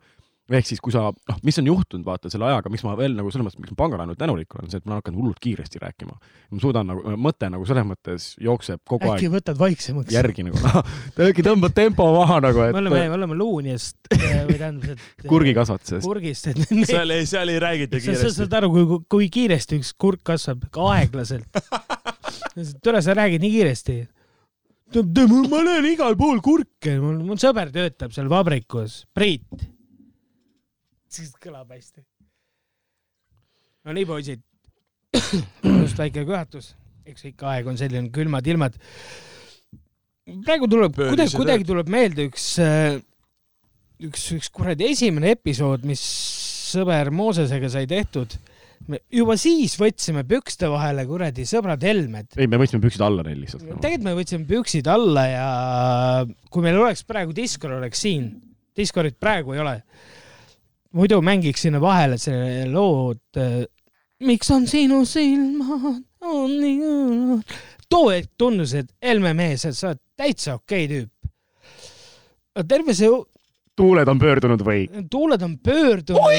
ehk 0.48 0.64
siis, 0.64 0.80
kui 0.80 0.88
sa, 0.94 1.10
noh, 1.12 1.38
mis 1.44 1.58
on 1.60 1.66
juhtunud, 1.68 2.06
vaata 2.06 2.30
selle 2.32 2.46
ajaga, 2.48 2.70
miks 2.72 2.80
ma 2.80 2.94
veel 2.96 3.12
nagu 3.12 3.28
selles 3.28 3.44
mõttes, 3.44 3.60
miks 3.60 3.74
ma 3.74 3.76
pangalaenult 3.82 4.16
tänulik 4.16 4.54
olen, 4.56 4.70
see, 4.72 4.80
et 4.80 4.86
ma 4.86 4.94
olen 4.94 5.02
hakanud 5.02 5.20
hullult 5.20 5.40
kiiresti 5.44 5.82
rääkima. 5.82 6.14
ma 6.54 6.60
suudan 6.62 6.88
nagu, 6.88 7.02
mõte 7.20 7.50
nagu 7.52 7.66
selles 7.68 7.84
mõttes 7.84 8.30
jookseb 8.40 8.80
kogu 8.88 9.10
äkki 9.12 9.28
aeg 9.28 9.34
võtad 9.34 9.60
vaiksemaks? 9.60 10.14
järgi 10.14 10.46
nagu, 10.48 10.56
äkki 11.26 11.44
tõmbad 11.44 11.76
tempo 11.76 12.06
maha 12.16 12.40
nagu, 12.46 12.64
me 12.64 12.80
oleme, 12.80 13.02
et 13.04 13.12
me 13.12 13.18
oleme 13.18 13.36
luuniast 13.36 14.08
või 14.48 14.56
tähendab, 14.56 14.96
et 14.96 15.28
kurgikasvatusest. 15.28 16.06
kurgist, 16.08 16.48
et 16.54 16.64
me- 16.72 16.88
seal 16.94 17.12
ei, 17.12 17.28
seal 17.28 17.52
ei 17.52 17.60
räägita 17.66 18.00
sa 18.00 18.06
sa 18.06 18.08
kiiresti 18.16 18.40
saad. 18.40 18.56
aru, 18.62 18.72
kui, 18.72 19.02
kui 19.18 19.28
kiiresti 19.36 19.82
üks 19.82 19.92
kurk 20.00 20.24
kasvab, 20.32 20.64
aeglaselt. 20.72 21.60
tule, 22.84 23.04
sa 23.04 23.20
räägid 23.20 23.44
nii 23.44 23.52
kiiresti. 23.58 23.98
Ma 24.94 25.62
näen 25.66 25.86
igal 25.90 26.16
pool 26.16 26.40
kurke, 26.44 26.94
mul, 27.02 27.20
mul 27.26 27.40
sõber 27.40 27.72
töötab 27.74 28.14
seal 28.14 28.28
vabrikus, 28.30 29.02
Priit. 29.12 29.66
siis 31.08 31.32
kõlab 31.42 31.70
hästi. 31.74 32.04
no 33.84 33.96
nii, 33.96 34.06
poisid. 34.08 34.44
just 35.82 35.98
väike 35.98 36.24
köhatus, 36.28 36.74
eks 37.08 37.28
ikka 37.30 37.48
aeg 37.52 37.68
on 37.68 37.78
selline, 37.80 38.10
külmad 38.12 38.46
ilmad. 38.46 38.76
praegu 40.44 40.68
tuleb, 40.68 40.96
kuidagi, 40.96 41.36
kuidagi 41.36 41.68
tuleb 41.68 41.88
meelde 41.92 42.28
üks, 42.28 42.50
üks, 44.08 44.28
üks 44.36 44.52
kuradi 44.52 44.92
esimene 44.92 45.32
episood, 45.36 45.84
mis 45.88 46.04
sõber 46.68 47.12
Moosesega 47.12 47.70
sai 47.72 47.86
tehtud 47.88 48.36
me 48.86 49.00
juba 49.12 49.36
siis 49.40 49.74
võtsime 49.80 50.24
pükste 50.28 50.70
vahele 50.72 51.04
kuradi 51.08 51.44
sõbrad 51.48 51.82
helmed. 51.84 52.30
ei, 52.38 52.48
me 52.50 52.60
võtsime 52.60 52.82
püksid 52.84 53.04
alla 53.04 53.24
neil 53.26 53.42
lihtsalt. 53.42 53.66
tegelikult 53.82 54.06
me 54.06 54.16
võtsime 54.18 54.48
püksid 54.48 54.90
alla 54.92 55.24
ja 55.28 55.48
kui 56.48 56.64
meil 56.64 56.78
oleks 56.80 57.04
praegu 57.08 57.34
Discord 57.36 57.78
oleks 57.80 58.04
siin, 58.06 58.30
Discordit 58.78 59.18
praegu 59.18 59.56
ei 59.56 59.62
ole, 59.64 59.74
muidu 60.94 61.18
mängiks 61.24 61.66
sinna 61.66 61.80
vahele 61.82 62.18
selle 62.22 62.68
lood. 62.70 63.40
miks 64.24 64.50
on 64.54 64.66
sinu 64.70 65.04
silmad 65.06 66.04
on 66.26 66.54
nii 66.60 66.78
õõnad. 66.82 67.56
too 67.88 68.10
hetk 68.10 68.30
tundus, 68.38 68.74
et 68.74 68.90
Helme 69.02 69.34
mees, 69.36 69.64
et 69.64 69.76
sa 69.76 69.92
oled 69.92 70.02
täitsa 70.18 70.56
okei 70.58 70.88
tüüp. 70.90 71.10
terve 72.68 72.94
see 72.94 73.10
tuuled 73.78 74.10
on 74.10 74.20
pöördunud 74.22 74.62
või? 74.66 74.86
tuuled 75.10 75.42
on 75.46 75.56
pöördunud. 75.64 76.38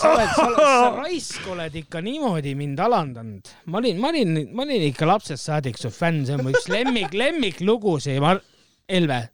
sa 0.00 0.12
oled, 0.14 0.34
sa, 0.36 0.48
sa 0.56 0.90
raisk 0.96 1.48
oled 1.52 1.78
ikka 1.82 2.02
niimoodi 2.04 2.54
mind 2.58 2.82
alandanud. 2.82 3.54
ma 3.66 3.80
olin, 3.82 4.00
ma 4.02 4.12
olin, 4.12 4.36
ma 4.54 4.66
olin 4.66 4.88
ikka 4.90 5.08
lapsest 5.08 5.48
saadik 5.48 5.80
su 5.80 5.90
fänn, 5.94 6.24
see 6.26 6.36
on 6.36 6.46
mu 6.46 6.54
üks 6.54 6.68
lemmik, 6.72 7.14
lemmiklugusid. 7.22 8.22
ma, 8.22 8.36
Elve, 8.86 9.24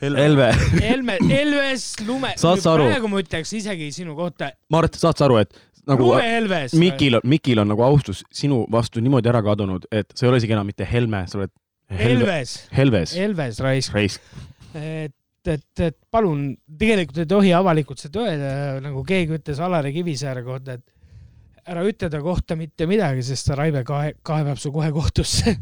Helve, 0.00 0.52
Helme, 0.80 1.18
Elves 1.28 1.96
lume. 2.06 2.30
Saad 2.40 2.62
sa 2.62 2.76
aru? 2.76 2.86
praegu 2.88 3.08
ma 3.10 3.20
ütleks 3.20 3.50
isegi 3.58 3.90
sinu 3.92 4.14
kohta 4.16 4.52
Mart, 4.72 4.96
saad 4.96 5.18
sa 5.18 5.26
aru, 5.26 5.40
et 5.42 5.50
nagu 5.90 6.12
lume 6.12 6.28
Elves. 6.38 6.76
Mikil, 6.78 7.18
Mikil 7.28 7.60
on 7.60 7.68
nagu 7.72 7.84
austus 7.84 8.22
sinu 8.32 8.62
vastu 8.72 9.02
niimoodi 9.04 9.28
ära 9.32 9.42
kadunud, 9.44 9.84
et 9.92 10.14
sa 10.14 10.24
ei 10.24 10.30
ole 10.30 10.40
isegi 10.40 10.56
enam 10.56 10.70
mitte 10.70 10.86
Helme, 10.88 11.26
sa 11.28 11.40
oled 11.40 11.52
Helve, 11.90 12.22
Elves, 12.22 12.54
Helves, 12.70 13.16
Elves 13.18 13.58
raisk. 13.66 13.94
raisk. 13.98 14.34
et, 14.78 15.12
et, 15.48 15.80
et 15.80 15.96
palun, 16.12 16.50
tegelikult 16.78 17.22
ei 17.22 17.28
tohi 17.30 17.52
avalikult 17.56 18.02
seda 18.02 18.26
öelda, 18.26 18.50
nagu 18.84 19.04
keegi 19.06 19.38
ütles 19.38 19.60
Alari 19.62 19.92
Kivisaare 19.94 20.42
kohta, 20.44 20.76
et 20.76 21.70
ära 21.70 21.84
ütle 21.86 22.10
ta 22.12 22.20
kohta 22.24 22.56
mitte 22.58 22.86
midagi, 22.90 23.24
sest 23.24 23.52
Raive 23.56 23.82
kae-, 23.86 24.16
kaebab 24.26 24.60
su 24.60 24.72
kohe 24.74 24.90
kohtusse. 24.94 25.56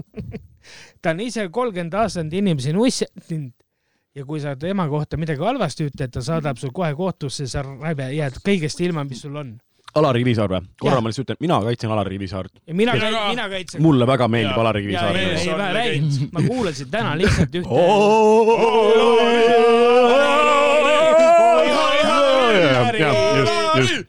ta 1.02 1.12
on 1.12 1.20
ise 1.24 1.48
kolmkümmend 1.52 1.94
aastat 2.00 2.32
inimesi 2.32 2.72
nussinud 2.76 3.52
ja 4.14 4.24
kui 4.24 4.40
sa 4.40 4.54
tema 4.56 4.86
kohta 4.88 5.18
midagi 5.20 5.42
halvasti 5.42 5.88
ütled, 5.90 6.12
ta 6.14 6.22
saadab 6.24 6.60
su 6.60 6.70
kohe 6.74 6.92
kohtusse, 6.98 7.48
sa 7.50 7.64
Raive 7.66 8.10
jääd 8.14 8.38
kõigest 8.44 8.82
ilma, 8.84 9.04
mis 9.08 9.24
sul 9.24 9.36
on. 9.40 9.56
Alari 9.94 10.24
Kivisaar 10.24 10.50
või? 10.50 10.60
korra 10.80 10.96
Jah. 10.96 11.02
ma 11.02 11.10
lihtsalt 11.10 11.28
ütlen, 11.28 11.40
mina 11.44 11.60
kaitsen 11.62 11.92
Alari 11.94 12.16
Kivisaart. 12.16 12.52
ja 12.66 12.74
mina 12.74 12.96
ka. 12.98 13.10
mina 13.28 13.48
kaitsen. 13.48 13.82
mulle 13.82 14.06
väga 14.10 14.28
meeldib 14.28 14.56
Jaa. 14.56 14.60
Alari 14.64 14.82
Kivisaar 14.86 15.16
ei, 15.16 15.50
ma 15.50 15.72
räägin 15.76 16.08
ma 16.32 16.42
kuulasin 16.48 16.90
täna 16.90 17.16
lihtsalt 17.18 17.54
ühte. 17.60 17.68
just, 22.94 23.52
just, 23.76 24.08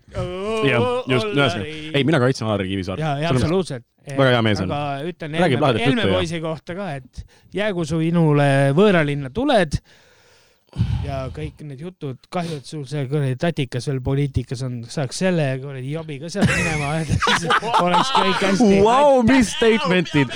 jah, 0.66 0.84
just, 1.10 1.28
ühesõnaga, 1.34 1.76
ei, 1.94 2.04
mina 2.08 2.22
kaitsen 2.22 2.48
Alari 2.48 2.72
Kivisaart. 2.72 3.02
ja, 3.02 3.18
ja 3.22 3.34
absoluutselt. 3.34 3.86
Väga 4.06 4.36
hea 4.36 4.42
mees 4.46 4.60
on. 4.62 4.70
aga 4.70 5.06
ütlen 5.10 5.34
Helme, 5.34 5.70
Helme 5.82 6.04
poisi 6.12 6.38
kohta 6.42 6.76
ka, 6.78 6.92
et 7.00 7.24
jäägu 7.58 7.86
su 7.90 7.98
inule 8.06 8.50
võõralinna 8.78 9.32
tuled 9.34 9.80
ja 11.06 11.20
kõik 11.34 11.62
need 11.66 11.82
jutud, 11.86 12.20
kahju, 12.34 12.60
et 12.60 12.70
sul 12.70 12.84
see 12.90 13.06
kuradi 13.10 13.38
tatikas 13.40 13.88
veel 13.90 14.02
poliitikas 14.06 14.64
on, 14.68 14.78
saaks 14.90 15.22
selle 15.24 15.48
kuradi 15.62 15.94
jobi 15.94 16.18
ka 16.22 16.32
sealt 16.34 16.52
minema 16.52 16.92
oleks 17.86 18.12
kõik 18.16 18.46
hästi. 18.48 18.80
Vau, 18.86 19.24
mis 19.28 19.52
statement'id. 19.56 20.36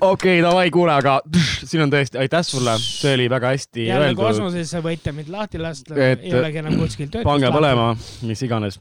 okei, 0.00 0.40
davai, 0.44 0.68
kuule, 0.74 0.94
aga 0.94 1.18
siin 1.64 1.86
on 1.86 1.92
tõesti, 1.94 2.20
aitäh 2.22 2.46
sulle, 2.46 2.76
see 2.82 3.16
oli 3.16 3.28
väga 3.32 3.54
hästi 3.54 3.88
öeldud. 3.90 4.22
kosmosesse 4.22 4.82
võite 4.84 5.14
mind 5.16 5.32
lahti 5.32 5.62
lasta, 5.62 5.98
ei 5.98 6.34
olegi 6.38 6.64
enam 6.64 6.80
kuskil 6.80 7.08
töötust. 7.08 7.28
pange 7.28 7.52
põlema, 7.54 7.92
mis 8.28 8.48
iganes. 8.48 8.80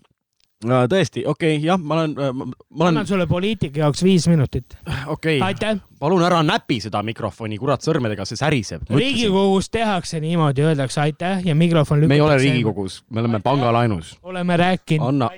tõesti, 0.61 1.23
okei 1.25 1.55
okay,, 1.55 1.65
jah, 1.65 1.79
ma 1.79 1.95
olen, 1.99 2.13
ma 2.13 2.45
ma 2.45 2.88
annan 2.88 3.01
olen, 3.01 3.07
sulle 3.07 3.27
poliitika 3.27 3.81
jaoks 3.85 4.03
viis 4.03 4.27
minutit. 4.29 4.77
okei 5.07 5.39
okay., 5.39 5.47
aitäh. 5.47 5.81
palun 5.99 6.23
ära 6.25 6.43
näpi 6.45 6.79
seda 6.83 7.01
mikrofoni, 7.05 7.57
kurat, 7.61 7.81
sõrmedega, 7.85 8.25
see 8.29 8.39
säriseb. 8.39 8.85
riigikogus 8.89 9.69
tehakse 9.73 10.21
niimoodi, 10.21 10.65
öeldakse 10.69 11.01
aitäh 11.01 11.45
ja 11.45 11.55
mikrofon 11.55 12.03
lükatakse. 12.03 12.13
me 12.13 12.19
ei 12.19 12.27
ole 12.27 12.38
Riigikogus, 12.38 13.03
me 13.09 13.19
oleme 13.19 13.39
pangalaenus. 13.39 14.17
oleme 14.23 14.57
rääkinud. 14.57 15.07
anna, 15.07 15.29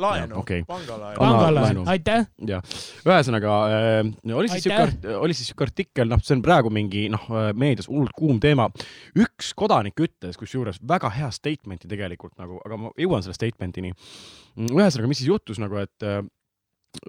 laenu 0.00 0.38
Okei., 0.40 0.62
pangalaenu. 0.68 1.20
Anna 1.20 1.36
pangalaen 1.36 1.64
laenu., 1.64 1.84
aitäh. 1.90 2.26
jah, 2.48 2.62
ühesõnaga 3.06 3.56
äh, 3.68 4.34
oli 4.34 4.48
siis 4.52 4.66
siuke, 4.66 5.14
oli 5.18 5.36
siis 5.36 5.48
siuke 5.52 5.66
artikkel, 5.68 6.08
noh, 6.10 6.20
see 6.24 6.36
on 6.38 6.42
praegu 6.44 6.68
mingi 6.72 7.02
noh, 7.12 7.24
meedias 7.58 7.88
hullult 7.90 8.14
kuum 8.16 8.40
teema. 8.42 8.68
üks 9.18 9.52
kodanik 9.58 10.00
ütles, 10.00 10.38
kusjuures 10.40 10.80
väga 10.88 11.08
hea 11.16 11.30
statement'i 11.34 11.90
tegelikult 11.90 12.34
nagu, 12.40 12.60
aga 12.64 12.74
ma 12.80 12.86
jõuan 13.00 13.22
selle 13.24 13.36
statement'ini. 13.36 13.90
ühesõnaga, 14.70 15.10
mis 15.10 15.18
siis 15.22 15.30
juhtus 15.30 15.58
nagu, 15.62 15.74
et 15.82 15.98
äh, 16.06 16.22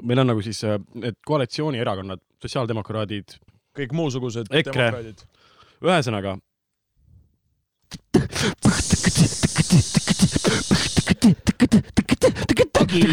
meil 0.02 0.20
on 0.24 0.28
nagu 0.34 0.42
siis 0.46 0.60
äh, 0.68 0.72
need 1.00 1.16
koalitsioonierakonnad, 1.28 2.20
sotsiaaldemokraadid, 2.44 3.28
kõik 3.78 3.92
muusugused 3.96 4.46
EKRE. 4.52 4.72
demokraadid. 4.72 5.20
ühesõnaga 5.84 6.32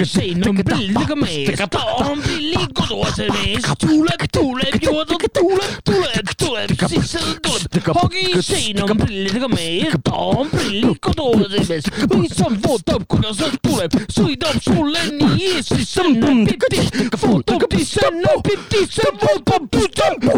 sein 0.05 0.49
on 0.49 0.63
prilliga 0.65 1.17
mees, 1.17 1.63
ta 1.71 1.83
on 2.05 2.21
prilli 2.25 2.67
koduase 2.75 3.29
mees, 3.33 3.67
tuuleb, 3.81 4.25
tuuleb, 4.33 4.77
joodab, 4.83 5.25
tuuleb, 5.33 5.79
tuleb, 5.85 6.30
tuleb, 6.41 6.71
sisse 6.89 7.21
tuleb. 7.45 7.89
hagi 7.97 8.43
sein 8.43 8.83
on 8.83 8.99
prillidega 8.99 9.49
mees, 9.53 9.95
ta 10.05 10.17
on 10.17 10.49
prilli 10.51 10.95
koduase 11.05 11.65
mees, 11.69 11.89
issand 12.25 12.61
vootab, 12.65 13.05
kuidas 13.11 13.37
ta 13.41 13.51
tuleb, 13.63 13.97
sõidab 14.13 14.57
sulle 14.65 15.03
nii 15.19 15.51
ees, 15.51 15.71
siis 15.71 15.89
see 15.95 16.05
on 16.09 16.45
pipi, 16.49 16.81
vootab, 17.23 17.67
siis 17.77 17.95
see 17.97 18.09
on 18.11 18.43
pipi, 18.47 18.85
see 18.89 19.11
vootab, 19.21 19.63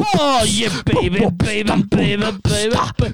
oh 0.03 0.43
yeah 0.47 0.73
baby, 0.87 1.27
baby, 1.39 1.83
baby, 1.91 2.29
baby. 2.43 3.13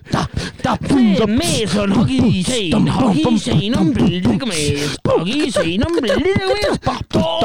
see 0.89 1.27
mees 1.27 1.77
on 1.77 1.93
hagi 1.93 2.43
sein, 2.47 2.87
hagi 2.89 3.39
sein 3.39 3.79
on 3.79 3.93
prillidega 3.95 4.47
mees, 4.49 4.97
hagi 5.09 5.51
sein 5.53 5.85
on 5.87 5.93
prillidega 6.01 6.55
mees, 6.55 6.77
ta 6.85 6.95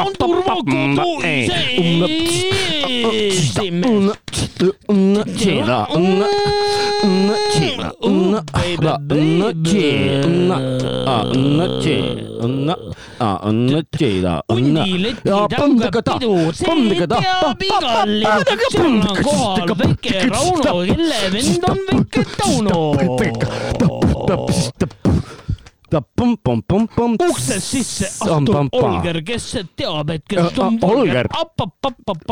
on 0.03 0.13
turvakodu 0.19 0.73
Eesti 5.34 5.51
mees. 5.57 5.68
hundileti 14.49 15.22
taga 15.80 16.01
pidu, 16.19 16.34
see 16.53 16.65
teab 17.07 17.61
igal 17.68 18.10
lill, 18.10 18.43
seal 18.72 18.85
on 18.85 19.23
kohal 19.23 19.73
väike 19.80 20.15
Rauno, 20.31 20.73
kelle 20.88 21.19
vend 21.34 21.64
on 21.69 21.77
väike 21.89 22.22
Tauno. 22.38 22.80
Uksest 27.29 27.67
sisse 27.67 28.09
astub 28.25 28.73
Olger, 28.79 29.21
kes 29.25 29.49
teab, 29.75 30.09
et 30.09 30.25
kes 30.29 30.59
on 30.59 30.79
Holger. 30.81 31.29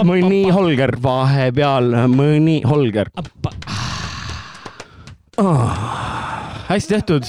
mõni 0.08 0.44
Holger 0.52 0.96
vahepeal, 1.04 1.94
mõni 2.12 2.62
Holger. 2.68 3.12
hästi 6.68 6.94
tehtud. 6.94 7.24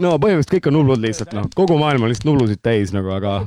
no 0.00 0.16
põhimõtteliselt 0.16 0.56
kõik 0.56 0.68
on 0.70 0.80
hullud 0.80 1.00
lihtsalt 1.02 1.32
noh, 1.36 1.46
kogu 1.54 1.76
maailm 1.78 2.06
on 2.06 2.12
lihtsalt 2.12 2.32
hullusid 2.32 2.62
täis 2.64 2.92
nagu, 2.96 3.12
aga 3.12 3.46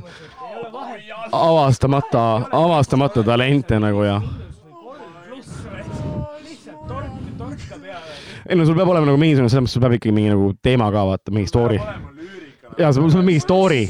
avastamata, 1.32 2.46
avastamata 2.52 3.22
talente 3.26 3.78
nagu 3.82 4.04
ja. 4.06 4.20
Ei 8.48 8.56
no 8.58 8.66
sul 8.66 8.76
peab 8.78 8.90
olema 8.92 9.08
nagu 9.08 9.18
mingisugune, 9.20 9.50
selles 9.50 9.64
mõttes 9.64 9.76
sul 9.76 9.82
peab 9.84 9.96
ikkagi 9.96 10.14
mingi 10.14 10.32
nagu 10.32 10.52
teema 10.62 10.90
ka 10.94 11.02
vaata, 11.08 11.34
mingi 11.34 11.50
story. 11.50 11.80
ja 12.78 12.92
sul 12.92 13.08
sul 13.10 13.22
on 13.22 13.26
mingi 13.26 13.42
story. 13.42 13.82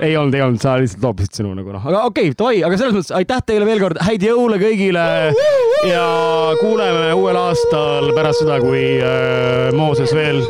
ei 0.00 0.16
olnud, 0.16 0.34
ei 0.34 0.44
olnud, 0.44 0.62
sa 0.62 0.76
lihtsalt 0.80 1.02
loopisid 1.06 1.40
sõnu 1.40 1.54
nagu 1.58 1.74
noh, 1.74 1.86
aga 1.90 2.04
okei 2.10 2.30
okay,, 2.30 2.38
davai, 2.38 2.62
aga 2.68 2.78
selles 2.78 2.96
mõttes 2.98 3.16
aitäh 3.18 3.42
teile 3.46 3.68
veel 3.68 3.82
kord, 3.82 4.02
häid 4.06 4.26
jõule 4.26 4.60
kõigile 4.62 5.06
ja 5.88 6.04
kuuleme 6.60 7.10
uuel 7.18 7.40
aastal 7.40 8.12
pärast 8.16 8.44
seda, 8.44 8.60
kui 8.62 8.84
äh, 9.00 9.72
Mooses 9.76 10.14
veel. 10.14 10.44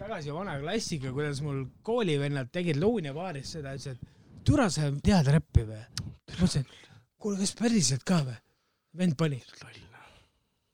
tagasi 0.00 0.32
vana 0.32 0.56
klassiga, 0.62 1.10
kuidas 1.12 1.42
mul 1.44 1.66
koolivennad 1.84 2.48
tegid 2.54 2.78
Lõunapaaris 2.80 3.50
seda, 3.58 3.74
ütlesid, 3.76 3.98
et 3.98 4.46
türa, 4.48 4.70
sa 4.72 4.88
tead 5.04 5.28
räppi 5.34 5.66
või? 5.66 5.82
mõtlesin, 6.36 6.64
kuule, 7.20 7.36
kas 7.42 7.52
päriselt 7.58 8.06
ka 8.06 8.22
või? 8.24 8.38
vend 8.96 9.18
pani 9.18 9.42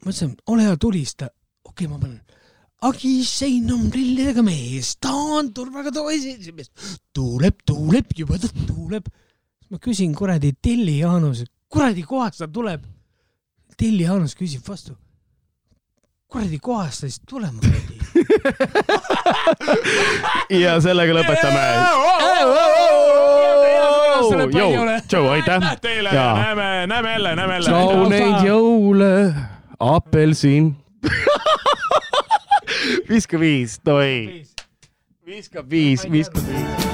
mõtlesin, 0.06 0.36
ole 0.46 0.62
hea, 0.66 0.76
tulista. 0.76 1.30
okei 1.64 1.86
okay,, 1.86 1.92
ma 1.92 1.98
panen. 1.98 2.20
Agi 2.82 3.22
Sein 3.22 3.70
on 3.70 3.90
prillidega 3.94 4.42
mees, 4.42 4.96
ta 4.98 5.12
on 5.14 5.52
turvaga 5.54 5.92
toisimees. 5.94 6.70
tuuleb, 7.14 7.60
tuuleb, 7.66 8.06
juba 8.16 8.38
ta 8.38 8.48
tuuleb. 8.66 9.06
ma 9.70 9.78
küsin 9.78 10.14
kuradi 10.14 10.52
Telli 10.62 10.98
Jaanus, 10.98 11.44
kuradi 11.68 12.02
kohast 12.02 12.38
ta 12.38 12.48
tuleb. 12.48 12.82
Telli 13.78 14.02
Jaanus 14.02 14.34
küsib 14.34 14.66
vastu. 14.68 14.96
kuradi 16.26 16.58
kohast 16.58 17.00
ta 17.00 17.06
siis 17.06 17.20
tuleb 17.28 17.54
kuradi 17.60 18.02
ja 20.62 20.80
sellega 20.80 21.14
lõpetame. 21.14 21.64
Joe, 25.12 25.30
aitäh. 25.30 25.60
näeme, 25.60 26.86
näeme 26.86 27.12
jälle, 27.12 27.36
näeme 27.36 27.52
jälle. 27.54 27.70
tšau 27.70 28.08
neid 28.08 28.46
jõule 28.46 29.51
apelsin 29.82 30.76
viiskümmend 33.08 33.42
viis, 33.42 33.78
toi. 33.84 34.44
viiskümmend 35.26 35.70
viis, 35.70 36.10
viiskümmend 36.12 36.48
viis. 36.48 36.91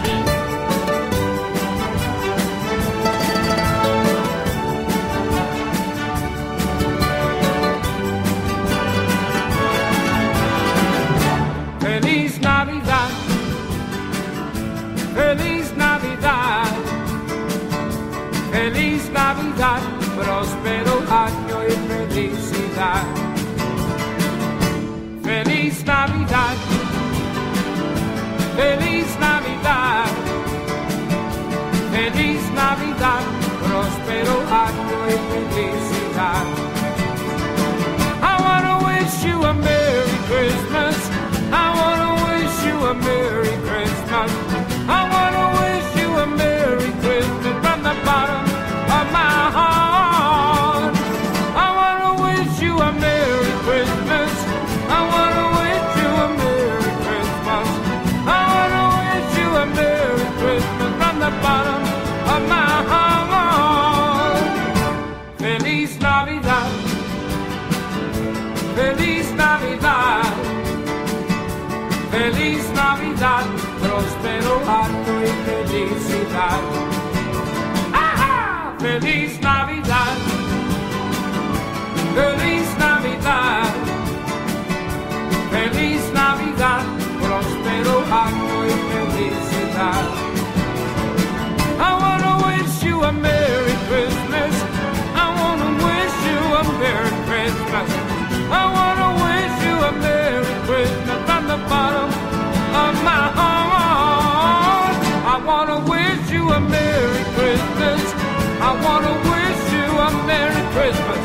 wanna 108.99 109.17
wish 109.31 109.63
you 109.73 109.87
a 110.07 110.11
Merry 110.27 110.63
Christmas. 110.75 111.25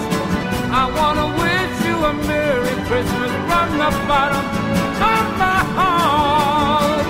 I 0.81 0.83
wanna 0.97 1.27
wish 1.41 1.75
you 1.87 1.95
a 2.05 2.13
Merry 2.29 2.75
Christmas 2.87 3.31
from 3.47 3.67
the 3.81 3.91
bottom 4.09 4.45
of 5.11 5.25
my 5.41 5.59
heart. 5.77 7.05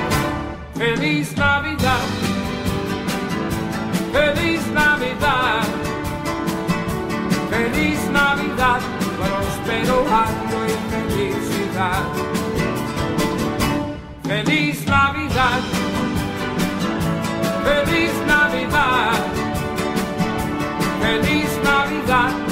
Feliz 0.76 1.36
Navidad. 1.36 2.08
Feliz 4.14 4.64
Navidad. 4.80 5.66
Feliz 7.50 8.02
Navidad. 8.10 8.82
prospero 9.20 9.96
año 10.26 10.60
y 10.72 10.76
felicidad. 10.92 12.04
Feliz 14.24 14.86
Navidad. 14.86 15.93
Freilich 21.14 21.46
Narrensaat 21.64 22.43